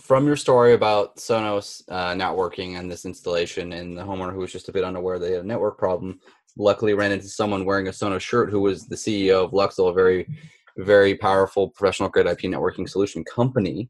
From 0.03 0.27
your 0.27 0.37
story 0.37 0.75
about 0.75 1.17
Sonos 1.17 1.83
uh, 1.91 2.15
not 2.15 2.37
working 2.37 2.77
and 2.77 2.91
this 2.91 3.07
installation, 3.07 3.73
and 3.73 3.97
the 3.97 4.03
homeowner 4.03 4.35
who 4.35 4.41
was 4.41 4.53
just 4.53 4.69
a 4.69 4.73
bit 4.73 4.85
unaware 4.85 5.19
they 5.19 5.33
had 5.33 5.45
a 5.45 5.47
network 5.47 5.79
problem, 5.79 6.21
luckily 6.59 6.93
ran 6.93 7.11
into 7.11 7.27
someone 7.27 7.65
wearing 7.65 7.89
a 7.89 7.91
Sonos 7.91 8.21
shirt 8.21 8.51
who 8.51 8.61
was 8.61 8.87
the 8.87 8.97
CEO 8.97 9.45
of 9.45 9.53
Luxul, 9.53 9.89
a 9.89 9.95
very, 9.95 10.29
very 10.77 11.15
powerful 11.15 11.71
professional 11.71 12.09
grade 12.09 12.27
IP 12.27 12.41
networking 12.41 12.89
solution 12.89 13.25
company, 13.25 13.89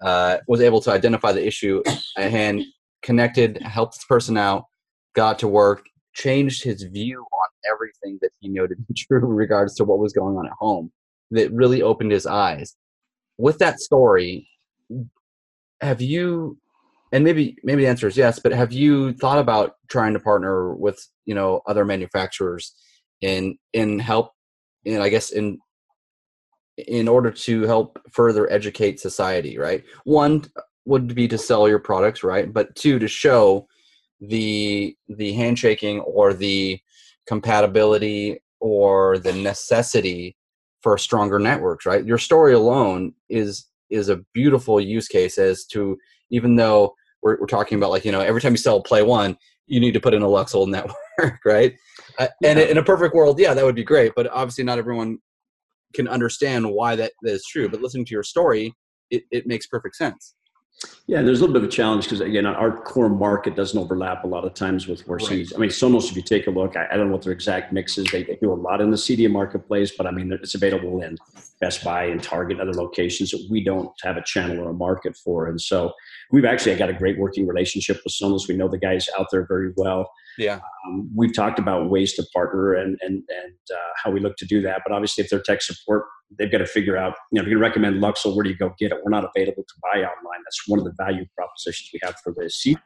uh, 0.00 0.38
was 0.48 0.60
able 0.60 0.80
to 0.80 0.90
identify 0.90 1.32
the 1.32 1.46
issue 1.46 1.82
and 2.16 2.62
connected, 3.02 3.60
helped 3.62 3.94
this 3.94 4.04
person 4.04 4.36
out, 4.36 4.64
got 5.14 5.38
to 5.38 5.48
work, 5.48 5.84
changed 6.14 6.62
his 6.62 6.82
view 6.82 7.20
on 7.20 7.48
everything 7.72 8.18
that 8.22 8.30
he 8.40 8.48
noted 8.48 8.84
true 8.96 9.20
regards 9.20 9.74
to 9.76 9.84
what 9.84 9.98
was 9.98 10.12
going 10.12 10.36
on 10.36 10.46
at 10.46 10.52
home 10.58 10.90
that 11.30 11.52
really 11.52 11.82
opened 11.82 12.12
his 12.12 12.26
eyes. 12.26 12.76
With 13.38 13.58
that 13.58 13.80
story 13.80 14.48
have 15.82 16.00
you 16.00 16.56
and 17.12 17.24
maybe 17.24 17.56
maybe 17.62 17.82
the 17.82 17.88
answer 17.88 18.06
is 18.06 18.16
yes 18.16 18.38
but 18.38 18.52
have 18.52 18.72
you 18.72 19.12
thought 19.14 19.38
about 19.38 19.74
trying 19.88 20.14
to 20.14 20.20
partner 20.20 20.74
with 20.74 21.06
you 21.26 21.34
know 21.34 21.60
other 21.66 21.84
manufacturers 21.84 22.74
in 23.20 23.58
in 23.72 23.98
help 23.98 24.30
in 24.84 25.00
i 25.00 25.08
guess 25.08 25.30
in 25.30 25.58
in 26.76 27.08
order 27.08 27.30
to 27.30 27.62
help 27.62 28.00
further 28.10 28.50
educate 28.50 29.00
society 29.00 29.58
right? 29.58 29.84
One 30.04 30.44
would 30.84 31.14
be 31.14 31.28
to 31.28 31.38
sell 31.38 31.68
your 31.68 31.78
products 31.78 32.24
right? 32.24 32.52
But 32.52 32.74
two 32.74 32.98
to 32.98 33.08
show 33.08 33.66
the 34.20 34.96
the 35.08 35.32
handshaking 35.32 36.00
or 36.00 36.32
the 36.32 36.80
compatibility 37.26 38.40
or 38.60 39.18
the 39.18 39.32
necessity 39.32 40.36
for 40.80 40.96
stronger 40.98 41.38
networks 41.38 41.86
right? 41.86 42.04
Your 42.04 42.18
story 42.18 42.54
alone 42.54 43.14
is 43.28 43.66
is 43.90 44.08
a 44.08 44.20
beautiful 44.32 44.80
use 44.80 45.08
case 45.08 45.38
as 45.38 45.64
to 45.66 45.98
even 46.30 46.56
though 46.56 46.94
we're, 47.22 47.38
we're 47.38 47.46
talking 47.46 47.76
about 47.76 47.90
like 47.90 48.04
you 48.04 48.12
know 48.12 48.20
every 48.20 48.40
time 48.40 48.52
you 48.52 48.58
sell 48.58 48.80
play 48.80 49.02
one 49.02 49.36
you 49.66 49.78
need 49.78 49.92
to 49.92 50.00
put 50.00 50.14
in 50.14 50.22
a 50.22 50.26
Luxul 50.26 50.66
network 51.18 51.40
right? 51.44 51.74
Uh, 52.18 52.28
and 52.42 52.58
in 52.58 52.78
a 52.78 52.82
perfect 52.82 53.14
world 53.14 53.38
yeah 53.38 53.52
that 53.52 53.64
would 53.64 53.74
be 53.74 53.84
great 53.84 54.12
but 54.16 54.26
obviously 54.28 54.64
not 54.64 54.78
everyone 54.78 55.18
can 55.94 56.08
understand 56.08 56.70
why 56.70 56.96
that, 56.96 57.12
that 57.22 57.32
is 57.32 57.46
true 57.46 57.68
but 57.68 57.80
listening 57.80 58.04
to 58.04 58.14
your 58.14 58.22
story 58.22 58.74
it, 59.10 59.24
it 59.30 59.46
makes 59.46 59.66
perfect 59.66 59.96
sense 59.96 60.34
yeah, 61.06 61.20
there's 61.20 61.40
a 61.40 61.42
little 61.42 61.52
bit 61.52 61.62
of 61.62 61.68
a 61.68 61.72
challenge 61.72 62.04
because 62.04 62.20
again, 62.20 62.46
our 62.46 62.80
core 62.82 63.08
market 63.08 63.56
doesn't 63.56 63.78
overlap 63.78 64.24
a 64.24 64.26
lot 64.26 64.44
of 64.44 64.54
times 64.54 64.86
with 64.86 65.06
where 65.08 65.18
right. 65.18 65.52
I 65.54 65.58
mean, 65.58 65.70
Sonos. 65.70 66.08
If 66.08 66.16
you 66.16 66.22
take 66.22 66.46
a 66.46 66.50
look, 66.50 66.76
I, 66.76 66.86
I, 66.90 66.96
don't 66.96 67.08
know 67.08 67.12
what 67.12 67.22
their 67.22 67.32
exact 67.32 67.72
mix 67.72 67.98
is. 67.98 68.06
They, 68.06 68.22
they, 68.22 68.38
do 68.40 68.52
a 68.52 68.54
lot 68.54 68.80
in 68.80 68.90
the 68.90 68.96
CEDIA 68.96 69.30
marketplace, 69.30 69.92
but 69.96 70.06
I 70.06 70.10
mean, 70.10 70.32
it's 70.32 70.54
available 70.54 71.02
in 71.02 71.18
Best 71.60 71.84
Buy 71.84 72.04
and 72.04 72.22
Target, 72.22 72.60
and 72.60 72.68
other 72.68 72.80
locations 72.80 73.30
that 73.30 73.46
we 73.50 73.62
don't 73.62 73.90
have 74.02 74.16
a 74.16 74.22
channel 74.22 74.60
or 74.60 74.70
a 74.70 74.74
market 74.74 75.16
for. 75.16 75.48
And 75.48 75.60
so, 75.60 75.92
we've 76.30 76.44
actually 76.44 76.76
got 76.76 76.88
a 76.88 76.94
great 76.94 77.18
working 77.18 77.46
relationship 77.46 78.00
with 78.04 78.14
Sonos. 78.14 78.48
We 78.48 78.56
know 78.56 78.68
the 78.68 78.78
guys 78.78 79.08
out 79.18 79.26
there 79.32 79.44
very 79.46 79.72
well. 79.76 80.08
Yeah, 80.38 80.60
um, 80.86 81.10
we've 81.14 81.34
talked 81.34 81.58
about 81.58 81.90
ways 81.90 82.14
to 82.14 82.24
partner 82.32 82.74
and 82.74 82.96
and 83.02 83.22
and 83.28 83.54
uh, 83.70 83.90
how 84.02 84.10
we 84.12 84.20
look 84.20 84.36
to 84.36 84.46
do 84.46 84.62
that. 84.62 84.82
But 84.86 84.94
obviously, 84.94 85.24
if 85.24 85.30
their 85.30 85.42
tech 85.42 85.62
support 85.62 86.04
they've 86.38 86.50
got 86.50 86.58
to 86.58 86.66
figure 86.66 86.96
out, 86.96 87.14
you 87.30 87.38
know, 87.38 87.44
if 87.44 87.50
you 87.50 87.58
recommend 87.58 88.02
Luxul, 88.02 88.34
where 88.34 88.44
do 88.44 88.50
you 88.50 88.56
go 88.56 88.74
get 88.78 88.92
it? 88.92 88.98
We're 89.02 89.10
not 89.10 89.24
available 89.24 89.62
to 89.62 89.74
buy 89.82 90.00
online. 90.00 90.42
That's 90.44 90.62
one 90.66 90.78
of 90.78 90.84
the 90.84 90.92
value 90.98 91.24
propositions 91.36 91.90
we 91.92 92.00
have 92.02 92.14
for 92.22 92.34
the 92.36 92.48
seat. 92.50 92.78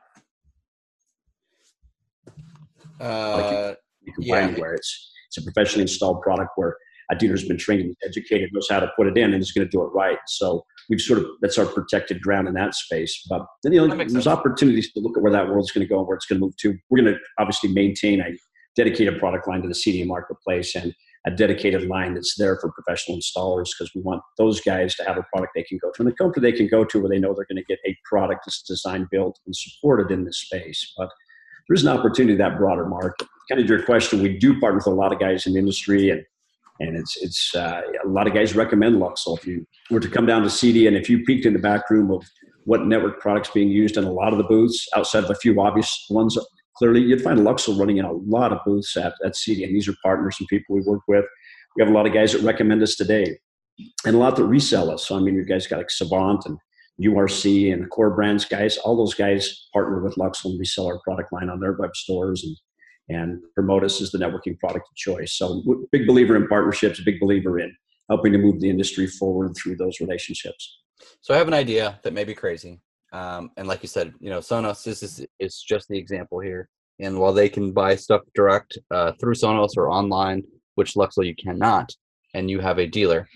Uh, 3.00 3.68
like 3.68 3.78
you, 4.02 4.12
can 4.12 4.22
yeah. 4.22 4.35
buy 4.35 4.52
anywhere. 4.52 4.74
It's, 4.74 5.12
it's 5.28 5.38
a 5.38 5.42
professionally 5.42 5.82
installed 5.82 6.22
product 6.22 6.50
where 6.56 6.76
a 7.11 7.14
dealer's 7.14 7.46
been 7.46 7.59
trained, 7.59 7.82
and 7.82 7.96
educated, 8.04 8.50
knows 8.52 8.68
how 8.68 8.80
to 8.80 8.90
put 8.96 9.06
it 9.06 9.16
in, 9.16 9.32
and 9.32 9.40
is 9.40 9.52
going 9.52 9.66
to 9.66 9.70
do 9.70 9.82
it 9.82 9.88
right. 9.94 10.18
So 10.26 10.64
we've 10.88 11.00
sort 11.00 11.20
of 11.20 11.26
that's 11.40 11.59
our 11.59 11.66
protected 11.66 12.20
ground 12.20 12.48
in 12.48 12.54
that 12.54 12.74
space. 12.74 13.24
But 13.28 13.46
then 13.62 13.72
you 13.72 13.87
know, 13.87 13.94
there's 13.94 14.12
sense. 14.12 14.26
opportunities 14.26 14.92
to 14.92 15.00
look 15.00 15.16
at 15.16 15.22
where 15.22 15.32
that 15.32 15.48
world's 15.48 15.70
going 15.70 15.87
to 15.87 15.88
go 15.88 15.98
and 15.98 16.09
where 16.09 16.16
it's 16.16 16.26
going 16.26 16.40
to 16.40 16.44
move 16.44 16.56
to. 16.59 16.76
We're 16.90 17.02
going 17.02 17.14
to 17.14 17.20
obviously 17.38 17.72
maintain 17.72 18.20
a 18.20 18.37
dedicated 18.74 19.18
product 19.18 19.48
line 19.48 19.62
to 19.62 19.68
the 19.68 19.74
CEDIA 19.74 20.06
marketplace 20.06 20.74
and 20.74 20.94
a 21.27 21.31
dedicated 21.31 21.89
line 21.89 22.15
that's 22.15 22.37
there 22.37 22.57
for 22.57 22.71
professional 22.71 23.19
installers 23.19 23.71
because 23.77 23.91
we 23.95 24.01
want 24.01 24.23
those 24.39 24.61
guys 24.61 24.95
to 24.95 25.05
have 25.05 25.19
a 25.19 25.27
product 25.33 25.53
they 25.55 25.65
can 25.65 25.79
go 25.83 25.91
to 25.91 26.03
and 26.03 26.09
a 26.09 26.15
company 26.15 26.51
they 26.51 26.57
can 26.57 26.69
go 26.69 26.85
to 26.85 27.01
where 27.01 27.09
they 27.09 27.19
know 27.19 27.35
they're 27.35 27.47
going 27.47 27.57
to 27.57 27.65
get 27.65 27.81
a 27.85 27.97
product 28.05 28.43
that's 28.47 28.62
designed, 28.62 29.09
built, 29.11 29.39
and 29.45 29.55
supported 29.55 30.12
in 30.12 30.25
this 30.25 30.39
space. 30.39 30.93
But 30.97 31.11
there's 31.69 31.83
an 31.83 31.89
opportunity 31.89 32.37
that 32.37 32.57
broader 32.57 32.87
market. 32.87 33.27
Kind 33.49 33.61
of 33.61 33.69
your 33.69 33.83
question, 33.83 34.23
we 34.23 34.39
do 34.39 34.59
partner 34.61 34.79
with 34.79 34.87
a 34.87 34.91
lot 34.91 35.12
of 35.12 35.19
guys 35.19 35.47
in 35.47 35.55
the 35.55 35.59
industry 35.59 36.11
and 36.11 36.25
and 36.79 36.95
it's 36.95 37.17
it's 37.23 37.55
uh, 37.55 37.81
a 38.05 38.09
lot 38.09 38.27
of 38.27 38.35
guys 38.35 38.55
recommend 38.55 38.97
Luxul. 38.97 39.39
If 39.39 39.47
you 39.47 39.67
were 39.91 39.99
to 39.99 40.09
come 40.09 40.27
down 40.27 40.43
to 40.43 40.49
CEDIA 40.49 40.89
and 40.89 40.97
if 40.97 41.09
you 41.09 41.25
peeked 41.25 41.47
in 41.47 41.55
the 41.55 41.59
back 41.59 41.89
room 41.89 42.11
of 42.11 42.23
what 42.65 42.85
network 42.85 43.19
products 43.19 43.51
being 43.51 43.71
used 43.71 43.97
in 43.97 44.05
a 44.05 44.12
lot 44.12 44.33
of 44.33 44.39
the 44.39 44.45
booths 44.45 44.87
outside 44.95 45.25
of 45.25 45.31
a 45.31 45.35
few 45.37 45.59
obvious 45.61 46.05
ones 46.11 46.37
clearly 46.79 47.01
you'd 47.01 47.23
find 47.23 47.41
Luxul 47.41 47.79
running 47.79 47.99
in 47.99 48.05
a 48.05 48.12
lot 48.12 48.53
of 48.53 48.59
booths 48.65 48.97
at, 48.97 49.15
at 49.25 49.35
CEDIA, 49.35 49.65
and 49.65 49.75
these 49.75 49.89
are 49.89 49.95
partners 50.03 50.37
and 50.39 50.49
people 50.49 50.75
we 50.75 50.83
work 50.83 51.03
with. 51.09 51.25
We 51.77 51.83
have 51.83 51.91
a 51.91 51.95
lot 51.95 52.07
of 52.07 52.12
guys 52.12 52.33
that 52.33 52.43
recommend 52.43 52.83
us 52.83 52.97
today, 52.97 53.39
and 54.05 54.15
a 54.15 54.19
lot 54.19 54.37
that 54.37 54.45
resell 54.45 54.91
us. 54.91 55.07
So 55.07 55.17
I 55.17 55.21
mean, 55.21 55.35
you 55.35 55.45
guys 55.45 55.67
got 55.67 55.79
like 55.79 55.91
Savant 55.91 56.47
and 56.47 56.59
URC 57.03 57.73
and 57.73 57.85
the 57.85 57.89
core 57.89 58.15
brands 58.15 58.45
guys. 58.45 58.79
All 58.79 58.97
those 58.97 59.15
guys 59.15 59.69
partner 59.73 60.03
with 60.03 60.15
Luxul 60.15 60.51
and 60.51 60.61
resell 60.61 60.87
our 60.87 61.01
product 61.01 61.33
line 61.33 61.51
on 61.51 61.61
their 61.61 61.73
web 61.73 61.95
stores 61.95 62.45
and 62.45 62.57
and 63.09 63.41
promote 63.55 63.85
us 63.85 64.01
as 64.01 64.11
the 64.11 64.19
networking 64.19 64.59
product 64.59 64.89
of 64.91 64.97
choice. 64.97 65.35
So 65.35 65.62
big 65.93 66.09
believer 66.09 66.35
in 66.35 66.49
partnerships, 66.49 67.01
big 67.01 67.21
believer 67.21 67.61
in 67.61 67.73
helping 68.09 68.33
to 68.33 68.39
move 68.39 68.61
the 68.61 68.69
industry 68.69 69.07
forward 69.07 69.55
through 69.57 69.77
those 69.77 70.01
relationships. 70.01 70.81
So 71.21 71.35
I 71.35 71.39
have 71.39 71.49
an 71.49 71.55
idea 71.55 72.01
that 72.03 72.12
may 72.12 72.25
be 72.25 72.35
crazy. 72.35 72.81
Um, 73.16 73.50
and 73.57 73.66
like 73.66 73.83
you 73.83 73.88
said, 73.88 74.12
you 74.20 74.29
know, 74.29 74.40
Sonos 74.40 74.87
is, 74.87 75.02
is, 75.02 75.26
is 75.38 75.62
just 75.62 75.88
the 75.88 75.96
example 75.98 76.38
here. 76.38 76.68
And 77.00 77.18
while 77.18 77.33
they 77.33 77.48
can 77.48 77.72
buy 77.72 77.96
stuff 77.96 78.20
direct 78.35 78.76
uh, 78.90 79.12
through 79.18 79.35
Sonos 79.35 79.76
or 79.79 79.90
online, 79.90 80.42
which 80.74 80.94
Luxul 80.94 81.26
you 81.26 81.35
cannot, 81.35 81.90
and 82.35 82.50
you 82.50 82.61
have 82.61 82.79
a 82.79 82.87
dealer, 82.87 83.26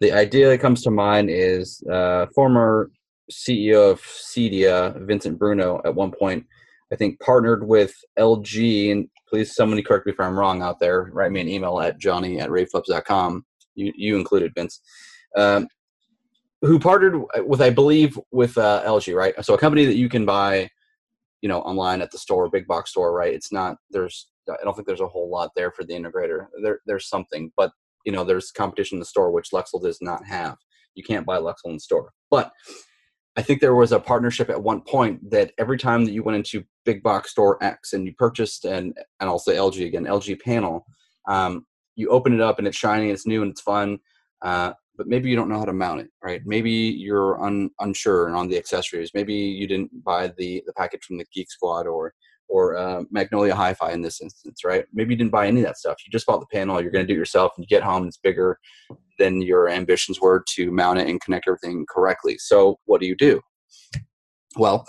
the 0.00 0.12
idea 0.12 0.48
that 0.48 0.60
comes 0.60 0.82
to 0.82 0.90
mind 0.90 1.28
is 1.28 1.82
uh, 1.92 2.26
former 2.34 2.90
CEO 3.30 3.90
of 3.90 4.00
Cedia, 4.00 4.98
Vincent 5.06 5.38
Bruno, 5.38 5.82
at 5.84 5.94
one 5.94 6.12
point, 6.12 6.46
I 6.90 6.96
think 6.96 7.20
partnered 7.20 7.66
with 7.66 7.94
LG. 8.18 8.92
And 8.92 9.08
please, 9.28 9.54
somebody 9.54 9.82
correct 9.82 10.06
me 10.06 10.12
if 10.12 10.20
I'm 10.20 10.38
wrong 10.38 10.62
out 10.62 10.80
there. 10.80 11.10
Write 11.12 11.32
me 11.32 11.42
an 11.42 11.48
email 11.48 11.80
at 11.80 11.98
johnny 11.98 12.40
at 12.40 12.48
ravepubs.com. 12.48 13.44
You, 13.74 13.92
you 13.94 14.16
included, 14.16 14.52
Vince. 14.54 14.80
Um, 15.36 15.68
who 16.62 16.78
partnered 16.78 17.22
with, 17.46 17.60
I 17.60 17.70
believe, 17.70 18.18
with 18.32 18.58
uh, 18.58 18.82
LG, 18.84 19.14
right? 19.14 19.34
So 19.44 19.54
a 19.54 19.58
company 19.58 19.84
that 19.84 19.96
you 19.96 20.08
can 20.08 20.24
buy, 20.24 20.68
you 21.40 21.48
know, 21.48 21.60
online 21.60 22.02
at 22.02 22.10
the 22.10 22.18
store, 22.18 22.50
big 22.50 22.66
box 22.66 22.90
store, 22.90 23.12
right? 23.12 23.32
It's 23.32 23.52
not 23.52 23.76
there's 23.90 24.28
I 24.50 24.64
don't 24.64 24.74
think 24.74 24.86
there's 24.86 25.00
a 25.00 25.08
whole 25.08 25.30
lot 25.30 25.50
there 25.54 25.70
for 25.70 25.84
the 25.84 25.94
integrator. 25.94 26.46
There 26.62 26.80
there's 26.86 27.08
something, 27.08 27.52
but 27.56 27.70
you 28.04 28.12
know, 28.12 28.24
there's 28.24 28.50
competition 28.50 28.96
in 28.96 29.00
the 29.00 29.06
store 29.06 29.30
which 29.30 29.50
Luxul 29.50 29.82
does 29.82 29.98
not 30.00 30.24
have. 30.24 30.56
You 30.94 31.04
can't 31.04 31.26
buy 31.26 31.38
Luxul 31.38 31.66
in 31.66 31.78
store, 31.78 32.10
but 32.30 32.52
I 33.36 33.42
think 33.42 33.60
there 33.60 33.74
was 33.74 33.92
a 33.92 34.00
partnership 34.00 34.50
at 34.50 34.60
one 34.60 34.80
point 34.80 35.30
that 35.30 35.52
every 35.58 35.78
time 35.78 36.04
that 36.04 36.12
you 36.12 36.24
went 36.24 36.36
into 36.36 36.64
big 36.84 37.04
box 37.04 37.30
store 37.30 37.62
X 37.62 37.92
and 37.92 38.04
you 38.04 38.12
purchased 38.14 38.64
and 38.64 38.98
and 39.20 39.28
also 39.28 39.52
LG 39.52 39.86
again 39.86 40.06
LG 40.06 40.40
panel, 40.40 40.84
um, 41.28 41.64
you 41.94 42.08
open 42.08 42.34
it 42.34 42.40
up 42.40 42.58
and 42.58 42.66
it's 42.66 42.76
shiny, 42.76 43.10
it's 43.10 43.26
new 43.26 43.42
and 43.42 43.52
it's 43.52 43.60
fun. 43.60 43.98
Uh, 44.42 44.72
but 44.98 45.06
maybe 45.06 45.30
you 45.30 45.36
don't 45.36 45.48
know 45.48 45.60
how 45.60 45.64
to 45.64 45.72
mount 45.72 46.00
it, 46.00 46.10
right? 46.22 46.42
Maybe 46.44 46.70
you're 46.70 47.42
un, 47.42 47.70
unsure 47.78 48.34
on 48.34 48.48
the 48.48 48.58
accessories. 48.58 49.12
Maybe 49.14 49.32
you 49.32 49.66
didn't 49.66 50.04
buy 50.04 50.32
the 50.36 50.62
the 50.66 50.72
package 50.74 51.04
from 51.04 51.16
the 51.16 51.24
Geek 51.32 51.50
Squad 51.50 51.86
or 51.86 52.12
or 52.48 52.76
uh, 52.76 53.02
Magnolia 53.10 53.54
Hi-Fi 53.54 53.92
in 53.92 54.02
this 54.02 54.22
instance, 54.22 54.64
right? 54.64 54.86
Maybe 54.92 55.12
you 55.12 55.18
didn't 55.18 55.32
buy 55.32 55.46
any 55.46 55.60
of 55.60 55.66
that 55.66 55.76
stuff. 55.76 55.98
You 56.04 56.10
just 56.10 56.26
bought 56.26 56.40
the 56.40 56.46
panel. 56.46 56.80
You're 56.80 56.90
going 56.90 57.06
to 57.06 57.12
do 57.12 57.16
it 57.16 57.18
yourself, 57.18 57.52
and 57.56 57.62
you 57.62 57.68
get 57.68 57.82
home, 57.82 58.02
and 58.02 58.08
it's 58.08 58.16
bigger 58.16 58.58
than 59.18 59.42
your 59.42 59.68
ambitions 59.68 60.20
were 60.20 60.42
to 60.54 60.72
mount 60.72 60.98
it 60.98 61.08
and 61.08 61.20
connect 61.20 61.46
everything 61.46 61.84
correctly. 61.88 62.36
So 62.38 62.78
what 62.86 63.00
do 63.00 63.06
you 63.06 63.16
do? 63.16 63.40
Well, 64.56 64.86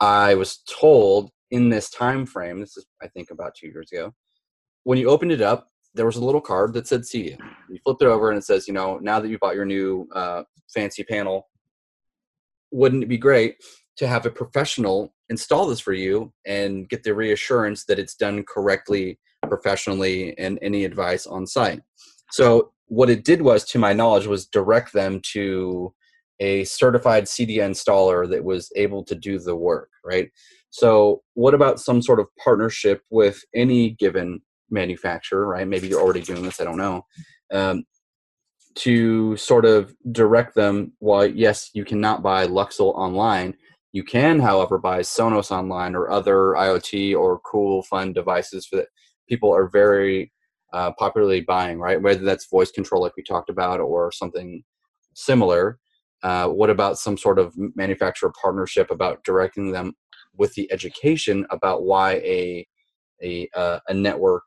I 0.00 0.34
was 0.34 0.62
told 0.68 1.30
in 1.50 1.68
this 1.68 1.90
time 1.90 2.26
frame. 2.26 2.58
This 2.60 2.76
is, 2.76 2.84
I 3.00 3.06
think, 3.08 3.30
about 3.30 3.52
two 3.54 3.68
years 3.68 3.90
ago. 3.92 4.12
When 4.82 4.98
you 4.98 5.08
opened 5.08 5.32
it 5.32 5.40
up, 5.40 5.68
there 5.96 6.06
was 6.06 6.16
a 6.16 6.24
little 6.24 6.40
card 6.40 6.72
that 6.74 6.86
said 6.86 7.06
"See 7.06 7.36
You 7.68 7.78
flipped 7.84 8.02
it 8.02 8.06
over 8.06 8.30
and 8.30 8.38
it 8.38 8.44
says, 8.44 8.68
you 8.68 8.74
know, 8.74 8.98
now 8.98 9.18
that 9.18 9.28
you 9.28 9.38
bought 9.38 9.56
your 9.56 9.64
new 9.64 10.08
uh, 10.14 10.42
fancy 10.72 11.02
panel, 11.02 11.48
wouldn't 12.70 13.02
it 13.02 13.08
be 13.08 13.18
great 13.18 13.56
to 13.96 14.06
have 14.06 14.26
a 14.26 14.30
professional 14.30 15.14
install 15.28 15.66
this 15.66 15.80
for 15.80 15.94
you 15.94 16.32
and 16.46 16.88
get 16.88 17.02
the 17.02 17.14
reassurance 17.14 17.84
that 17.86 17.98
it's 17.98 18.14
done 18.14 18.44
correctly, 18.44 19.18
professionally, 19.48 20.36
and 20.38 20.58
any 20.62 20.84
advice 20.84 21.26
on 21.26 21.46
site? 21.46 21.80
So 22.30 22.72
what 22.88 23.10
it 23.10 23.24
did 23.24 23.42
was, 23.42 23.64
to 23.64 23.78
my 23.78 23.92
knowledge, 23.92 24.26
was 24.26 24.46
direct 24.46 24.92
them 24.92 25.20
to 25.32 25.92
a 26.38 26.64
certified 26.64 27.24
CEDIA 27.24 27.62
installer 27.62 28.28
that 28.28 28.44
was 28.44 28.70
able 28.76 29.02
to 29.04 29.14
do 29.14 29.38
the 29.38 29.56
work, 29.56 29.88
right? 30.04 30.30
So, 30.70 31.22
what 31.34 31.54
about 31.54 31.80
some 31.80 32.02
sort 32.02 32.20
of 32.20 32.26
partnership 32.42 33.02
with 33.10 33.40
any 33.54 33.90
given 33.90 34.42
manufacturer, 34.70 35.46
right? 35.46 35.66
Maybe 35.66 35.88
you're 35.88 36.00
already 36.00 36.22
doing 36.22 36.42
this, 36.42 36.60
I 36.60 36.64
don't 36.64 36.76
know. 36.76 37.04
Um, 37.52 37.84
to 38.76 39.36
sort 39.36 39.64
of 39.64 39.94
direct 40.12 40.54
them, 40.54 40.92
well, 41.00 41.26
yes, 41.26 41.70
you 41.72 41.84
cannot 41.84 42.22
buy 42.22 42.46
Luxul 42.46 42.94
online. 42.94 43.54
You 43.92 44.04
can, 44.04 44.38
however, 44.38 44.76
buy 44.78 45.00
Sonos 45.00 45.50
online 45.50 45.94
or 45.94 46.10
other 46.10 46.54
IoT 46.58 47.16
or 47.16 47.40
cool, 47.40 47.82
fun 47.84 48.12
devices 48.12 48.68
that 48.72 48.88
people 49.28 49.54
are 49.54 49.68
very 49.68 50.30
uh, 50.74 50.92
popularly 50.98 51.40
buying, 51.40 51.78
right? 51.78 52.00
Whether 52.00 52.24
that's 52.24 52.50
voice 52.50 52.70
control, 52.70 53.00
like 53.00 53.16
we 53.16 53.22
talked 53.22 53.48
about, 53.48 53.80
or 53.80 54.12
something 54.12 54.62
similar. 55.14 55.78
Uh, 56.22 56.48
what 56.48 56.70
about 56.70 56.98
some 56.98 57.16
sort 57.16 57.38
of 57.38 57.54
manufacturer 57.74 58.32
partnership 58.40 58.90
about 58.90 59.24
directing 59.24 59.72
them 59.72 59.94
with 60.36 60.52
the 60.54 60.70
education 60.70 61.46
about 61.50 61.84
why 61.84 62.14
a 62.16 62.66
a 63.22 63.48
uh, 63.54 63.80
a 63.88 63.94
network 63.94 64.44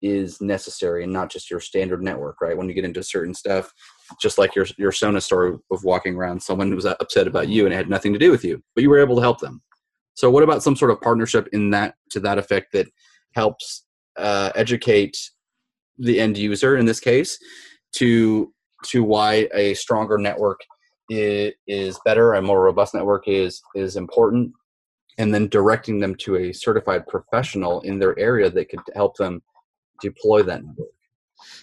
is 0.00 0.40
necessary 0.40 1.02
and 1.02 1.12
not 1.12 1.30
just 1.30 1.50
your 1.50 1.60
standard 1.60 2.02
network, 2.02 2.40
right? 2.40 2.56
When 2.56 2.68
you 2.68 2.74
get 2.74 2.84
into 2.84 3.02
certain 3.02 3.34
stuff, 3.34 3.72
just 4.20 4.38
like 4.38 4.54
your 4.54 4.66
your 4.76 4.92
Sonos 4.92 5.22
story 5.22 5.54
of 5.70 5.84
walking 5.84 6.16
around, 6.16 6.42
someone 6.42 6.74
was 6.74 6.86
upset 6.86 7.26
about 7.26 7.48
you 7.48 7.64
and 7.64 7.74
it 7.74 7.76
had 7.76 7.90
nothing 7.90 8.12
to 8.12 8.18
do 8.18 8.30
with 8.30 8.44
you, 8.44 8.62
but 8.74 8.82
you 8.82 8.90
were 8.90 9.00
able 9.00 9.16
to 9.16 9.22
help 9.22 9.40
them. 9.40 9.60
So, 10.14 10.30
what 10.30 10.42
about 10.42 10.62
some 10.62 10.76
sort 10.76 10.90
of 10.90 11.00
partnership 11.00 11.48
in 11.52 11.70
that 11.70 11.94
to 12.10 12.20
that 12.20 12.38
effect 12.38 12.72
that 12.72 12.88
helps 13.34 13.84
uh, 14.16 14.50
educate 14.54 15.16
the 15.98 16.20
end 16.20 16.38
user 16.38 16.76
in 16.76 16.86
this 16.86 17.00
case 17.00 17.38
to 17.96 18.52
to 18.86 19.02
why 19.02 19.48
a 19.54 19.74
stronger 19.74 20.18
network 20.18 20.60
is, 21.10 21.52
is 21.66 21.98
better, 22.04 22.34
a 22.34 22.42
more 22.42 22.62
robust 22.62 22.94
network 22.94 23.26
is 23.26 23.60
is 23.74 23.96
important, 23.96 24.52
and 25.18 25.34
then 25.34 25.48
directing 25.48 25.98
them 25.98 26.14
to 26.14 26.36
a 26.36 26.52
certified 26.52 27.06
professional 27.06 27.80
in 27.82 27.98
their 27.98 28.18
area 28.18 28.48
that 28.50 28.68
could 28.68 28.80
help 28.94 29.16
them 29.16 29.42
deploy 30.00 30.42
that 30.44 30.64
network. 30.64 30.88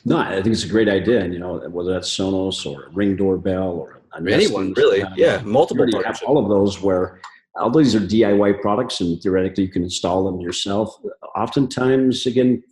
No, 0.06 0.18
I 0.18 0.42
think 0.42 0.48
it's 0.48 0.64
a 0.64 0.70
great 0.70 0.90
idea. 0.90 1.22
And, 1.22 1.34
you 1.34 1.40
know, 1.40 1.58
whether 1.70 1.94
that's 1.94 2.16
Sonos 2.16 2.66
or 2.70 2.90
Ring 2.94 3.16
Doorbell 3.16 3.72
or 3.72 4.02
anyone, 4.28 4.74
really. 4.74 5.04
Uh, 5.04 5.10
yeah, 5.16 5.42
multiple. 5.44 5.86
Have 6.04 6.22
all 6.26 6.38
of 6.38 6.50
those 6.50 6.82
where 6.82 7.20
although 7.58 7.80
these 7.80 7.96
are 7.96 8.00
DIY 8.00 8.62
products 8.62 9.02
and 9.02 9.22
theoretically 9.22 9.64
you 9.64 9.70
can 9.70 9.84
install 9.84 10.26
them 10.26 10.40
yourself, 10.40 10.96
oftentimes, 11.36 12.26
again, 12.26 12.64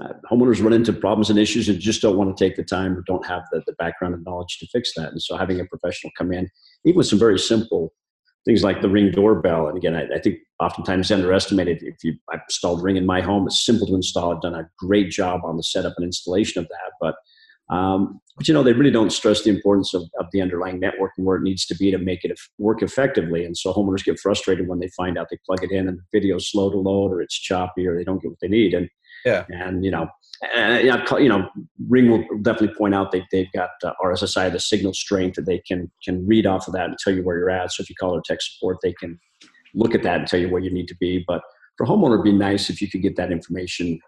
uh, 0.00 0.14
homeowners 0.30 0.62
run 0.62 0.72
into 0.72 0.92
problems 0.92 1.30
and 1.30 1.38
issues 1.38 1.68
and 1.68 1.78
just 1.78 2.00
don't 2.00 2.16
want 2.16 2.34
to 2.34 2.44
take 2.44 2.56
the 2.56 2.64
time 2.64 2.96
or 2.96 3.02
don't 3.06 3.26
have 3.26 3.42
the, 3.52 3.62
the 3.66 3.74
background 3.74 4.14
and 4.14 4.24
knowledge 4.24 4.58
to 4.58 4.66
fix 4.68 4.92
that. 4.96 5.10
And 5.10 5.20
so 5.20 5.36
having 5.36 5.60
a 5.60 5.64
professional 5.66 6.12
come 6.16 6.32
in, 6.32 6.48
even 6.84 6.98
with 6.98 7.06
some 7.06 7.18
very 7.18 7.38
simple 7.38 7.92
things 8.44 8.62
like 8.64 8.82
the 8.82 8.88
ring 8.88 9.10
doorbell. 9.10 9.68
And 9.68 9.76
again, 9.76 9.94
I, 9.94 10.06
I 10.14 10.20
think 10.20 10.38
oftentimes 10.60 11.10
underestimated. 11.10 11.82
If 11.82 12.02
you 12.02 12.14
I've 12.32 12.40
installed 12.48 12.82
Ring 12.82 12.96
in 12.96 13.06
my 13.06 13.20
home, 13.20 13.46
it's 13.46 13.64
simple 13.64 13.86
to 13.86 13.94
install. 13.94 14.34
I've 14.34 14.42
done 14.42 14.54
a 14.54 14.68
great 14.78 15.10
job 15.10 15.42
on 15.44 15.56
the 15.56 15.62
setup 15.62 15.94
and 15.96 16.04
installation 16.04 16.62
of 16.62 16.68
that. 16.68 16.92
But 17.00 17.14
um, 17.74 18.20
but 18.36 18.48
you 18.48 18.54
know, 18.54 18.62
they 18.62 18.72
really 18.72 18.90
don't 18.90 19.12
stress 19.12 19.42
the 19.42 19.50
importance 19.50 19.94
of, 19.94 20.02
of 20.18 20.26
the 20.32 20.40
underlying 20.40 20.80
network 20.80 21.12
and 21.16 21.26
where 21.26 21.36
it 21.36 21.42
needs 21.42 21.66
to 21.66 21.76
be 21.76 21.90
to 21.90 21.98
make 21.98 22.24
it 22.24 22.38
work 22.58 22.82
effectively. 22.82 23.44
And 23.44 23.56
so 23.56 23.72
homeowners 23.72 24.04
get 24.04 24.18
frustrated 24.18 24.68
when 24.68 24.80
they 24.80 24.88
find 24.96 25.16
out 25.16 25.28
they 25.30 25.38
plug 25.46 25.62
it 25.62 25.70
in 25.70 25.88
and 25.88 25.98
the 25.98 26.18
video's 26.18 26.50
slow 26.50 26.70
to 26.70 26.76
load 26.76 27.12
or 27.12 27.22
it's 27.22 27.38
choppy 27.38 27.86
or 27.86 27.96
they 27.96 28.04
don't 28.04 28.20
get 28.20 28.30
what 28.30 28.40
they 28.40 28.48
need. 28.48 28.74
And 28.74 28.88
yeah, 29.24 29.44
and 29.48 29.84
you 29.84 29.90
know, 29.90 30.08
and, 30.54 30.84
you 30.84 31.28
know, 31.28 31.48
Ring 31.88 32.10
will 32.10 32.24
definitely 32.42 32.74
point 32.76 32.94
out 32.94 33.12
they 33.12 33.24
they've 33.30 33.52
got 33.54 33.70
uh, 33.84 33.92
RSSI, 34.02 34.50
the 34.52 34.58
signal 34.58 34.92
strength 34.92 35.36
that 35.36 35.46
they 35.46 35.60
can 35.60 35.90
can 36.04 36.26
read 36.26 36.46
off 36.46 36.66
of 36.66 36.74
that 36.74 36.86
and 36.86 36.98
tell 36.98 37.14
you 37.14 37.22
where 37.22 37.38
you're 37.38 37.50
at. 37.50 37.72
So 37.72 37.82
if 37.82 37.88
you 37.88 37.94
call 37.98 38.12
their 38.12 38.22
tech 38.24 38.42
support, 38.42 38.78
they 38.82 38.92
can 38.92 39.18
look 39.74 39.94
at 39.94 40.02
that 40.02 40.20
and 40.20 40.28
tell 40.28 40.40
you 40.40 40.50
where 40.50 40.60
you 40.60 40.72
need 40.72 40.88
to 40.88 40.96
be. 40.98 41.24
But 41.26 41.42
for 41.76 41.86
homeowner, 41.86 42.14
it'd 42.14 42.24
be 42.24 42.32
nice 42.32 42.70
if 42.70 42.82
you 42.82 42.90
could 42.90 43.02
get 43.02 43.16
that 43.16 43.30
information 43.30 44.00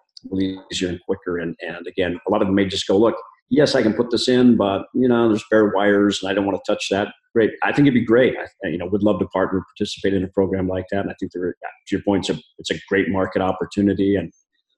easier 0.70 0.88
and 0.88 1.00
quicker. 1.06 1.38
And 1.38 1.54
and 1.60 1.86
again, 1.86 2.18
a 2.26 2.30
lot 2.30 2.42
of 2.42 2.48
them 2.48 2.56
may 2.56 2.66
just 2.66 2.86
go, 2.86 2.96
look, 2.96 3.16
yes, 3.50 3.74
I 3.74 3.82
can 3.82 3.94
put 3.94 4.10
this 4.10 4.28
in, 4.28 4.56
but 4.56 4.86
you 4.94 5.08
know, 5.08 5.28
there's 5.28 5.44
bare 5.50 5.70
wires 5.74 6.20
and 6.22 6.30
I 6.30 6.34
don't 6.34 6.46
want 6.46 6.58
to 6.62 6.72
touch 6.72 6.88
that. 6.90 7.08
Great. 7.32 7.50
I 7.62 7.72
think 7.72 7.86
it'd 7.86 7.94
be 7.94 8.04
great. 8.04 8.34
I, 8.36 8.68
you 8.68 8.78
know, 8.78 8.86
would 8.86 9.02
love 9.02 9.18
to 9.18 9.26
partner, 9.26 9.64
participate 9.76 10.14
in 10.14 10.22
a 10.22 10.28
program 10.28 10.68
like 10.68 10.86
that. 10.90 11.00
And 11.00 11.10
I 11.10 11.14
think 11.18 11.32
there, 11.32 11.52
to 11.52 11.96
your 11.96 12.02
point, 12.02 12.28
it's 12.28 12.38
a, 12.38 12.42
it's 12.58 12.70
a 12.70 12.80
great 12.88 13.08
market 13.08 13.42
opportunity 13.42 14.14
and 14.14 14.32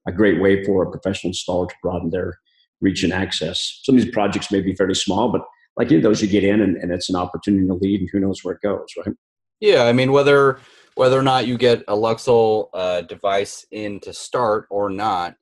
a 0.06 0.12
great 0.12 0.40
way 0.40 0.64
for 0.64 0.84
a 0.84 0.90
professional 0.90 1.32
installer 1.32 1.68
to 1.68 1.74
broaden 1.82 2.10
their 2.10 2.38
reach 2.80 3.02
and 3.02 3.12
access. 3.12 3.80
Some 3.84 3.96
of 3.96 4.02
these 4.02 4.12
projects 4.12 4.52
may 4.52 4.60
be 4.60 4.74
fairly 4.74 4.94
small, 4.94 5.30
but 5.30 5.42
like 5.76 5.90
in 5.90 6.02
those, 6.02 6.22
you 6.22 6.28
get 6.28 6.44
in 6.44 6.60
and, 6.60 6.76
and 6.76 6.92
it's 6.92 7.10
an 7.10 7.16
opportunity 7.16 7.66
to 7.66 7.74
lead, 7.74 8.00
and 8.00 8.08
who 8.10 8.20
knows 8.20 8.42
where 8.42 8.54
it 8.54 8.62
goes, 8.62 8.86
right? 8.98 9.14
Yeah, 9.60 9.84
I 9.84 9.92
mean 9.92 10.12
whether 10.12 10.58
whether 10.94 11.18
or 11.18 11.22
not 11.22 11.46
you 11.46 11.58
get 11.58 11.82
a 11.88 11.94
Luxul 11.94 12.68
uh, 12.72 13.02
device 13.02 13.66
in 13.70 14.00
to 14.00 14.14
start 14.14 14.66
or 14.70 14.88
not, 14.88 15.34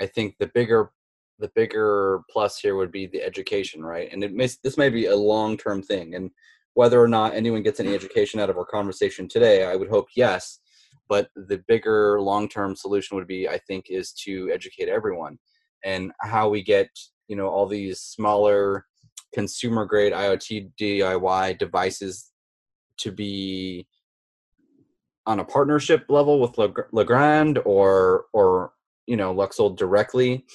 I 0.00 0.06
think 0.06 0.36
the 0.38 0.46
bigger 0.46 0.90
the 1.38 1.50
bigger 1.54 2.20
plus 2.30 2.58
here 2.58 2.76
would 2.76 2.92
be 2.92 3.06
the 3.06 3.22
education, 3.22 3.84
right? 3.84 4.08
And 4.12 4.22
it 4.22 4.32
may, 4.32 4.48
this 4.62 4.78
may 4.78 4.88
be 4.88 5.06
a 5.06 5.16
long 5.16 5.56
term 5.56 5.82
thing, 5.82 6.14
and 6.14 6.30
whether 6.74 7.02
or 7.02 7.08
not 7.08 7.34
anyone 7.34 7.62
gets 7.62 7.80
any 7.80 7.94
education 7.94 8.40
out 8.40 8.48
of 8.48 8.56
our 8.56 8.64
conversation 8.64 9.28
today, 9.28 9.64
I 9.64 9.76
would 9.76 9.90
hope 9.90 10.08
yes. 10.16 10.60
But 11.12 11.28
the 11.36 11.62
bigger 11.68 12.22
long 12.22 12.48
term 12.48 12.74
solution 12.74 13.18
would 13.18 13.26
be, 13.26 13.46
I 13.46 13.58
think, 13.58 13.90
is 13.90 14.12
to 14.24 14.50
educate 14.50 14.88
everyone 14.88 15.38
and 15.84 16.10
how 16.22 16.48
we 16.48 16.62
get 16.62 16.88
you 17.28 17.36
know 17.36 17.48
all 17.48 17.66
these 17.66 18.00
smaller 18.00 18.86
consumer 19.34 19.84
grade 19.84 20.14
IoT 20.14 20.72
DIY 20.80 21.58
devices 21.58 22.30
to 23.00 23.12
be 23.12 23.86
on 25.26 25.40
a 25.40 25.44
partnership 25.44 26.06
level 26.08 26.40
with 26.40 26.56
Legrand 26.92 27.58
or 27.66 28.24
or 28.32 28.72
you 29.06 29.18
know 29.18 29.34
Luxul 29.34 29.76
directly. 29.76 30.46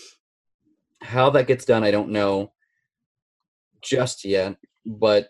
How 1.04 1.30
that 1.30 1.46
gets 1.46 1.66
done, 1.66 1.84
I 1.84 1.92
don't 1.92 2.10
know 2.10 2.52
just 3.84 4.26
yet, 4.26 4.56
but 4.88 5.30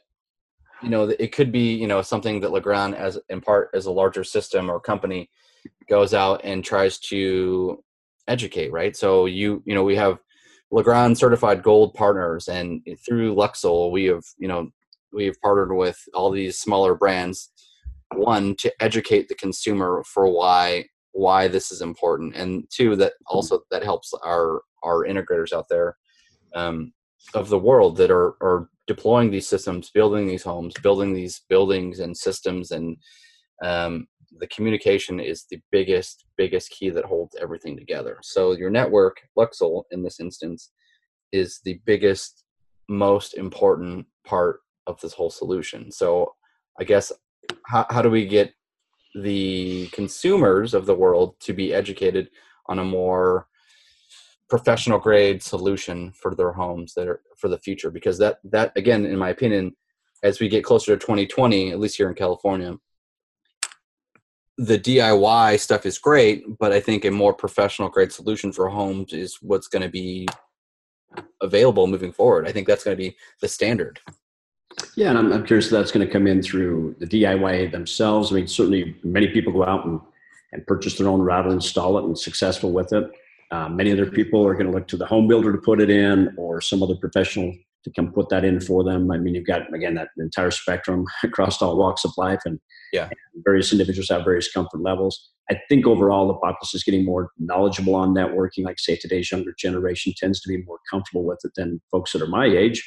you 0.82 0.89
know, 0.89 1.09
it 1.19 1.32
could 1.32 1.51
be 1.51 1.73
you 1.73 1.88
know 1.88 2.01
something 2.01 2.39
that 2.41 2.51
Legrand, 2.51 2.95
as 2.95 3.19
in 3.30 3.41
part 3.41 3.69
as 3.73 3.86
a 3.86 3.91
larger 3.91 4.23
system 4.23 4.69
or 4.69 4.80
company, 4.80 5.30
goes 5.89 6.13
out 6.13 6.41
and 6.43 6.63
tries 6.63 6.99
to 6.99 7.84
educate. 8.28 8.71
Right. 8.71 8.95
So 8.95 9.25
you 9.25 9.63
you 9.65 9.73
know 9.73 9.84
we 9.84 9.95
have 9.95 10.19
Legrand 10.71 11.17
certified 11.17 11.63
gold 11.63 11.93
partners, 11.93 12.47
and 12.47 12.82
through 13.05 13.36
Luxul, 13.36 13.91
we 13.91 14.05
have 14.05 14.23
you 14.38 14.47
know 14.47 14.69
we 15.11 15.25
have 15.25 15.41
partnered 15.41 15.75
with 15.75 15.99
all 16.13 16.30
these 16.30 16.57
smaller 16.57 16.95
brands. 16.95 17.51
One 18.15 18.55
to 18.57 18.71
educate 18.80 19.28
the 19.28 19.36
consumer 19.36 20.03
for 20.05 20.30
why 20.30 20.86
why 21.11 21.47
this 21.47 21.71
is 21.71 21.82
important, 21.82 22.36
and 22.36 22.65
two 22.69 22.95
that 22.97 23.13
also 23.28 23.61
that 23.71 23.84
helps 23.84 24.13
our 24.23 24.61
our 24.84 25.05
integrators 25.05 25.51
out 25.51 25.67
there 25.69 25.97
um, 26.53 26.93
of 27.34 27.49
the 27.49 27.59
world 27.59 27.97
that 27.97 28.11
are 28.11 28.36
are 28.41 28.69
deploying 28.88 29.29
these 29.29 29.47
systems, 29.47 29.91
building 29.91 30.27
these 30.27 30.43
homes, 30.43 30.73
building 30.81 31.13
these 31.13 31.41
buildings 31.49 31.99
and 31.99 32.15
systems, 32.17 32.71
and 32.71 32.97
um, 33.63 34.07
the 34.39 34.47
communication 34.47 35.19
is 35.19 35.45
the 35.49 35.59
biggest 35.71 36.25
biggest 36.38 36.69
key 36.69 36.89
that 36.89 37.05
holds 37.05 37.35
everything 37.39 37.77
together. 37.77 38.17
So 38.23 38.53
your 38.53 38.69
network, 38.69 39.17
Luxul 39.38 39.83
in 39.91 40.03
this 40.03 40.19
instance, 40.19 40.71
is 41.31 41.59
the 41.63 41.79
biggest, 41.85 42.43
most 42.88 43.33
important 43.33 44.05
part 44.25 44.61
of 44.85 44.99
this 45.01 45.13
whole 45.13 45.29
solution. 45.29 45.91
So 45.91 46.33
I 46.79 46.83
guess 46.83 47.11
how, 47.65 47.85
how 47.89 48.01
do 48.01 48.09
we 48.09 48.25
get 48.25 48.53
the 49.15 49.88
consumers 49.91 50.73
of 50.73 50.85
the 50.85 50.95
world 50.95 51.35
to 51.41 51.53
be 51.53 51.73
educated 51.73 52.29
on 52.67 52.79
a 52.79 52.83
more 52.83 53.47
professional 54.50 55.00
grade 55.00 55.43
solution 55.43 56.12
for 56.14 56.34
their 56.34 56.52
homes 56.52 56.93
that 56.93 57.08
are 57.08 57.22
for 57.38 57.50
the 57.50 57.60
future 57.60 57.91
because 57.91 58.18
that 58.18 58.39
that 58.43 58.72
again 58.76 59.06
in 59.06 59.18
my 59.18 59.30
opinion 59.30 59.76
as 60.24 60.39
we 60.39 60.48
get 60.48 60.64
closer 60.64 60.95
to 60.95 61.00
2020 61.00 61.72
at 61.72 61.80
least 61.80 61.98
here 61.98 62.08
in 62.08 62.16
california 62.16 62.76
the 64.58 64.80
diy 64.80 65.60
stuff 65.60 65.86
is 65.86 66.00
great 66.00 66.45
but 66.58 66.72
i 66.72 66.80
think 66.80 67.04
a 67.04 67.12
more 67.12 67.34
professional 67.34 67.89
grade 67.89 68.12
solution 68.12 68.52
for 68.52 68.70
homes 68.70 69.12
is 69.12 69.38
what's 69.41 69.68
going 69.68 69.82
to 69.82 69.89
be 69.89 70.26
available 71.41 71.88
moving 71.88 72.12
forward. 72.12 72.48
I 72.48 72.52
think 72.52 72.68
that's 72.68 72.84
going 72.84 72.98
to 72.98 73.02
be 73.02 73.16
the 73.41 73.48
standard. 73.48 74.00
Yeah 74.95 75.10
and 75.10 75.18
i'm, 75.18 75.32
I'm 75.32 75.45
curious 75.45 75.68
if 75.68 75.72
that's 75.72 75.91
going 75.91 76.06
to 76.06 76.12
come 76.12 76.28
in 76.28 76.41
through 76.41 76.95
the 77.00 77.08
diy 77.08 77.72
themselves. 77.72 78.32
I 78.32 78.36
mean 78.36 78.48
certainly 78.48 78.95
many 79.04 79.28
people 79.28 79.54
go 79.54 79.64
out 79.64 79.86
and 79.86 80.00
and 80.54 80.66
purchase 80.68 80.98
their 80.98 81.08
own 81.08 81.22
router 81.22 81.50
install 81.50 81.98
it 81.98 82.06
and 82.06 82.18
successful 82.18 82.72
with 82.72 82.93
it 82.93 83.10
uh, 83.52 83.70
many 83.70 83.91
other 83.91 84.06
people 84.06 84.45
are 84.45 84.54
going 84.54 84.66
to 84.66 84.72
look 84.72 84.88
to 84.88 84.98
the 84.98 85.06
home 85.06 85.28
builder 85.28 85.52
to 85.52 85.58
put 85.58 85.80
it 85.80 85.89
in 85.89 86.34
or 86.38 86.60
some 86.62 86.84
other 86.84 86.95
professional 86.95 87.54
to 87.84 87.91
come 87.91 88.12
put 88.12 88.30
that 88.30 88.43
in 88.43 88.60
for 88.60 88.84
them. 88.84 89.10
I 89.12 89.18
mean, 89.18 89.36
you've 89.36 89.48
got, 89.48 89.74
again, 89.74 89.95
that 89.95 90.10
entire 90.18 90.52
spectrum 90.52 91.06
across 91.24 91.62
all 91.62 91.78
walks 91.78 92.04
of 92.04 92.12
life 92.18 92.41
and, 92.45 92.60
yeah. 92.91 93.04
and 93.10 93.43
various 93.45 93.72
individuals 93.72 94.10
have 94.10 94.26
various 94.26 94.52
comfort 94.52 94.82
levels. 94.82 95.32
I 95.50 95.60
think 95.70 95.88
overall 95.88 96.28
the 96.28 96.34
populace 96.34 96.74
is 96.74 96.84
getting 96.84 97.06
more 97.06 97.32
knowledgeable 97.38 97.95
on 97.95 98.14
networking. 98.14 98.66
Like 98.66 98.80
say 98.80 98.98
today's 98.98 99.32
younger 99.32 99.54
generation 99.58 100.14
tends 100.18 100.41
to 100.41 100.50
be 100.50 100.62
more 100.64 100.80
comfortable 100.91 101.24
with 101.24 101.39
it 101.45 101.52
than 101.56 101.82
folks 101.91 102.12
that 102.14 102.22
are 102.22 102.28
my 102.28 102.45
age. 102.45 102.84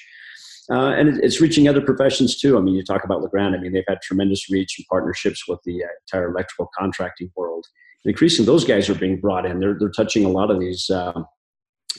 Uh, 0.70 0.90
and 0.90 1.18
it's 1.24 1.40
reaching 1.40 1.66
other 1.66 1.80
professions 1.80 2.38
too. 2.38 2.56
I 2.56 2.60
mean, 2.60 2.74
you 2.74 2.84
talk 2.84 3.02
about 3.02 3.22
Legrand. 3.22 3.56
I 3.56 3.58
mean, 3.58 3.72
they've 3.72 3.82
had 3.88 4.02
tremendous 4.02 4.50
reach 4.50 4.76
and 4.78 4.86
partnerships 4.88 5.48
with 5.48 5.58
the 5.64 5.82
uh, 5.82 5.88
entire 6.06 6.30
electrical 6.30 6.68
contracting 6.78 7.30
world 7.34 7.66
increasingly 8.04 8.46
those 8.46 8.64
guys 8.64 8.88
are 8.88 8.94
being 8.94 9.20
brought 9.20 9.46
in. 9.46 9.60
They're, 9.60 9.76
they're 9.78 9.90
touching 9.90 10.24
a 10.24 10.28
lot 10.28 10.50
of 10.50 10.60
these 10.60 10.88
uh, 10.90 11.22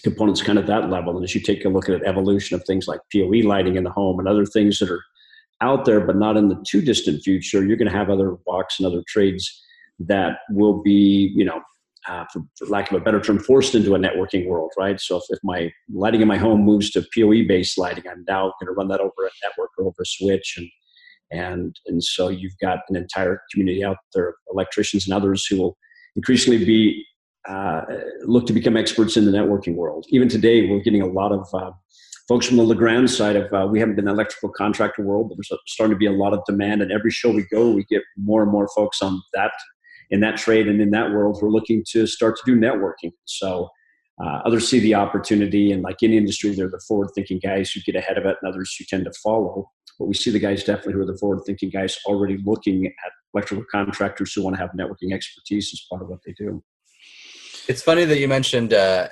components 0.03 0.41
kind 0.41 0.57
of 0.57 0.67
that 0.67 0.89
level. 0.89 1.15
And 1.15 1.23
as 1.23 1.35
you 1.35 1.41
take 1.41 1.65
a 1.65 1.69
look 1.69 1.89
at 1.89 2.03
evolution 2.03 2.55
of 2.55 2.63
things 2.65 2.87
like 2.87 3.01
PoE 3.13 3.47
lighting 3.47 3.75
in 3.75 3.83
the 3.83 3.91
home 3.91 4.19
and 4.19 4.27
other 4.27 4.45
things 4.45 4.79
that 4.79 4.89
are 4.89 5.03
out 5.61 5.85
there, 5.85 6.01
but 6.01 6.15
not 6.15 6.37
in 6.37 6.49
the 6.49 6.63
too 6.67 6.81
distant 6.81 7.21
future, 7.23 7.65
you're 7.65 7.77
going 7.77 7.91
to 7.91 7.97
have 7.97 8.09
other 8.09 8.37
walks 8.45 8.79
and 8.79 8.87
other 8.87 9.03
trades 9.07 9.63
that 9.99 10.39
will 10.49 10.81
be, 10.81 11.31
you 11.35 11.45
know, 11.45 11.61
uh, 12.07 12.25
for, 12.33 12.41
for, 12.57 12.65
lack 12.65 12.91
of 12.91 12.99
a 12.99 13.03
better 13.03 13.21
term, 13.21 13.37
forced 13.37 13.75
into 13.75 13.93
a 13.93 13.99
networking 13.99 14.47
world, 14.47 14.71
right? 14.75 14.99
So 14.99 15.17
if, 15.17 15.23
if 15.29 15.37
my 15.43 15.71
lighting 15.93 16.21
in 16.21 16.27
my 16.27 16.37
home 16.37 16.61
moves 16.61 16.89
to 16.91 17.05
PoE 17.15 17.47
based 17.47 17.77
lighting, 17.77 18.05
I'm 18.09 18.25
now 18.27 18.53
going 18.59 18.65
to 18.65 18.71
run 18.71 18.87
that 18.87 18.99
over 18.99 19.11
a 19.19 19.29
network 19.43 19.69
or 19.77 19.85
over 19.85 20.01
a 20.01 20.05
switch 20.05 20.55
and 20.57 20.67
and 21.31 21.79
and 21.87 22.03
so 22.03 22.27
you've 22.27 22.57
got 22.61 22.79
an 22.89 22.95
entire 22.95 23.41
community 23.51 23.83
out 23.83 23.97
there, 24.13 24.35
electricians 24.51 25.07
and 25.07 25.13
others 25.13 25.45
who 25.45 25.57
will 25.57 25.77
increasingly 26.15 26.63
be 26.63 27.05
uh, 27.47 27.81
look 28.23 28.45
to 28.45 28.53
become 28.53 28.77
experts 28.77 29.17
in 29.17 29.25
the 29.25 29.31
networking 29.31 29.75
world. 29.75 30.05
Even 30.09 30.29
today, 30.29 30.69
we're 30.69 30.79
getting 30.79 31.01
a 31.01 31.07
lot 31.07 31.31
of 31.31 31.47
uh, 31.53 31.71
folks 32.27 32.45
from 32.45 32.57
the 32.57 32.63
Legrand 32.63 33.09
side 33.09 33.35
of 33.35 33.51
uh, 33.51 33.67
we 33.69 33.79
haven't 33.79 33.95
been 33.95 34.05
the 34.05 34.11
electrical 34.11 34.49
contractor 34.49 35.03
world, 35.03 35.29
but 35.29 35.35
there's 35.37 35.59
starting 35.67 35.95
to 35.95 35.97
be 35.97 36.05
a 36.05 36.11
lot 36.11 36.33
of 36.33 36.39
demand. 36.45 36.81
And 36.81 36.91
every 36.91 37.11
show 37.11 37.31
we 37.31 37.45
go, 37.51 37.71
we 37.71 37.83
get 37.85 38.03
more 38.15 38.43
and 38.43 38.51
more 38.51 38.67
folks 38.75 39.01
on 39.01 39.21
that 39.33 39.51
in 40.11 40.19
that 40.19 40.37
trade 40.37 40.67
and 40.67 40.81
in 40.81 40.91
that 40.91 41.11
world. 41.11 41.39
We're 41.41 41.49
looking 41.49 41.83
to 41.91 42.05
start 42.05 42.35
to 42.35 42.41
do 42.45 42.59
networking. 42.59 43.11
So 43.25 43.69
Uh, 44.19 44.41
others 44.45 44.67
see 44.67 44.79
the 44.79 44.95
opportunity, 44.95 45.71
and 45.71 45.81
like 45.83 45.97
any 46.03 46.17
industry, 46.17 46.51
they're 46.51 46.69
the 46.69 46.81
forward-thinking 46.87 47.39
guys 47.43 47.71
who 47.71 47.81
get 47.81 47.95
ahead 47.95 48.17
of 48.17 48.25
it, 48.25 48.37
and 48.41 48.51
others 48.51 48.75
who 48.75 48.85
tend 48.85 49.05
to 49.05 49.11
follow. 49.23 49.69
But 49.97 50.07
we 50.07 50.13
see 50.13 50.31
the 50.31 50.39
guys 50.39 50.63
definitely 50.63 50.93
who 50.93 51.01
are 51.01 51.05
the 51.05 51.17
forward-thinking 51.17 51.69
guys 51.69 51.97
already 52.05 52.37
looking 52.45 52.87
at 52.87 53.11
electrical 53.33 53.65
contractors 53.71 54.33
who 54.33 54.43
want 54.43 54.55
to 54.55 54.61
have 54.61 54.71
networking 54.71 55.13
expertise 55.13 55.71
as 55.73 55.85
part 55.89 56.01
of 56.01 56.09
what 56.09 56.19
they 56.25 56.33
do. 56.33 56.63
It's 57.67 57.81
funny 57.81 58.05
that 58.05 58.19
you 58.19 58.27
mentioned 58.27 58.73
uh, 58.73 59.09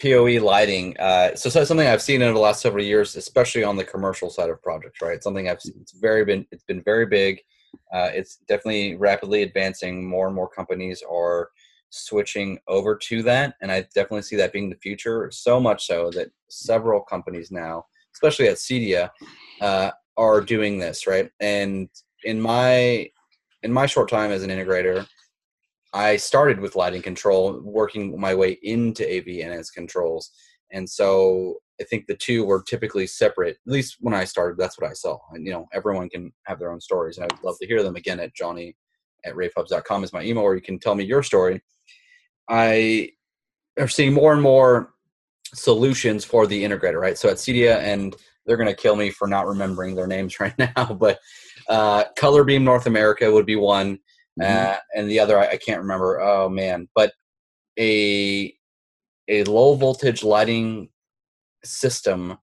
PoE 0.00 0.40
lighting. 0.42 0.96
Uh, 0.98 1.34
so, 1.34 1.48
so 1.48 1.64
something 1.64 1.86
I've 1.86 2.02
seen 2.02 2.22
in 2.22 2.34
the 2.34 2.40
last 2.40 2.60
several 2.60 2.84
years, 2.84 3.16
especially 3.16 3.64
on 3.64 3.76
the 3.76 3.84
commercial 3.84 4.30
side 4.30 4.50
of 4.50 4.60
projects. 4.62 5.00
Right, 5.00 5.22
something 5.22 5.48
I've. 5.48 5.58
It's 5.80 5.92
very 5.92 6.24
been. 6.24 6.44
It's 6.50 6.64
been 6.64 6.82
very 6.82 7.06
big. 7.06 7.40
Uh, 7.92 8.10
it's 8.12 8.36
definitely 8.48 8.96
rapidly 8.96 9.42
advancing. 9.42 10.06
More 10.06 10.26
and 10.26 10.34
more 10.34 10.48
companies 10.48 11.02
are 11.10 11.50
switching 11.92 12.58
over 12.68 12.96
to 12.96 13.22
that, 13.22 13.54
and 13.60 13.70
I 13.70 13.82
definitely 13.94 14.22
see 14.22 14.36
that 14.36 14.52
being 14.52 14.70
the 14.70 14.76
future. 14.76 15.30
So 15.30 15.60
much 15.60 15.86
so 15.86 16.10
that 16.10 16.30
several 16.48 17.00
companies 17.00 17.50
now, 17.50 17.84
especially 18.14 18.48
at 18.48 18.56
CEDIA, 18.56 19.10
uh, 19.60 19.90
are 20.16 20.40
doing 20.40 20.78
this. 20.78 21.06
Right, 21.06 21.30
and 21.40 21.88
in 22.24 22.40
my 22.40 23.10
in 23.62 23.72
my 23.72 23.86
short 23.86 24.08
time 24.08 24.30
as 24.30 24.42
an 24.42 24.50
integrator, 24.50 25.06
I 25.92 26.16
started 26.16 26.60
with 26.60 26.76
lighting 26.76 27.02
control, 27.02 27.60
working 27.62 28.18
my 28.18 28.34
way 28.34 28.58
into 28.62 29.04
AV 29.04 29.44
and 29.44 29.52
as 29.52 29.70
controls. 29.70 30.30
And 30.72 30.88
so 30.88 31.58
I 31.80 31.84
think 31.84 32.06
the 32.06 32.16
two 32.16 32.44
were 32.44 32.62
typically 32.62 33.06
separate. 33.06 33.58
At 33.66 33.72
least 33.72 33.98
when 34.00 34.14
I 34.14 34.24
started, 34.24 34.58
that's 34.58 34.80
what 34.80 34.90
I 34.90 34.94
saw. 34.94 35.18
And 35.32 35.46
you 35.46 35.52
know, 35.52 35.68
everyone 35.72 36.08
can 36.08 36.32
have 36.44 36.58
their 36.58 36.72
own 36.72 36.80
stories, 36.80 37.18
and 37.18 37.30
I'd 37.30 37.44
love 37.44 37.56
to 37.60 37.66
hear 37.66 37.82
them. 37.82 37.96
Again, 37.96 38.20
at 38.20 38.34
Johnny 38.34 38.74
at 39.24 39.34
ravepubs.com 39.34 40.04
is 40.04 40.12
my 40.12 40.22
email, 40.22 40.42
or 40.42 40.54
you 40.54 40.62
can 40.62 40.78
tell 40.78 40.94
me 40.94 41.04
your 41.04 41.22
story. 41.22 41.62
I 42.48 43.10
are 43.78 43.88
seeing 43.88 44.12
more 44.12 44.32
and 44.32 44.42
more 44.42 44.92
solutions 45.54 46.24
for 46.24 46.46
the 46.46 46.62
integrator, 46.62 47.00
right? 47.00 47.18
So 47.18 47.28
at 47.28 47.36
CEDIA, 47.36 47.78
and 47.78 48.14
they're 48.46 48.56
going 48.56 48.68
to 48.68 48.74
kill 48.74 48.96
me 48.96 49.10
for 49.10 49.28
not 49.28 49.46
remembering 49.46 49.94
their 49.94 50.06
names 50.06 50.40
right 50.40 50.56
now, 50.58 50.96
but 50.98 51.18
uh, 51.68 52.04
Color 52.16 52.44
Beam 52.44 52.64
North 52.64 52.86
America 52.86 53.30
would 53.30 53.46
be 53.46 53.56
one, 53.56 53.98
mm-hmm. 54.40 54.42
uh, 54.42 54.76
and 54.94 55.08
the 55.08 55.20
other 55.20 55.38
I, 55.38 55.48
I 55.48 55.56
can't 55.56 55.80
remember. 55.80 56.20
Oh 56.20 56.48
man, 56.48 56.88
but 56.94 57.12
a 57.78 58.52
a 59.28 59.44
low 59.44 59.74
voltage 59.74 60.24
lighting 60.24 60.88
system 61.64 62.36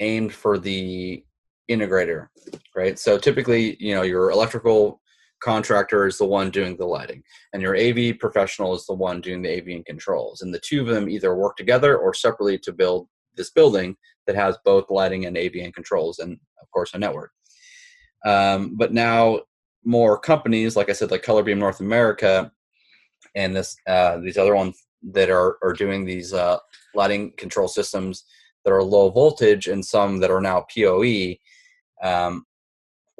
aimed 0.00 0.32
for 0.32 0.58
the 0.58 1.22
integrator, 1.70 2.28
right? 2.74 2.98
So 2.98 3.18
typically, 3.18 3.76
you 3.78 3.94
know, 3.94 4.02
your 4.02 4.30
electrical 4.30 5.01
contractor 5.42 6.06
is 6.06 6.18
the 6.18 6.24
one 6.24 6.50
doing 6.50 6.76
the 6.76 6.86
lighting, 6.86 7.22
and 7.52 7.62
your 7.62 7.76
AV 7.76 8.18
professional 8.18 8.74
is 8.74 8.86
the 8.86 8.94
one 8.94 9.20
doing 9.20 9.42
the 9.42 9.58
AV 9.58 9.68
and 9.68 9.86
controls. 9.86 10.42
And 10.42 10.52
the 10.52 10.60
two 10.60 10.80
of 10.80 10.86
them 10.86 11.08
either 11.08 11.34
work 11.34 11.56
together 11.56 11.98
or 11.98 12.14
separately 12.14 12.58
to 12.58 12.72
build 12.72 13.08
this 13.36 13.50
building 13.50 13.96
that 14.26 14.36
has 14.36 14.56
both 14.64 14.90
lighting 14.90 15.26
and 15.26 15.36
AV 15.36 15.56
and 15.56 15.74
controls, 15.74 16.18
and 16.18 16.32
of 16.60 16.70
course, 16.72 16.94
a 16.94 16.98
network. 16.98 17.32
Um, 18.24 18.76
but 18.76 18.92
now 18.92 19.40
more 19.84 20.18
companies, 20.18 20.76
like 20.76 20.88
I 20.88 20.92
said, 20.92 21.10
like 21.10 21.22
Color 21.22 21.42
Beam 21.42 21.58
North 21.58 21.80
America, 21.80 22.52
and 23.34 23.54
this 23.54 23.76
uh, 23.86 24.18
these 24.18 24.38
other 24.38 24.54
ones 24.54 24.86
that 25.12 25.30
are 25.30 25.58
are 25.62 25.72
doing 25.72 26.04
these 26.04 26.32
uh, 26.32 26.58
lighting 26.94 27.32
control 27.36 27.68
systems 27.68 28.24
that 28.64 28.72
are 28.72 28.82
low 28.82 29.10
voltage, 29.10 29.66
and 29.66 29.84
some 29.84 30.18
that 30.18 30.30
are 30.30 30.40
now 30.40 30.64
PoE. 30.74 31.36
Um, 32.02 32.44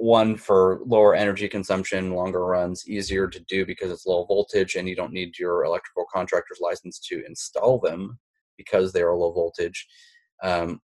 one 0.03 0.37
for 0.37 0.81
lower 0.85 1.15
energy 1.15 1.49
consumption, 1.49 2.11
longer 2.11 2.45
runs, 2.45 2.89
easier 2.89 3.29
to 3.29 3.39
do 3.49 3.65
because 3.65 3.89
it's 3.93 4.05
low 4.05 4.25
voltage, 4.25 4.75
and 4.75 4.89
you 4.89 4.97
don't 4.97 5.13
need 5.13 5.39
your 5.39 5.65
electrical 5.65 6.05
contractor's 6.13 6.59
license 6.61 6.99
to 6.99 7.25
install 7.25 7.79
them 7.79 8.19
because 8.57 8.93
they 8.93 9.01
are 9.01 9.15
low 9.15 9.31
voltage. 9.31 9.87
Um, 10.43 10.81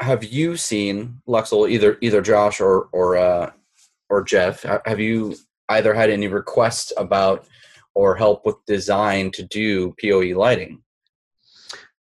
have 0.00 0.24
you 0.24 0.56
seen 0.56 1.22
Luxul 1.28 1.70
either 1.70 1.96
either 2.00 2.20
Josh 2.20 2.60
or 2.60 2.88
or 2.92 3.16
uh, 3.16 3.52
or 4.10 4.24
Jeff? 4.24 4.64
Have 4.84 4.98
you 4.98 5.36
either 5.68 5.94
had 5.94 6.10
any 6.10 6.26
requests 6.26 6.92
about 6.96 7.46
or 7.94 8.16
help 8.16 8.44
with 8.44 8.56
design 8.66 9.30
to 9.30 9.44
do 9.44 9.94
PoE 10.02 10.36
lighting? 10.36 10.82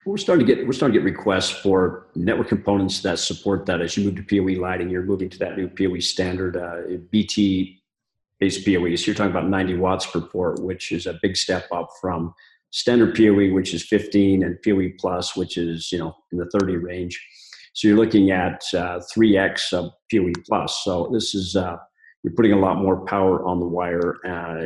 We're 0.06 0.18
starting 0.18 0.46
to 0.46 0.56
get 0.56 0.66
we're 0.66 0.74
starting 0.74 0.94
to 0.94 1.00
get 1.00 1.06
requests 1.06 1.50
for 1.50 2.08
network 2.16 2.48
components 2.48 3.02
that 3.02 3.20
support 3.20 3.66
that. 3.66 3.82
As 3.82 3.98
you 3.98 4.06
move 4.06 4.16
to 4.16 4.24
PoE 4.24 4.60
lighting, 4.62 4.90
you're 4.90 5.04
moving 5.04 5.30
to 5.30 5.40
that 5.40 5.58
new 5.58 5.68
PoE 5.68 6.00
standard, 6.00 6.56
uh, 6.56 6.98
BT 7.12 7.82
based 8.40 8.66
PoE. 8.66 8.96
So 8.96 9.08
you're 9.08 9.16
talking 9.16 9.32
about 9.32 9.50
90 9.50 9.76
watts 9.76 10.06
per 10.06 10.22
port, 10.22 10.64
which 10.64 10.94
is 10.94 11.06
a 11.06 11.20
big 11.22 11.36
step 11.36 11.68
up 11.74 11.90
from 12.00 12.34
standard 12.72 13.14
PoE, 13.14 13.54
which 13.54 13.74
is 13.74 13.84
15, 13.84 14.44
and 14.44 14.58
PoE 14.64 14.92
plus, 14.98 15.36
which 15.36 15.58
is 15.58 15.92
you 15.92 16.00
know 16.00 16.16
in 16.32 16.38
the 16.38 16.50
30 16.58 16.78
range. 16.78 17.22
So 17.74 17.88
you're 17.88 17.98
looking 17.98 18.32
at 18.32 18.64
uh, 18.74 19.00
3x 19.16 19.74
of 19.74 19.92
PoE 20.12 20.32
plus. 20.48 20.82
So 20.84 21.10
this 21.14 21.36
is 21.36 21.56
uh, 21.58 21.78
you're 22.24 22.34
putting 22.34 22.52
a 22.52 22.60
lot 22.60 22.78
more 22.78 23.06
power 23.06 23.44
on 23.46 23.60
the 23.60 23.66
wire. 23.66 24.16
Uh, 24.26 24.66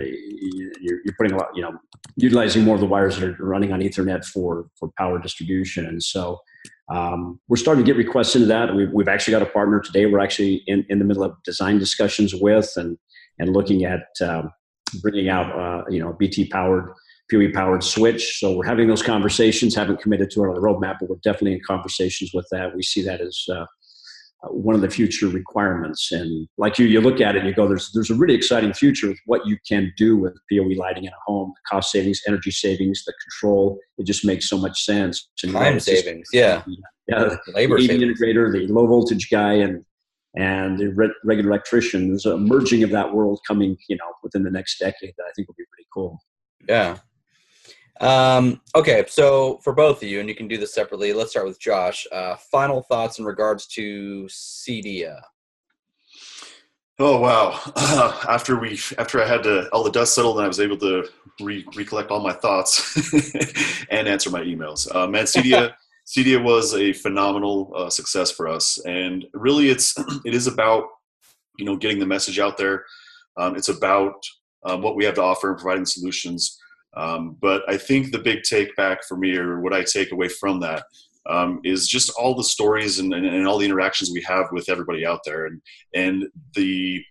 you're, 0.82 0.99
you're, 1.04 1.16
putting 1.18 1.34
a 1.34 1.38
lot, 1.38 1.49
you 1.54 1.62
know, 1.62 1.72
utilizing 2.16 2.64
more 2.64 2.76
of 2.76 2.82
the 2.82 2.88
wires 2.88 3.20
that 3.20 3.39
are 3.39 3.45
running 3.45 3.72
on 3.72 3.80
Ethernet 3.80 4.26
for 4.26 4.68
for 4.80 4.89
power 4.97 5.20
distribution. 5.20 5.86
And 5.86 6.01
so 6.01 6.39
um, 6.91 7.39
we're 7.47 7.58
starting 7.58 7.84
to 7.84 7.89
get 7.89 7.97
requests 7.97 8.36
into 8.36 8.47
that. 8.47 8.76
We've, 8.76 8.91
we've 8.91 9.08
actually 9.08 9.32
got 9.32 9.41
a 9.43 9.47
partner 9.47 9.80
today. 9.80 10.06
We're 10.06 10.20
actually 10.20 10.64
in, 10.68 10.86
in 10.89 10.99
the 10.99 11.06
middle 11.06 11.24
of 11.24 11.36
design 11.43 11.80
discussions 11.80 12.34
with 12.34 12.72
and 12.76 12.97
and 13.39 13.54
looking 13.54 13.84
at 13.86 14.06
um, 14.22 14.51
bringing 15.01 15.30
out 15.30 15.51
uh, 15.58 15.84
you 15.89 15.99
know 15.99 16.14
BT 16.14 16.49
powered 16.49 16.91
PoE 17.32 17.51
powered 17.54 17.84
switch. 17.84 18.39
So 18.39 18.58
we're 18.58 18.66
having 18.66 18.88
those 18.88 19.04
conversations. 19.04 19.76
Haven't 19.76 20.01
committed 20.01 20.32
to 20.32 20.43
it 20.43 20.47
on 20.47 20.56
the 20.56 20.62
roadmap, 20.62 20.97
but 20.99 21.10
we're 21.10 21.18
definitely 21.24 21.54
in 21.54 21.62
conversations 21.66 22.32
with 22.34 22.47
that. 22.51 22.76
We 22.76 22.84
see 22.84 23.04
that 23.04 23.22
as 23.22 23.45
uh, 23.51 23.66
one 24.50 24.76
of 24.76 24.82
the 24.82 24.89
future 24.89 25.28
requirements. 25.28 26.12
And 26.12 26.48
like 26.58 26.78
you, 26.78 26.86
you 26.86 27.02
look 27.02 27.22
at 27.22 27.36
it 27.36 27.39
and 27.39 27.48
you 27.48 27.54
go, 27.54 27.68
"There's 27.68 27.91
there's 27.94 28.10
a 28.10 28.16
really 28.16 28.34
exciting 28.36 28.74
future 28.74 29.08
with 29.08 29.20
what 29.26 29.46
you 29.46 29.58
can 29.68 29.91
do 29.98 30.18
with 30.18 30.34
PoE 30.52 30.76
lighting 30.78 31.06
in 31.06 31.12
a 31.12 31.22
home. 31.26 31.54
The 31.56 31.76
cost 31.76 31.91
savings, 31.91 32.22
energy 32.28 32.52
savings, 32.52 33.04
the 33.06 33.14
control. 33.24 33.80
It 33.98 34.06
just 34.06 34.26
makes 34.26 34.50
so 34.50 34.58
much 34.58 34.84
sense. 34.84 35.30
And 35.44 35.54
Time 35.54 35.80
savings, 35.80 36.30
just, 36.32 36.34
yeah, 36.34 36.64
yeah. 37.08 37.36
Labor 37.54 37.78
the 37.78 37.88
savings. 37.88 38.20
integrator, 38.20 38.52
the 38.52 38.68
low 38.72 38.88
voltage 38.88 39.30
guy, 39.30 39.54
and 39.54 39.84
and 40.36 40.80
the 40.80 40.88
re- 40.89 41.14
regular 41.24 41.50
electrician. 41.50 42.10
There's 42.10 42.26
a 42.26 42.38
merging 42.38 42.84
of 42.84 42.89
that 42.89 43.14
world 43.14 43.39
coming, 43.48 43.78
you 43.88 43.96
know, 43.98 44.12
within 44.24 44.44
the 44.44 44.52
next 44.52 44.80
decade 44.80 45.14
that 45.18 45.24
I 45.24 45.32
think 45.36 45.48
will 45.48 45.56
be 45.58 45.66
pretty 45.72 45.88
cool. 45.94 46.20
Yeah, 46.68 46.98
um, 48.02 48.62
okay, 48.76 49.06
so 49.08 49.60
for 49.64 49.74
both 49.74 50.02
of 50.02 50.10
you, 50.10 50.20
and 50.20 50.28
you 50.28 50.36
can 50.36 50.48
do 50.48 50.58
this 50.58 50.74
separately. 50.74 51.14
Let's 51.14 51.32
start 51.32 51.46
with 51.46 51.60
Josh. 51.60 52.08
Uh, 52.12 52.36
final 52.36 52.82
thoughts 52.82 53.20
in 53.20 53.26
regards 53.26 53.68
to 53.68 54.28
CEDIA. 54.30 55.22
Oh 57.00 57.20
wow! 57.20 57.60
Uh, 57.76 58.26
after 58.30 58.60
we, 58.60 58.80
after 58.98 59.22
I 59.22 59.28
had 59.28 59.44
to 59.44 59.70
all 59.70 59.84
the 59.84 59.91
dust 59.91 60.16
settled, 60.16 60.38
and 60.38 60.46
I 60.46 60.48
was 60.48 60.60
able 60.60 60.78
to 60.78 61.08
re- 61.39 61.66
recollect 61.76 62.12
all 62.12 62.20
my 62.20 62.34
thoughts 62.34 62.98
and 63.89 64.08
answer 64.08 64.30
my 64.30 64.41
emails. 64.41 64.94
Uh, 64.94 65.08
man, 65.08 65.26
CEDIA, 65.26 65.74
CEDIA 66.08 66.44
was 66.44 66.74
a 66.74 66.94
phenomenal 66.94 67.72
uh, 67.76 67.89
success 67.89 68.32
for 68.32 68.48
us, 68.48 68.80
and 68.86 69.26
really, 69.34 69.70
it's 69.70 69.96
it 70.26 70.34
is 70.34 70.48
about 70.48 70.86
you 71.60 71.66
know 71.66 71.76
getting 71.76 72.00
the 72.00 72.06
message 72.08 72.39
out 72.39 72.58
there. 72.58 72.86
Um, 73.38 73.56
it's 73.56 73.70
about 73.70 74.16
um, 74.66 74.82
what 74.82 74.96
we 74.96 75.06
have 75.06 75.16
to 75.16 75.24
offer 75.24 75.50
and 75.50 75.60
providing 75.60 75.86
solutions 75.86 76.60
um, 76.96 77.38
but 77.41 77.64
I 77.68 77.78
think 77.78 78.12
the 78.12 78.20
big 78.20 78.44
take 78.44 78.76
back 78.76 79.04
for 79.08 79.18
me, 79.18 79.36
or 79.36 79.62
what 79.62 79.74
I 79.74 79.84
take 79.84 80.12
away 80.12 80.30
from 80.30 80.60
that, 80.62 80.84
um, 81.30 81.62
is 81.64 81.88
just 81.88 82.12
all 82.12 82.36
the 82.36 82.44
stories 82.44 83.00
and, 83.00 83.14
and, 83.14 83.26
and, 83.26 83.48
all 83.48 83.58
the 83.58 83.66
interactions 83.66 84.12
we 84.12 84.22
have 84.28 84.48
with 84.52 84.68
everybody 84.68 85.06
out 85.06 85.22
there, 85.26 85.46
and 85.46 85.62
and 85.96 86.26
the 86.54 87.04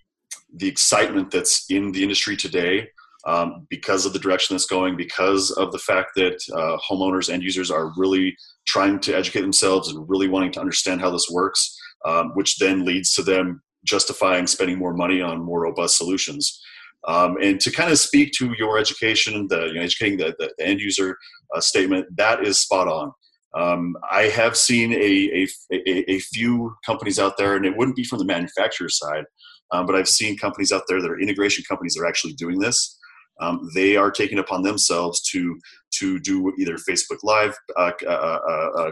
the 0.55 0.69
excitement 0.69 1.31
that's 1.31 1.65
in 1.71 1.93
the 1.93 2.03
industry 2.03 2.37
today 2.37 2.89
um, 3.27 3.67
because 3.71 4.05
of 4.05 4.13
the 4.13 4.19
direction 4.19 4.55
that's 4.55 4.67
going, 4.67 4.97
because 4.97 5.51
of 5.53 5.73
the 5.73 5.79
fact 5.79 6.11
that 6.17 6.39
uh, 6.53 6.77
homeowners 6.79 7.33
and 7.33 7.43
users 7.43 7.71
are 7.71 7.93
really 7.97 8.37
trying 8.67 8.99
to 9.01 9.17
educate 9.17 9.43
themselves 9.43 9.89
and 9.89 10.09
really 10.09 10.29
wanting 10.29 10.53
to 10.53 10.61
understand 10.61 11.01
how 11.01 11.11
this 11.11 11.29
works, 11.31 11.79
um, 12.05 12.33
which 12.35 12.59
then 12.59 12.85
leads 12.85 13.15
to 13.15 13.23
them 13.23 13.63
justifying 13.85 14.47
spending 14.47 14.79
more 14.79 14.95
money 14.95 15.21
on 15.21 15.43
more 15.43 15.63
robust 15.63 15.97
solutions. 15.97 16.61
Um, 17.09 17.37
and 17.43 17.61
to 17.61 17.71
kind 17.71 17.91
of 17.91 17.99
speak 17.99 18.33
to 18.39 18.55
your 18.57 18.79
education, 18.79 19.49
the 19.49 19.67
you 19.67 19.75
know, 19.75 19.83
educating 19.83 20.19
the, 20.19 20.35
the, 20.39 20.53
end 20.65 20.81
user 20.81 21.19
uh, 21.55 21.61
statement, 21.61 22.07
that 22.17 22.47
is 22.47 22.61
spot 22.61 22.87
on. 22.87 23.13
Um, 23.55 23.97
I 24.11 24.23
have 24.25 24.57
seen 24.57 24.93
a, 24.93 25.47
a, 25.73 26.11
a, 26.11 26.19
few 26.21 26.75
companies 26.87 27.19
out 27.19 27.37
there, 27.37 27.55
and 27.57 27.67
it 27.67 27.77
wouldn't 27.77 27.97
be 27.97 28.05
from 28.05 28.19
the 28.19 28.25
manufacturer 28.25 28.89
side, 28.89 29.25
um, 29.73 29.85
but 29.85 29.95
I've 29.95 30.09
seen 30.09 30.39
companies 30.39 30.73
out 30.73 30.85
there 30.89 31.03
that 31.03 31.11
are 31.11 31.21
integration 31.21 31.65
companies 31.69 31.95
that 31.95 32.03
are 32.03 32.07
actually 32.07 32.33
doing 32.35 32.61
this. 32.61 32.99
Um, 33.41 33.69
they 33.75 33.97
are 33.97 34.11
taking 34.11 34.39
upon 34.39 34.63
themselves 34.63 35.21
to 35.33 35.59
to 35.99 36.21
do 36.21 36.53
either 36.59 36.77
Facebook 36.77 37.19
Live 37.23 37.55
uh, 37.77 37.91
uh, 38.07 38.39
uh, 38.49 38.71
uh 38.79 38.91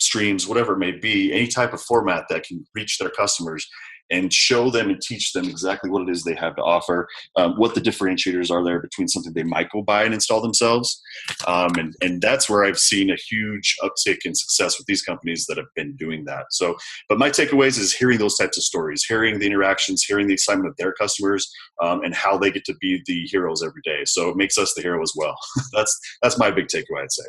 streams, 0.00 0.48
whatever 0.48 0.72
it 0.72 0.78
may 0.78 0.92
be, 0.92 1.32
any 1.32 1.46
type 1.46 1.72
of 1.72 1.80
format 1.80 2.24
that 2.28 2.44
can 2.44 2.64
reach 2.74 2.98
their 2.98 3.10
customers 3.10 3.68
and 4.12 4.32
show 4.32 4.70
them 4.70 4.90
and 4.90 5.00
teach 5.00 5.32
them 5.32 5.48
exactly 5.48 5.90
what 5.90 6.02
it 6.02 6.10
is 6.10 6.22
they 6.22 6.34
have 6.34 6.54
to 6.56 6.62
offer, 6.62 7.08
um, 7.36 7.54
what 7.56 7.74
the 7.74 7.80
differentiators 7.80 8.50
are 8.50 8.62
there 8.62 8.80
between 8.80 9.08
something 9.08 9.32
they 9.32 9.42
might 9.42 9.70
go 9.70 9.82
buy 9.82 10.04
and 10.04 10.14
install 10.14 10.40
themselves. 10.40 11.00
Um, 11.46 11.72
and, 11.78 11.96
and 12.02 12.20
that's 12.20 12.48
where 12.48 12.64
I've 12.64 12.78
seen 12.78 13.10
a 13.10 13.16
huge 13.16 13.74
uptick 13.82 14.18
in 14.24 14.34
success 14.34 14.78
with 14.78 14.86
these 14.86 15.02
companies 15.02 15.46
that 15.46 15.56
have 15.56 15.66
been 15.74 15.96
doing 15.96 16.24
that. 16.26 16.44
So, 16.50 16.76
but 17.08 17.18
my 17.18 17.30
takeaways 17.30 17.78
is 17.78 17.94
hearing 17.94 18.18
those 18.18 18.36
types 18.36 18.58
of 18.58 18.64
stories, 18.64 19.04
hearing 19.04 19.38
the 19.38 19.46
interactions, 19.46 20.04
hearing 20.04 20.26
the 20.26 20.34
excitement 20.34 20.68
of 20.68 20.76
their 20.76 20.92
customers, 20.92 21.50
um, 21.82 22.04
and 22.04 22.14
how 22.14 22.36
they 22.36 22.50
get 22.50 22.64
to 22.66 22.74
be 22.80 23.02
the 23.06 23.26
heroes 23.26 23.62
every 23.62 23.82
day. 23.82 24.04
So 24.04 24.28
it 24.28 24.36
makes 24.36 24.58
us 24.58 24.74
the 24.74 24.82
hero 24.82 25.02
as 25.02 25.12
well. 25.16 25.34
that's 25.72 25.98
that's 26.22 26.38
my 26.38 26.50
big 26.50 26.66
takeaway, 26.66 27.02
I'd 27.02 27.12
say. 27.12 27.24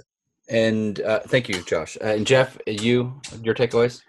And 0.50 1.00
uh, 1.02 1.20
thank 1.22 1.48
you, 1.48 1.62
Josh. 1.62 1.98
Uh, 2.02 2.08
and 2.08 2.28
Jeff, 2.28 2.58
you, 2.68 3.14
your 3.42 3.54
takeaways? 3.54 4.02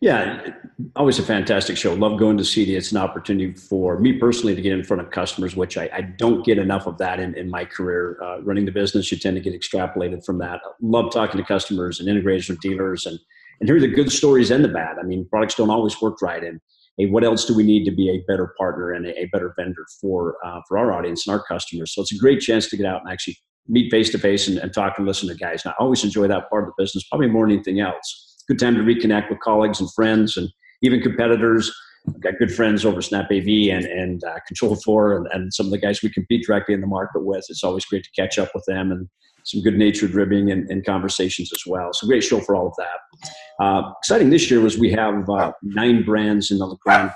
Yeah, 0.00 0.52
always 0.94 1.18
a 1.18 1.24
fantastic 1.24 1.76
show. 1.76 1.92
Love 1.92 2.20
going 2.20 2.36
to 2.36 2.44
CEDIA. 2.44 2.76
It's 2.76 2.92
an 2.92 2.98
opportunity 2.98 3.52
for 3.52 3.98
me 3.98 4.12
personally 4.12 4.54
to 4.54 4.62
get 4.62 4.72
in 4.72 4.84
front 4.84 5.02
of 5.02 5.10
customers, 5.10 5.56
which 5.56 5.76
I, 5.76 5.90
I 5.92 6.02
don't 6.02 6.46
get 6.46 6.56
enough 6.56 6.86
of 6.86 6.98
that 6.98 7.18
in, 7.18 7.34
in 7.34 7.50
my 7.50 7.64
career. 7.64 8.16
Uh, 8.22 8.40
running 8.42 8.64
the 8.64 8.70
business, 8.70 9.10
you 9.10 9.18
tend 9.18 9.34
to 9.36 9.42
get 9.42 9.60
extrapolated 9.60 10.24
from 10.24 10.38
that. 10.38 10.60
Love 10.80 11.10
talking 11.10 11.40
to 11.40 11.44
customers 11.44 11.98
and 11.98 12.08
integrators 12.08 12.48
and 12.48 12.60
dealers 12.60 13.06
and, 13.06 13.18
and 13.58 13.68
hear 13.68 13.80
the 13.80 13.88
good 13.88 14.12
stories 14.12 14.52
and 14.52 14.64
the 14.64 14.68
bad. 14.68 14.98
I 15.00 15.02
mean, 15.02 15.26
products 15.28 15.56
don't 15.56 15.70
always 15.70 16.00
work 16.00 16.22
right. 16.22 16.44
And 16.44 16.60
hey, 16.96 17.06
what 17.06 17.24
else 17.24 17.44
do 17.44 17.56
we 17.56 17.64
need 17.64 17.84
to 17.86 17.90
be 17.90 18.08
a 18.08 18.22
better 18.28 18.54
partner 18.56 18.92
and 18.92 19.04
a, 19.04 19.22
a 19.22 19.24
better 19.32 19.52
vendor 19.58 19.84
for, 20.00 20.36
uh, 20.44 20.60
for 20.68 20.78
our 20.78 20.92
audience 20.92 21.26
and 21.26 21.34
our 21.34 21.42
customers? 21.42 21.92
So 21.92 22.02
it's 22.02 22.12
a 22.12 22.18
great 22.18 22.38
chance 22.38 22.68
to 22.68 22.76
get 22.76 22.86
out 22.86 23.00
and 23.02 23.10
actually 23.10 23.36
meet 23.66 23.90
face 23.90 24.10
to 24.10 24.18
face 24.18 24.46
and 24.46 24.72
talk 24.72 24.96
and 24.96 25.08
listen 25.08 25.28
to 25.28 25.34
guys. 25.34 25.64
And 25.64 25.72
I 25.72 25.82
always 25.82 26.04
enjoy 26.04 26.28
that 26.28 26.48
part 26.50 26.62
of 26.62 26.68
the 26.68 26.80
business, 26.80 27.04
probably 27.08 27.26
more 27.26 27.46
than 27.46 27.56
anything 27.56 27.80
else 27.80 28.27
good 28.48 28.58
time 28.58 28.74
to 28.74 28.82
reconnect 28.82 29.30
with 29.30 29.40
colleagues 29.40 29.80
and 29.80 29.92
friends 29.92 30.36
and 30.36 30.48
even 30.82 31.00
competitors. 31.00 31.72
I've 32.08 32.20
got 32.20 32.38
good 32.38 32.52
friends 32.52 32.84
over 32.84 33.02
Snap 33.02 33.26
AV 33.26 33.70
and, 33.70 33.84
and 33.84 34.24
uh, 34.24 34.38
Control 34.46 34.76
4 34.76 35.16
and, 35.16 35.28
and, 35.32 35.52
some 35.52 35.66
of 35.66 35.72
the 35.72 35.78
guys 35.78 36.02
we 36.02 36.08
compete 36.08 36.46
directly 36.46 36.74
in 36.74 36.80
the 36.80 36.86
market 36.86 37.24
with. 37.24 37.44
It's 37.48 37.62
always 37.62 37.84
great 37.84 38.04
to 38.04 38.10
catch 38.12 38.38
up 38.38 38.50
with 38.54 38.64
them 38.66 38.90
and 38.90 39.08
some 39.44 39.62
good 39.62 39.76
natured 39.76 40.12
ribbing 40.12 40.50
and, 40.50 40.70
and, 40.70 40.84
conversations 40.84 41.50
as 41.52 41.62
well. 41.66 41.90
So 41.92 42.06
great 42.06 42.24
show 42.24 42.40
for 42.40 42.54
all 42.54 42.68
of 42.68 42.74
that. 42.76 43.64
Uh, 43.64 43.92
exciting 43.98 44.30
this 44.30 44.50
year 44.50 44.60
was 44.60 44.78
we 44.78 44.90
have 44.92 45.28
uh, 45.28 45.52
nine 45.62 46.02
brands 46.02 46.50
in 46.50 46.58
the 46.58 46.66
Legrand. 46.66 47.10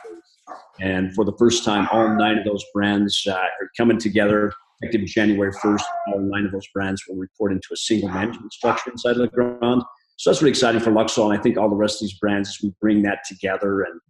And 0.80 1.14
for 1.14 1.24
the 1.24 1.34
first 1.38 1.64
time, 1.64 1.88
all 1.92 2.14
nine 2.16 2.38
of 2.38 2.44
those 2.44 2.64
brands 2.74 3.26
uh, 3.26 3.32
are 3.32 3.70
coming 3.76 3.98
together 3.98 4.52
effective 4.82 5.06
January 5.06 5.52
1st. 5.52 5.82
All 6.08 6.20
nine 6.20 6.44
of 6.44 6.52
those 6.52 6.66
brands 6.74 7.02
will 7.08 7.16
report 7.16 7.52
into 7.52 7.68
a 7.72 7.76
single 7.76 8.08
management 8.08 8.52
structure 8.52 8.90
inside 8.90 9.16
Legrand. 9.16 9.82
So 10.22 10.30
that's 10.30 10.40
really 10.40 10.50
exciting 10.50 10.80
for 10.80 10.92
Luxul, 10.92 11.28
and 11.28 11.36
I 11.36 11.42
think 11.42 11.58
all 11.58 11.68
the 11.68 11.74
rest 11.74 11.96
of 11.96 12.02
these 12.02 12.16
brands 12.16 12.56
we 12.62 12.72
bring 12.80 13.02
that 13.02 13.24
together, 13.26 13.82
and 13.82 14.00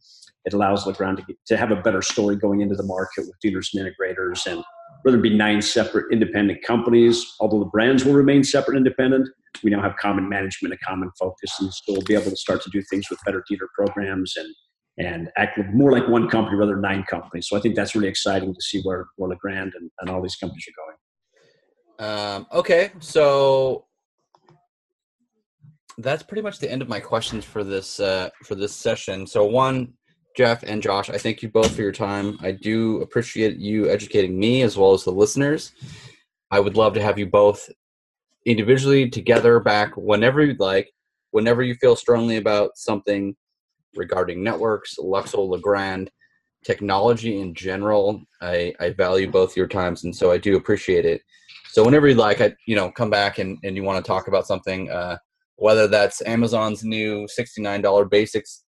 it 0.44 0.52
allows 0.52 0.86
Legrand 0.86 1.16
to, 1.16 1.22
get, 1.22 1.38
to 1.46 1.56
have 1.56 1.70
a 1.70 1.76
better 1.76 2.02
story 2.02 2.36
going 2.36 2.60
into 2.60 2.74
the 2.74 2.82
market 2.82 3.20
with 3.22 3.40
dealers 3.40 3.70
and 3.72 3.82
integrators, 3.82 4.44
and 4.44 4.62
rather 5.06 5.16
than 5.16 5.22
be 5.22 5.34
nine 5.34 5.62
separate 5.62 6.12
independent 6.12 6.62
companies, 6.62 7.34
although 7.40 7.60
the 7.60 7.70
brands 7.70 8.04
will 8.04 8.12
remain 8.12 8.44
separate 8.44 8.76
and 8.76 8.86
independent, 8.86 9.26
we 9.64 9.70
now 9.70 9.80
have 9.80 9.96
common 9.96 10.28
management, 10.28 10.74
a 10.74 10.76
common 10.86 11.10
focus, 11.18 11.50
and 11.60 11.72
so 11.72 11.94
we'll 11.94 12.02
be 12.02 12.14
able 12.14 12.28
to 12.28 12.36
start 12.36 12.60
to 12.60 12.68
do 12.68 12.82
things 12.90 13.08
with 13.08 13.18
better 13.24 13.42
dealer 13.48 13.70
programs 13.74 14.36
and 14.36 14.54
and 14.98 15.30
act 15.38 15.58
more 15.72 15.92
like 15.92 16.06
one 16.08 16.28
company 16.28 16.58
rather 16.58 16.72
than 16.72 16.82
nine 16.82 17.04
companies. 17.04 17.48
So 17.48 17.56
I 17.56 17.60
think 17.60 17.74
that's 17.74 17.94
really 17.94 18.08
exciting 18.08 18.52
to 18.54 18.60
see 18.60 18.82
where, 18.82 19.06
where 19.16 19.30
Legrand 19.30 19.72
and, 19.80 19.90
and 20.00 20.10
all 20.10 20.20
these 20.20 20.36
companies 20.36 20.66
are 20.68 22.04
going. 22.04 22.36
Um, 22.36 22.46
okay, 22.52 22.90
so 23.00 23.86
that's 25.99 26.22
pretty 26.22 26.43
much 26.43 26.59
the 26.59 26.70
end 26.70 26.82
of 26.82 26.88
my 26.88 27.01
questions 27.01 27.45
for 27.45 27.64
this 27.64 28.01
uh, 28.01 28.30
for 28.45 28.55
this 28.55 28.74
session. 28.74 29.26
So 29.26 29.45
one, 29.45 29.93
Jeff 30.36 30.62
and 30.62 30.82
Josh, 30.82 31.11
I 31.11 31.18
thank 31.18 31.43
you 31.43 31.51
both 31.51 31.74
for 31.74 31.82
your 31.82 31.93
time. 31.93 32.38
I 32.40 32.53
do 32.53 33.01
appreciate 33.03 33.57
you 33.57 33.90
educating 33.90 34.38
me 34.38 34.62
as 34.62 34.76
well 34.76 34.93
as 34.93 35.05
the 35.05 35.11
listeners. 35.11 35.72
I 36.51 36.61
would 36.61 36.76
love 36.76 36.95
to 36.95 37.03
have 37.03 37.18
you 37.18 37.26
both 37.26 37.68
individually 38.47 39.09
together 39.09 39.61
back 39.61 39.97
whenever 39.97 40.45
you'd 40.45 40.61
like, 40.61 40.90
whenever 41.30 41.62
you 41.62 41.74
feel 41.76 41.97
strongly 41.97 42.36
about 42.36 42.76
something 42.76 43.36
regarding 43.95 44.43
networks, 44.43 44.97
Luxul, 44.99 45.49
Legrand, 45.49 46.11
technology 46.64 47.40
in 47.40 47.55
general. 47.55 48.22
I, 48.40 48.72
I 48.80 48.90
value 48.90 49.30
both 49.30 49.57
your 49.57 49.66
times, 49.66 50.05
and 50.05 50.14
so 50.14 50.30
I 50.30 50.38
do 50.38 50.57
appreciate 50.57 51.05
it. 51.05 51.22
So 51.70 51.84
whenever 51.84 52.09
you'd 52.09 52.18
like, 52.18 52.40
I 52.40 52.55
you 52.66 52.76
know 52.76 52.90
come 52.90 53.11
back 53.11 53.38
and, 53.38 53.59
and 53.64 53.76
you 53.76 53.82
want 53.82 54.03
to 54.03 54.09
talk 54.09 54.28
about 54.28 54.47
something. 54.47 54.90
Uh, 54.90 55.18
whether 55.57 55.86
that's 55.86 56.22
Amazon's 56.22 56.84
new 56.84 57.26
$69 57.26 58.11
basics 58.11 58.64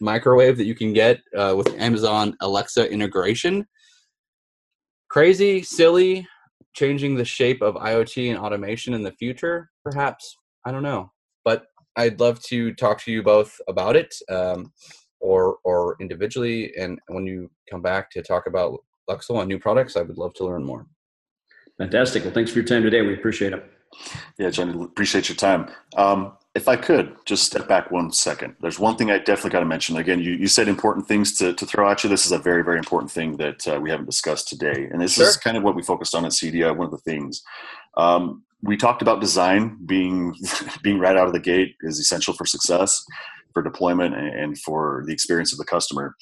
microwave 0.00 0.56
that 0.56 0.64
you 0.64 0.74
can 0.74 0.92
get 0.92 1.20
uh, 1.36 1.54
with 1.56 1.68
Amazon 1.78 2.36
Alexa 2.40 2.90
integration. 2.90 3.66
Crazy, 5.08 5.62
silly, 5.62 6.26
changing 6.74 7.16
the 7.16 7.24
shape 7.24 7.62
of 7.62 7.74
IoT 7.74 8.30
and 8.30 8.38
automation 8.38 8.94
in 8.94 9.02
the 9.02 9.12
future, 9.12 9.70
perhaps. 9.84 10.36
I 10.64 10.72
don't 10.72 10.82
know. 10.82 11.10
But 11.44 11.66
I'd 11.96 12.20
love 12.20 12.40
to 12.44 12.72
talk 12.74 13.02
to 13.04 13.12
you 13.12 13.22
both 13.22 13.60
about 13.68 13.96
it 13.96 14.14
um, 14.30 14.72
or, 15.20 15.56
or 15.64 15.96
individually. 16.00 16.72
And 16.78 16.98
when 17.08 17.26
you 17.26 17.50
come 17.70 17.82
back 17.82 18.10
to 18.12 18.22
talk 18.22 18.46
about 18.46 18.78
Luxul 19.08 19.40
and 19.40 19.48
new 19.48 19.58
products, 19.58 19.96
I 19.96 20.02
would 20.02 20.18
love 20.18 20.34
to 20.34 20.44
learn 20.44 20.64
more. 20.64 20.86
Fantastic. 21.78 22.24
Well, 22.24 22.32
thanks 22.32 22.50
for 22.50 22.58
your 22.58 22.66
time 22.66 22.82
today. 22.82 23.02
We 23.02 23.14
appreciate 23.14 23.52
it. 23.52 23.79
Yeah, 24.38 24.50
Johnny, 24.50 24.82
appreciate 24.82 25.28
your 25.28 25.36
time. 25.36 25.68
Um, 25.96 26.32
if 26.54 26.66
I 26.66 26.76
could 26.76 27.14
just 27.26 27.44
step 27.44 27.68
back 27.68 27.90
one 27.90 28.12
second, 28.12 28.56
there's 28.60 28.78
one 28.78 28.96
thing 28.96 29.10
I 29.10 29.18
definitely 29.18 29.50
got 29.50 29.60
to 29.60 29.66
mention. 29.66 29.96
Again, 29.96 30.20
you, 30.20 30.32
you 30.32 30.48
said 30.48 30.66
important 30.66 31.06
things 31.06 31.32
to, 31.38 31.52
to 31.54 31.66
throw 31.66 31.88
at 31.88 32.02
you. 32.02 32.10
This 32.10 32.26
is 32.26 32.32
a 32.32 32.38
very, 32.38 32.64
very 32.64 32.78
important 32.78 33.10
thing 33.12 33.36
that 33.36 33.68
uh, 33.68 33.78
we 33.80 33.90
haven't 33.90 34.06
discussed 34.06 34.48
today. 34.48 34.88
And 34.90 35.00
this 35.00 35.14
sure. 35.14 35.28
is 35.28 35.36
kind 35.36 35.56
of 35.56 35.62
what 35.62 35.76
we 35.76 35.82
focused 35.82 36.14
on 36.14 36.24
at 36.24 36.32
CEDIA, 36.32 36.76
one 36.76 36.86
of 36.86 36.90
the 36.90 36.98
things. 36.98 37.42
Um, 37.96 38.42
we 38.62 38.76
talked 38.76 39.00
about 39.00 39.20
design 39.20 39.78
being 39.86 40.34
being 40.82 40.98
right 40.98 41.16
out 41.16 41.26
of 41.26 41.32
the 41.32 41.40
gate 41.40 41.76
is 41.82 41.98
essential 41.98 42.34
for 42.34 42.46
success, 42.46 43.04
for 43.52 43.62
deployment, 43.62 44.14
and 44.14 44.58
for 44.58 45.04
the 45.06 45.12
experience 45.12 45.52
of 45.52 45.58
the 45.58 45.64
customer. 45.64 46.16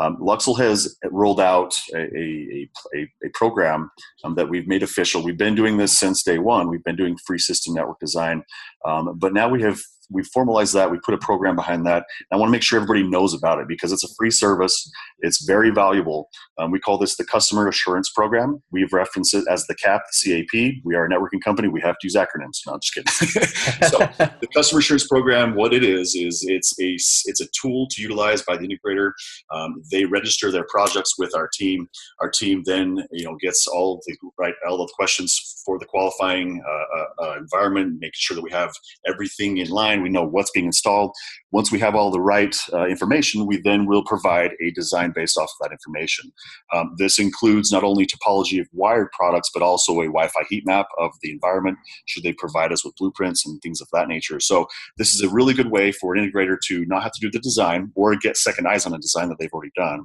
Um, 0.00 0.16
Luxul 0.16 0.58
has 0.58 0.96
rolled 1.10 1.40
out 1.40 1.74
a, 1.94 1.98
a, 1.98 2.70
a, 2.96 3.12
a 3.24 3.28
program 3.34 3.90
um, 4.24 4.34
that 4.34 4.48
we've 4.48 4.66
made 4.66 4.82
official. 4.82 5.22
We've 5.22 5.36
been 5.36 5.54
doing 5.54 5.76
this 5.76 5.98
since 5.98 6.22
day 6.22 6.38
one. 6.38 6.68
We've 6.68 6.84
been 6.84 6.96
doing 6.96 7.16
free 7.26 7.38
system 7.38 7.74
network 7.74 8.00
design, 8.00 8.42
um, 8.84 9.18
but 9.18 9.34
now 9.34 9.48
we 9.48 9.62
have 9.62 9.80
we 10.10 10.22
formalized 10.24 10.74
that. 10.74 10.90
We 10.90 10.98
put 11.04 11.14
a 11.14 11.18
program 11.18 11.56
behind 11.56 11.86
that. 11.86 12.04
I 12.32 12.36
want 12.36 12.48
to 12.48 12.52
make 12.52 12.62
sure 12.62 12.80
everybody 12.80 13.02
knows 13.08 13.34
about 13.34 13.60
it 13.60 13.68
because 13.68 13.92
it's 13.92 14.04
a 14.04 14.14
free 14.18 14.30
service. 14.30 14.90
It's 15.20 15.44
very 15.44 15.70
valuable. 15.70 16.28
Um, 16.58 16.70
we 16.70 16.80
call 16.80 16.98
this 16.98 17.16
the 17.16 17.24
Customer 17.24 17.68
Assurance 17.68 18.10
Program. 18.10 18.62
We've 18.70 18.92
referenced 18.92 19.34
it 19.34 19.44
as 19.50 19.66
the 19.66 19.74
CAP, 19.74 20.02
the 20.24 20.46
CAP. 20.46 20.74
We 20.84 20.94
are 20.94 21.04
a 21.04 21.08
networking 21.08 21.42
company. 21.42 21.68
We 21.68 21.80
have 21.80 21.96
to 21.98 22.06
use 22.06 22.16
acronyms. 22.16 22.60
No, 22.66 22.74
I'm 22.74 22.80
just 22.80 22.94
kidding. 22.94 23.12
so 23.88 23.98
the 24.18 24.48
Customer 24.54 24.80
Assurance 24.80 25.06
Program, 25.06 25.54
what 25.54 25.72
it 25.72 25.84
is, 25.84 26.14
is 26.14 26.44
it's 26.46 26.78
a 26.80 26.94
it's 27.28 27.40
a 27.40 27.46
tool 27.60 27.86
to 27.90 28.02
utilize 28.02 28.42
by 28.42 28.56
the 28.56 28.66
integrator. 28.66 29.12
Um, 29.52 29.82
they 29.90 30.04
register 30.04 30.50
their 30.50 30.66
projects 30.68 31.18
with 31.18 31.34
our 31.34 31.48
team. 31.52 31.88
Our 32.20 32.30
team 32.30 32.62
then 32.64 33.04
you 33.10 33.24
know 33.24 33.36
gets 33.40 33.66
all 33.66 34.00
the 34.06 34.16
right 34.38 34.54
all 34.68 34.80
of 34.80 34.88
the 34.88 34.94
questions 34.94 35.62
for 35.64 35.78
the 35.78 35.86
qualifying 35.86 36.62
uh, 36.68 36.98
uh, 36.98 37.26
uh 37.26 37.38
environment, 37.38 37.98
making 38.00 38.12
sure 38.14 38.34
that 38.34 38.42
we 38.42 38.50
have 38.50 38.72
everything 39.06 39.58
in 39.58 39.68
line 39.68 39.99
we 40.02 40.08
know 40.08 40.24
what's 40.24 40.50
being 40.50 40.66
installed. 40.66 41.12
Once 41.52 41.72
we 41.72 41.78
have 41.78 41.94
all 41.94 42.10
the 42.10 42.20
right 42.20 42.56
uh, 42.72 42.86
information, 42.86 43.46
we 43.46 43.60
then 43.60 43.86
will 43.86 44.04
provide 44.04 44.52
a 44.62 44.70
design 44.70 45.12
based 45.14 45.36
off 45.36 45.50
of 45.50 45.68
that 45.68 45.72
information. 45.72 46.32
Um, 46.72 46.94
this 46.98 47.18
includes 47.18 47.72
not 47.72 47.84
only 47.84 48.06
topology 48.06 48.60
of 48.60 48.68
wired 48.72 49.08
products, 49.12 49.50
but 49.52 49.62
also 49.62 49.92
a 49.94 50.06
Wi 50.06 50.28
Fi 50.28 50.40
heat 50.48 50.64
map 50.66 50.86
of 50.98 51.10
the 51.22 51.30
environment, 51.30 51.78
should 52.06 52.22
they 52.22 52.32
provide 52.32 52.72
us 52.72 52.84
with 52.84 52.94
blueprints 52.96 53.46
and 53.46 53.60
things 53.62 53.80
of 53.80 53.88
that 53.92 54.08
nature. 54.08 54.40
So, 54.40 54.66
this 54.96 55.14
is 55.14 55.22
a 55.22 55.28
really 55.28 55.54
good 55.54 55.70
way 55.70 55.92
for 55.92 56.14
an 56.14 56.24
integrator 56.24 56.56
to 56.66 56.84
not 56.86 57.02
have 57.02 57.12
to 57.12 57.20
do 57.20 57.30
the 57.30 57.40
design 57.40 57.92
or 57.94 58.14
get 58.16 58.36
second 58.36 58.66
eyes 58.66 58.86
on 58.86 58.94
a 58.94 58.98
design 58.98 59.28
that 59.28 59.38
they've 59.38 59.52
already 59.52 59.72
done, 59.76 60.04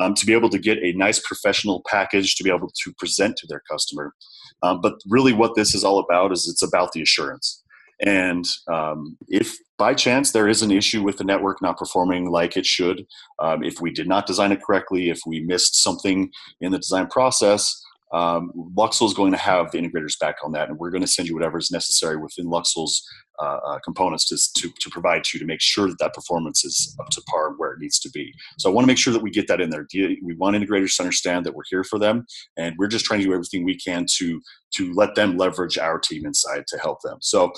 um, 0.00 0.14
to 0.14 0.26
be 0.26 0.32
able 0.32 0.50
to 0.50 0.58
get 0.58 0.78
a 0.78 0.92
nice 0.92 1.18
professional 1.20 1.82
package 1.86 2.34
to 2.36 2.44
be 2.44 2.50
able 2.50 2.70
to 2.82 2.92
present 2.98 3.36
to 3.36 3.46
their 3.46 3.62
customer. 3.70 4.14
Um, 4.62 4.80
but 4.80 4.94
really, 5.08 5.32
what 5.32 5.54
this 5.54 5.74
is 5.74 5.84
all 5.84 5.98
about 5.98 6.32
is 6.32 6.48
it's 6.48 6.62
about 6.62 6.92
the 6.92 7.02
assurance. 7.02 7.61
And 8.00 8.44
um, 8.68 9.16
if 9.28 9.56
by 9.78 9.94
chance 9.94 10.32
there 10.32 10.48
is 10.48 10.62
an 10.62 10.70
issue 10.70 11.02
with 11.02 11.18
the 11.18 11.24
network 11.24 11.62
not 11.62 11.78
performing 11.78 12.30
like 12.30 12.56
it 12.56 12.66
should, 12.66 13.06
um, 13.38 13.62
if 13.62 13.80
we 13.80 13.90
did 13.90 14.08
not 14.08 14.26
design 14.26 14.52
it 14.52 14.62
correctly, 14.62 15.10
if 15.10 15.20
we 15.26 15.40
missed 15.40 15.82
something 15.82 16.30
in 16.60 16.72
the 16.72 16.78
design 16.78 17.06
process, 17.06 17.82
um, 18.12 18.52
Luxul 18.76 19.06
is 19.06 19.14
going 19.14 19.32
to 19.32 19.38
have 19.38 19.70
the 19.72 19.78
integrators 19.78 20.18
back 20.18 20.36
on 20.44 20.52
that, 20.52 20.68
and 20.68 20.78
we're 20.78 20.90
going 20.90 21.02
to 21.02 21.08
send 21.08 21.28
you 21.28 21.34
whatever 21.34 21.56
is 21.56 21.70
necessary 21.70 22.16
within 22.16 22.46
Luxul's 22.46 23.02
uh, 23.40 23.58
uh, 23.66 23.78
components 23.78 24.26
to, 24.26 24.60
to, 24.60 24.72
to, 24.80 24.90
provide 24.90 25.22
you 25.32 25.40
to 25.40 25.46
make 25.46 25.60
sure 25.60 25.88
that 25.88 25.98
that 25.98 26.12
performance 26.12 26.64
is 26.64 26.94
up 27.00 27.08
to 27.08 27.22
par 27.22 27.54
where 27.56 27.72
it 27.72 27.80
needs 27.80 27.98
to 27.98 28.10
be. 28.10 28.32
So 28.58 28.70
I 28.70 28.72
want 28.74 28.84
to 28.84 28.86
make 28.86 28.98
sure 28.98 29.14
that 29.14 29.22
we 29.22 29.30
get 29.30 29.48
that 29.48 29.60
in 29.60 29.70
there. 29.70 29.86
We 29.94 30.34
want 30.36 30.54
integrators 30.54 30.94
to 30.96 31.02
understand 31.02 31.46
that 31.46 31.54
we're 31.54 31.62
here 31.70 31.84
for 31.84 31.98
them, 31.98 32.26
and 32.58 32.76
we're 32.78 32.88
just 32.88 33.06
trying 33.06 33.20
to 33.20 33.26
do 33.26 33.32
everything 33.32 33.64
we 33.64 33.78
can 33.78 34.04
to 34.18 34.40
to 34.74 34.92
let 34.92 35.14
them 35.14 35.38
leverage 35.38 35.78
our 35.78 35.98
team 35.98 36.26
inside 36.26 36.64
to 36.68 36.78
help 36.78 37.00
them. 37.02 37.18
So 37.20 37.52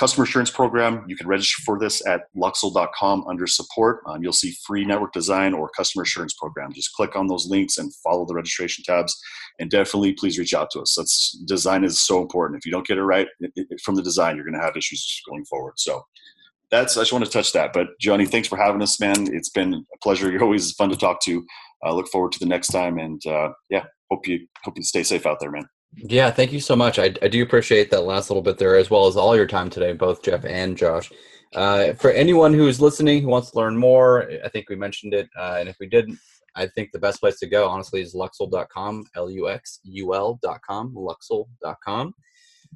customer 0.00 0.24
assurance 0.24 0.50
program, 0.50 1.04
you 1.06 1.14
can 1.14 1.28
register 1.28 1.62
for 1.62 1.78
this 1.78 2.04
at 2.06 2.22
luxul.com 2.34 3.22
under 3.28 3.46
support. 3.46 4.00
Um, 4.06 4.22
you'll 4.22 4.32
see 4.32 4.56
free 4.66 4.86
network 4.86 5.12
design 5.12 5.52
or 5.52 5.68
customer 5.76 6.04
assurance 6.04 6.32
program. 6.32 6.72
Just 6.72 6.94
click 6.94 7.16
on 7.16 7.26
those 7.26 7.46
links 7.46 7.76
and 7.76 7.94
follow 7.96 8.24
the 8.24 8.34
registration 8.34 8.82
tabs. 8.82 9.14
And 9.58 9.70
definitely 9.70 10.14
please 10.14 10.38
reach 10.38 10.54
out 10.54 10.70
to 10.70 10.80
us. 10.80 10.94
That's 10.96 11.32
design 11.46 11.84
is 11.84 12.00
so 12.00 12.22
important. 12.22 12.58
If 12.58 12.64
you 12.64 12.72
don't 12.72 12.86
get 12.86 12.96
it 12.96 13.04
right 13.04 13.28
it, 13.40 13.52
it, 13.54 13.80
from 13.82 13.94
the 13.94 14.02
design, 14.02 14.36
you're 14.36 14.46
going 14.46 14.58
to 14.58 14.64
have 14.64 14.74
issues 14.74 15.20
going 15.28 15.44
forward. 15.44 15.74
So 15.76 16.02
that's 16.70 16.96
I 16.96 17.02
just 17.02 17.12
want 17.12 17.26
to 17.26 17.30
touch 17.30 17.52
that. 17.52 17.74
But 17.74 17.88
Johnny, 18.00 18.24
thanks 18.24 18.48
for 18.48 18.56
having 18.56 18.80
us, 18.80 18.98
man. 19.00 19.34
It's 19.34 19.50
been 19.50 19.74
a 19.74 19.98
pleasure. 20.02 20.32
You're 20.32 20.44
always 20.44 20.72
fun 20.72 20.88
to 20.88 20.96
talk 20.96 21.20
to. 21.24 21.44
I 21.84 21.90
uh, 21.90 21.92
look 21.92 22.08
forward 22.08 22.32
to 22.32 22.38
the 22.38 22.46
next 22.46 22.68
time, 22.68 22.98
and 22.98 23.20
uh, 23.26 23.50
yeah, 23.68 23.84
hope 24.10 24.26
you 24.26 24.46
hope 24.64 24.78
you 24.78 24.82
stay 24.82 25.02
safe 25.02 25.26
out 25.26 25.40
there, 25.40 25.50
man. 25.50 25.64
Yeah, 25.96 26.30
thank 26.30 26.52
you 26.52 26.60
so 26.60 26.76
much. 26.76 26.98
I, 26.98 27.14
I 27.22 27.28
do 27.28 27.42
appreciate 27.42 27.90
that 27.90 28.02
last 28.02 28.30
little 28.30 28.42
bit 28.42 28.58
there, 28.58 28.76
as 28.76 28.90
well 28.90 29.06
as 29.06 29.16
all 29.16 29.36
your 29.36 29.46
time 29.46 29.70
today, 29.70 29.92
both 29.92 30.22
Jeff 30.22 30.44
and 30.44 30.76
Josh. 30.76 31.10
Uh, 31.54 31.94
for 31.94 32.12
anyone 32.12 32.54
who 32.54 32.68
is 32.68 32.80
listening 32.80 33.22
who 33.22 33.28
wants 33.28 33.50
to 33.50 33.58
learn 33.58 33.76
more, 33.76 34.30
I 34.44 34.48
think 34.48 34.68
we 34.68 34.76
mentioned 34.76 35.14
it, 35.14 35.28
uh, 35.36 35.56
and 35.58 35.68
if 35.68 35.76
we 35.80 35.88
didn't, 35.88 36.18
I 36.54 36.66
think 36.68 36.90
the 36.92 36.98
best 36.98 37.20
place 37.20 37.38
to 37.40 37.48
go, 37.48 37.68
honestly, 37.68 38.02
is 38.02 38.14
luxul.com, 38.14 39.04
L-U-X-U-L.com, 39.16 40.94
luxul.com. 40.94 42.14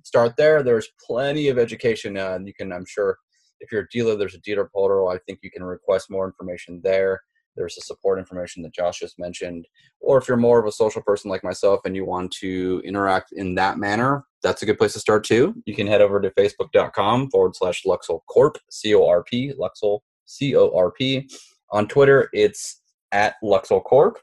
Start 0.02 0.34
there. 0.36 0.62
There's 0.62 0.88
plenty 1.04 1.48
of 1.48 1.58
education. 1.58 2.16
Uh, 2.16 2.38
you 2.44 2.52
can, 2.52 2.72
I'm 2.72 2.86
sure, 2.86 3.18
if 3.60 3.70
you're 3.70 3.82
a 3.82 3.88
dealer, 3.90 4.16
there's 4.16 4.34
a 4.34 4.40
dealer 4.40 4.68
portal. 4.72 5.08
I 5.08 5.18
think 5.18 5.38
you 5.42 5.50
can 5.50 5.62
request 5.62 6.10
more 6.10 6.26
information 6.26 6.80
there. 6.82 7.20
There's 7.56 7.74
the 7.74 7.82
support 7.82 8.18
information 8.18 8.62
that 8.62 8.74
Josh 8.74 9.00
just 9.00 9.18
mentioned. 9.18 9.66
Or 10.00 10.18
if 10.18 10.28
you're 10.28 10.36
more 10.36 10.58
of 10.58 10.66
a 10.66 10.72
social 10.72 11.02
person 11.02 11.30
like 11.30 11.44
myself 11.44 11.80
and 11.84 11.94
you 11.94 12.04
want 12.04 12.32
to 12.40 12.82
interact 12.84 13.32
in 13.32 13.54
that 13.56 13.78
manner, 13.78 14.24
that's 14.42 14.62
a 14.62 14.66
good 14.66 14.78
place 14.78 14.92
to 14.94 15.00
start 15.00 15.24
too. 15.24 15.54
You 15.64 15.74
can 15.74 15.86
head 15.86 16.02
over 16.02 16.20
to 16.20 16.30
facebook.com 16.30 17.30
forward 17.30 17.56
slash 17.56 17.82
Luxul 17.84 18.20
Corp, 18.28 18.58
C 18.70 18.94
O 18.94 19.06
R 19.06 19.22
P, 19.22 19.52
Luxul, 19.58 20.00
C 20.26 20.56
O 20.56 20.70
R 20.76 20.90
P. 20.90 21.28
On 21.72 21.88
Twitter, 21.88 22.28
it's 22.32 22.80
at 23.12 23.36
Luxul 23.42 23.82
Corp. 23.82 24.18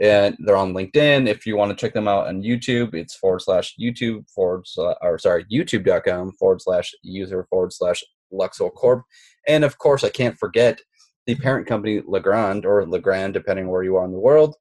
And 0.00 0.36
they're 0.40 0.56
on 0.56 0.74
LinkedIn. 0.74 1.28
If 1.28 1.46
you 1.46 1.56
want 1.56 1.70
to 1.70 1.76
check 1.76 1.94
them 1.94 2.08
out 2.08 2.26
on 2.26 2.42
YouTube, 2.42 2.94
it's 2.94 3.14
forward 3.14 3.40
slash 3.40 3.74
YouTube 3.80 4.28
forward 4.28 4.66
slash, 4.66 4.96
or 5.00 5.16
sorry, 5.18 5.44
youtube.com 5.44 6.32
forward 6.32 6.60
slash 6.60 6.92
user 7.02 7.46
forward 7.48 7.72
slash 7.72 8.02
Luxul 8.32 8.72
Corp. 8.72 9.04
And 9.46 9.62
of 9.62 9.78
course, 9.78 10.02
I 10.02 10.08
can't 10.08 10.36
forget 10.36 10.80
the 11.26 11.34
parent 11.36 11.66
company 11.66 12.02
Legrand 12.06 12.66
or 12.66 12.86
Legrand, 12.86 13.34
depending 13.34 13.68
where 13.68 13.82
you 13.82 13.96
are 13.96 14.04
in 14.04 14.12
the 14.12 14.18
world. 14.18 14.56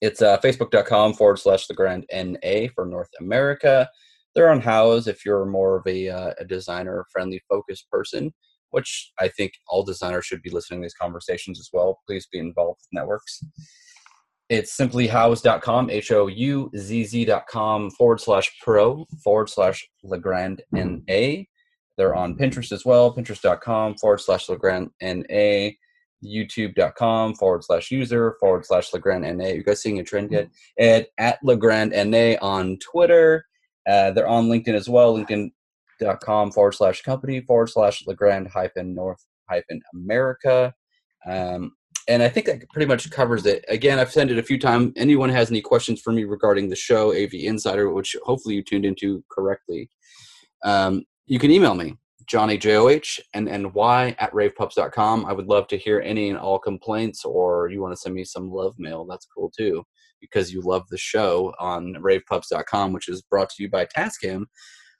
It's 0.00 0.22
uh, 0.22 0.38
facebook.com 0.38 1.14
forward 1.14 1.38
slash 1.38 1.68
Legrand 1.68 2.04
NA 2.12 2.68
for 2.74 2.86
North 2.86 3.10
America. 3.20 3.88
They're 4.34 4.50
on 4.50 4.60
Houzz 4.60 5.06
if 5.06 5.24
you're 5.24 5.46
more 5.46 5.76
of 5.76 5.86
a, 5.86 6.08
uh, 6.08 6.34
a 6.38 6.44
designer 6.44 7.06
friendly 7.12 7.40
focused 7.48 7.88
person, 7.90 8.32
which 8.70 9.12
I 9.20 9.28
think 9.28 9.52
all 9.68 9.84
designers 9.84 10.26
should 10.26 10.42
be 10.42 10.50
listening 10.50 10.80
to 10.80 10.84
these 10.84 10.94
conversations 10.94 11.60
as 11.60 11.70
well. 11.72 12.00
Please 12.06 12.26
be 12.30 12.38
involved 12.38 12.80
with 12.80 12.88
networks. 12.92 13.42
It's 14.50 14.72
simply 14.72 15.08
houzz.com, 15.08 15.88
H 15.88 16.12
O 16.12 16.26
U 16.26 16.70
Z 16.76 17.04
Z.com 17.04 17.90
forward 17.92 18.20
slash 18.20 18.50
pro 18.60 19.06
forward 19.22 19.48
slash 19.48 19.86
Legrand 20.02 20.62
NA. 20.72 21.44
They're 21.96 22.14
on 22.14 22.36
Pinterest 22.36 22.72
as 22.72 22.84
well, 22.84 23.14
pinterest.com 23.14 23.96
forward 23.96 24.20
slash 24.20 24.48
Legrand 24.48 24.90
NA, 25.00 25.70
youtube.com 26.24 27.34
forward 27.34 27.64
slash 27.64 27.90
user 27.90 28.36
forward 28.40 28.66
slash 28.66 28.92
Legrand 28.92 29.38
NA. 29.38 29.48
You 29.48 29.62
guys 29.62 29.82
seeing 29.82 30.00
a 30.00 30.04
trend 30.04 30.32
yet? 30.32 30.50
And 30.78 31.06
at 31.18 31.38
Legrand 31.44 31.92
NA 31.92 32.36
on 32.40 32.78
Twitter. 32.78 33.46
Uh, 33.88 34.10
they're 34.10 34.28
on 34.28 34.48
LinkedIn 34.48 34.74
as 34.74 34.88
well, 34.88 35.14
linkedin.com 35.14 36.52
forward 36.52 36.72
slash 36.72 37.02
company 37.02 37.40
forward 37.42 37.68
slash 37.68 38.06
Legrand 38.06 38.48
hyphen 38.48 38.94
North 38.94 39.24
hyphen 39.48 39.80
America. 39.94 40.74
Um, 41.26 41.72
and 42.08 42.22
I 42.22 42.28
think 42.28 42.46
that 42.46 42.68
pretty 42.70 42.86
much 42.86 43.10
covers 43.10 43.46
it. 43.46 43.64
Again, 43.68 43.98
I've 43.98 44.12
said 44.12 44.30
it 44.30 44.38
a 44.38 44.42
few 44.42 44.58
times. 44.58 44.92
Anyone 44.96 45.30
has 45.30 45.50
any 45.50 45.62
questions 45.62 46.00
for 46.00 46.12
me 46.12 46.24
regarding 46.24 46.68
the 46.68 46.76
show, 46.76 47.14
AV 47.14 47.32
Insider, 47.34 47.90
which 47.90 48.14
hopefully 48.24 48.56
you 48.56 48.62
tuned 48.62 48.84
into 48.84 49.24
correctly, 49.30 49.88
um, 50.64 51.04
you 51.26 51.38
can 51.38 51.50
email 51.50 51.74
me, 51.74 51.96
Johnny 52.26 52.58
J-O-H 52.58 53.20
and 53.34 53.48
N-Y 53.48 54.16
at 54.18 54.32
ravepubs.com. 54.32 55.26
I 55.26 55.32
would 55.32 55.46
love 55.46 55.66
to 55.68 55.78
hear 55.78 56.00
any 56.00 56.30
and 56.30 56.38
all 56.38 56.58
complaints 56.58 57.24
or 57.24 57.68
you 57.68 57.80
want 57.80 57.92
to 57.92 58.00
send 58.00 58.14
me 58.14 58.24
some 58.24 58.50
love 58.50 58.74
mail. 58.78 59.04
That's 59.04 59.26
cool 59.26 59.50
too 59.56 59.84
because 60.20 60.52
you 60.52 60.62
love 60.62 60.84
the 60.88 60.98
show 60.98 61.52
on 61.58 61.94
ravepubs.com, 61.94 62.92
which 62.92 63.08
is 63.08 63.22
brought 63.22 63.50
to 63.50 63.62
you 63.62 63.68
by 63.68 63.86
Tascam, 63.86 64.44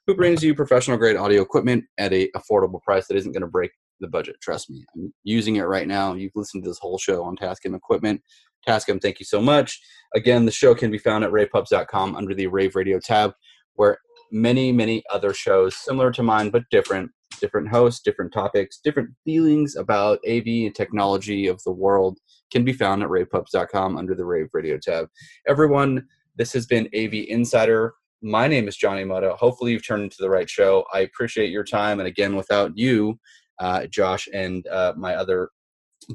who 0.05 0.15
brings 0.15 0.43
you 0.43 0.53
professional 0.53 0.97
grade 0.97 1.15
audio 1.15 1.41
equipment 1.41 1.83
at 1.97 2.13
a 2.13 2.29
affordable 2.35 2.81
price 2.81 3.07
that 3.07 3.17
isn't 3.17 3.31
going 3.31 3.41
to 3.41 3.47
break 3.47 3.71
the 3.99 4.07
budget. 4.07 4.35
Trust 4.41 4.69
me. 4.69 4.85
I'm 4.95 5.11
using 5.23 5.55
it 5.55 5.63
right 5.63 5.87
now. 5.87 6.13
You've 6.13 6.35
listened 6.35 6.63
to 6.63 6.69
this 6.69 6.79
whole 6.79 6.97
show 6.97 7.23
on 7.23 7.35
Tascam 7.35 7.75
equipment. 7.75 8.21
Tascam, 8.67 9.01
thank 9.01 9.19
you 9.19 9.25
so 9.25 9.41
much. 9.41 9.79
Again, 10.15 10.45
the 10.45 10.51
show 10.51 10.75
can 10.75 10.91
be 10.91 10.97
found 10.97 11.23
at 11.23 11.31
ravepubs.com 11.31 12.15
under 12.15 12.33
the 12.33 12.47
Rave 12.47 12.75
Radio 12.75 12.99
tab, 12.99 13.33
where 13.73 13.97
many, 14.35 14.69
many 14.73 15.01
other 15.09 15.33
shows 15.33 15.77
similar 15.77 16.11
to 16.11 16.21
mine, 16.21 16.49
but 16.49 16.63
different. 16.69 17.09
Different 17.39 17.69
hosts, 17.69 18.01
different 18.01 18.31
topics, 18.31 18.79
different 18.81 19.09
feelings 19.25 19.75
about 19.75 20.19
AV 20.27 20.45
and 20.47 20.75
technology 20.75 21.47
of 21.47 21.61
the 21.63 21.71
world 21.71 22.17
can 22.51 22.63
be 22.63 22.71
found 22.71 23.03
at 23.03 23.09
ravepubs.com 23.09 23.97
under 23.97 24.15
the 24.15 24.23
Rave 24.23 24.47
Radio 24.53 24.77
tab. 24.77 25.07
Everyone, 25.47 26.05
this 26.37 26.53
has 26.53 26.65
been 26.65 26.87
AV 26.95 27.13
Insider. 27.13 27.93
My 28.21 28.47
name 28.47 28.67
is 28.67 28.77
Johnny 28.77 29.03
Moto. 29.03 29.35
Hopefully, 29.35 29.71
you've 29.71 29.85
turned 29.85 30.03
into 30.03 30.17
the 30.19 30.29
right 30.29 30.49
show. 30.49 30.85
I 30.93 30.99
appreciate 30.99 31.49
your 31.49 31.65
time. 31.65 31.99
And 31.99 32.07
again, 32.07 32.35
without 32.35 32.71
you, 32.77 33.19
uh, 33.59 33.87
Josh, 33.87 34.29
and 34.33 34.65
uh, 34.67 34.93
my 34.95 35.15
other 35.15 35.49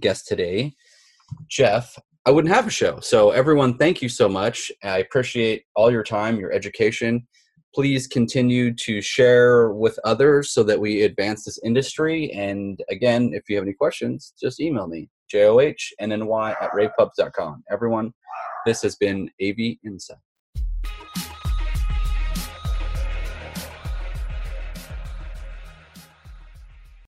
guest 0.00 0.26
today, 0.26 0.74
Jeff, 1.48 1.98
I 2.24 2.30
wouldn't 2.30 2.54
have 2.54 2.66
a 2.66 2.70
show. 2.70 3.00
So, 3.00 3.30
everyone, 3.30 3.76
thank 3.76 4.00
you 4.00 4.08
so 4.08 4.28
much. 4.28 4.72
I 4.82 4.98
appreciate 4.98 5.64
all 5.74 5.90
your 5.90 6.04
time, 6.04 6.38
your 6.38 6.52
education 6.52 7.26
please 7.74 8.06
continue 8.06 8.74
to 8.74 9.00
share 9.00 9.70
with 9.70 9.98
others 10.04 10.52
so 10.52 10.62
that 10.64 10.80
we 10.80 11.02
advance 11.02 11.44
this 11.44 11.58
industry. 11.64 12.30
And 12.32 12.82
again, 12.90 13.30
if 13.32 13.48
you 13.48 13.56
have 13.56 13.64
any 13.64 13.74
questions, 13.74 14.32
just 14.40 14.60
email 14.60 14.86
me, 14.86 15.08
J 15.30 15.44
O 15.44 15.60
H 15.60 15.92
N 15.98 16.12
N 16.12 16.26
Y 16.26 16.50
at 16.60 16.70
ravepubs.com. 16.72 17.64
Everyone, 17.70 18.12
this 18.66 18.82
has 18.82 18.96
been 18.96 19.30
AV 19.42 19.76
Insight. 19.84 20.18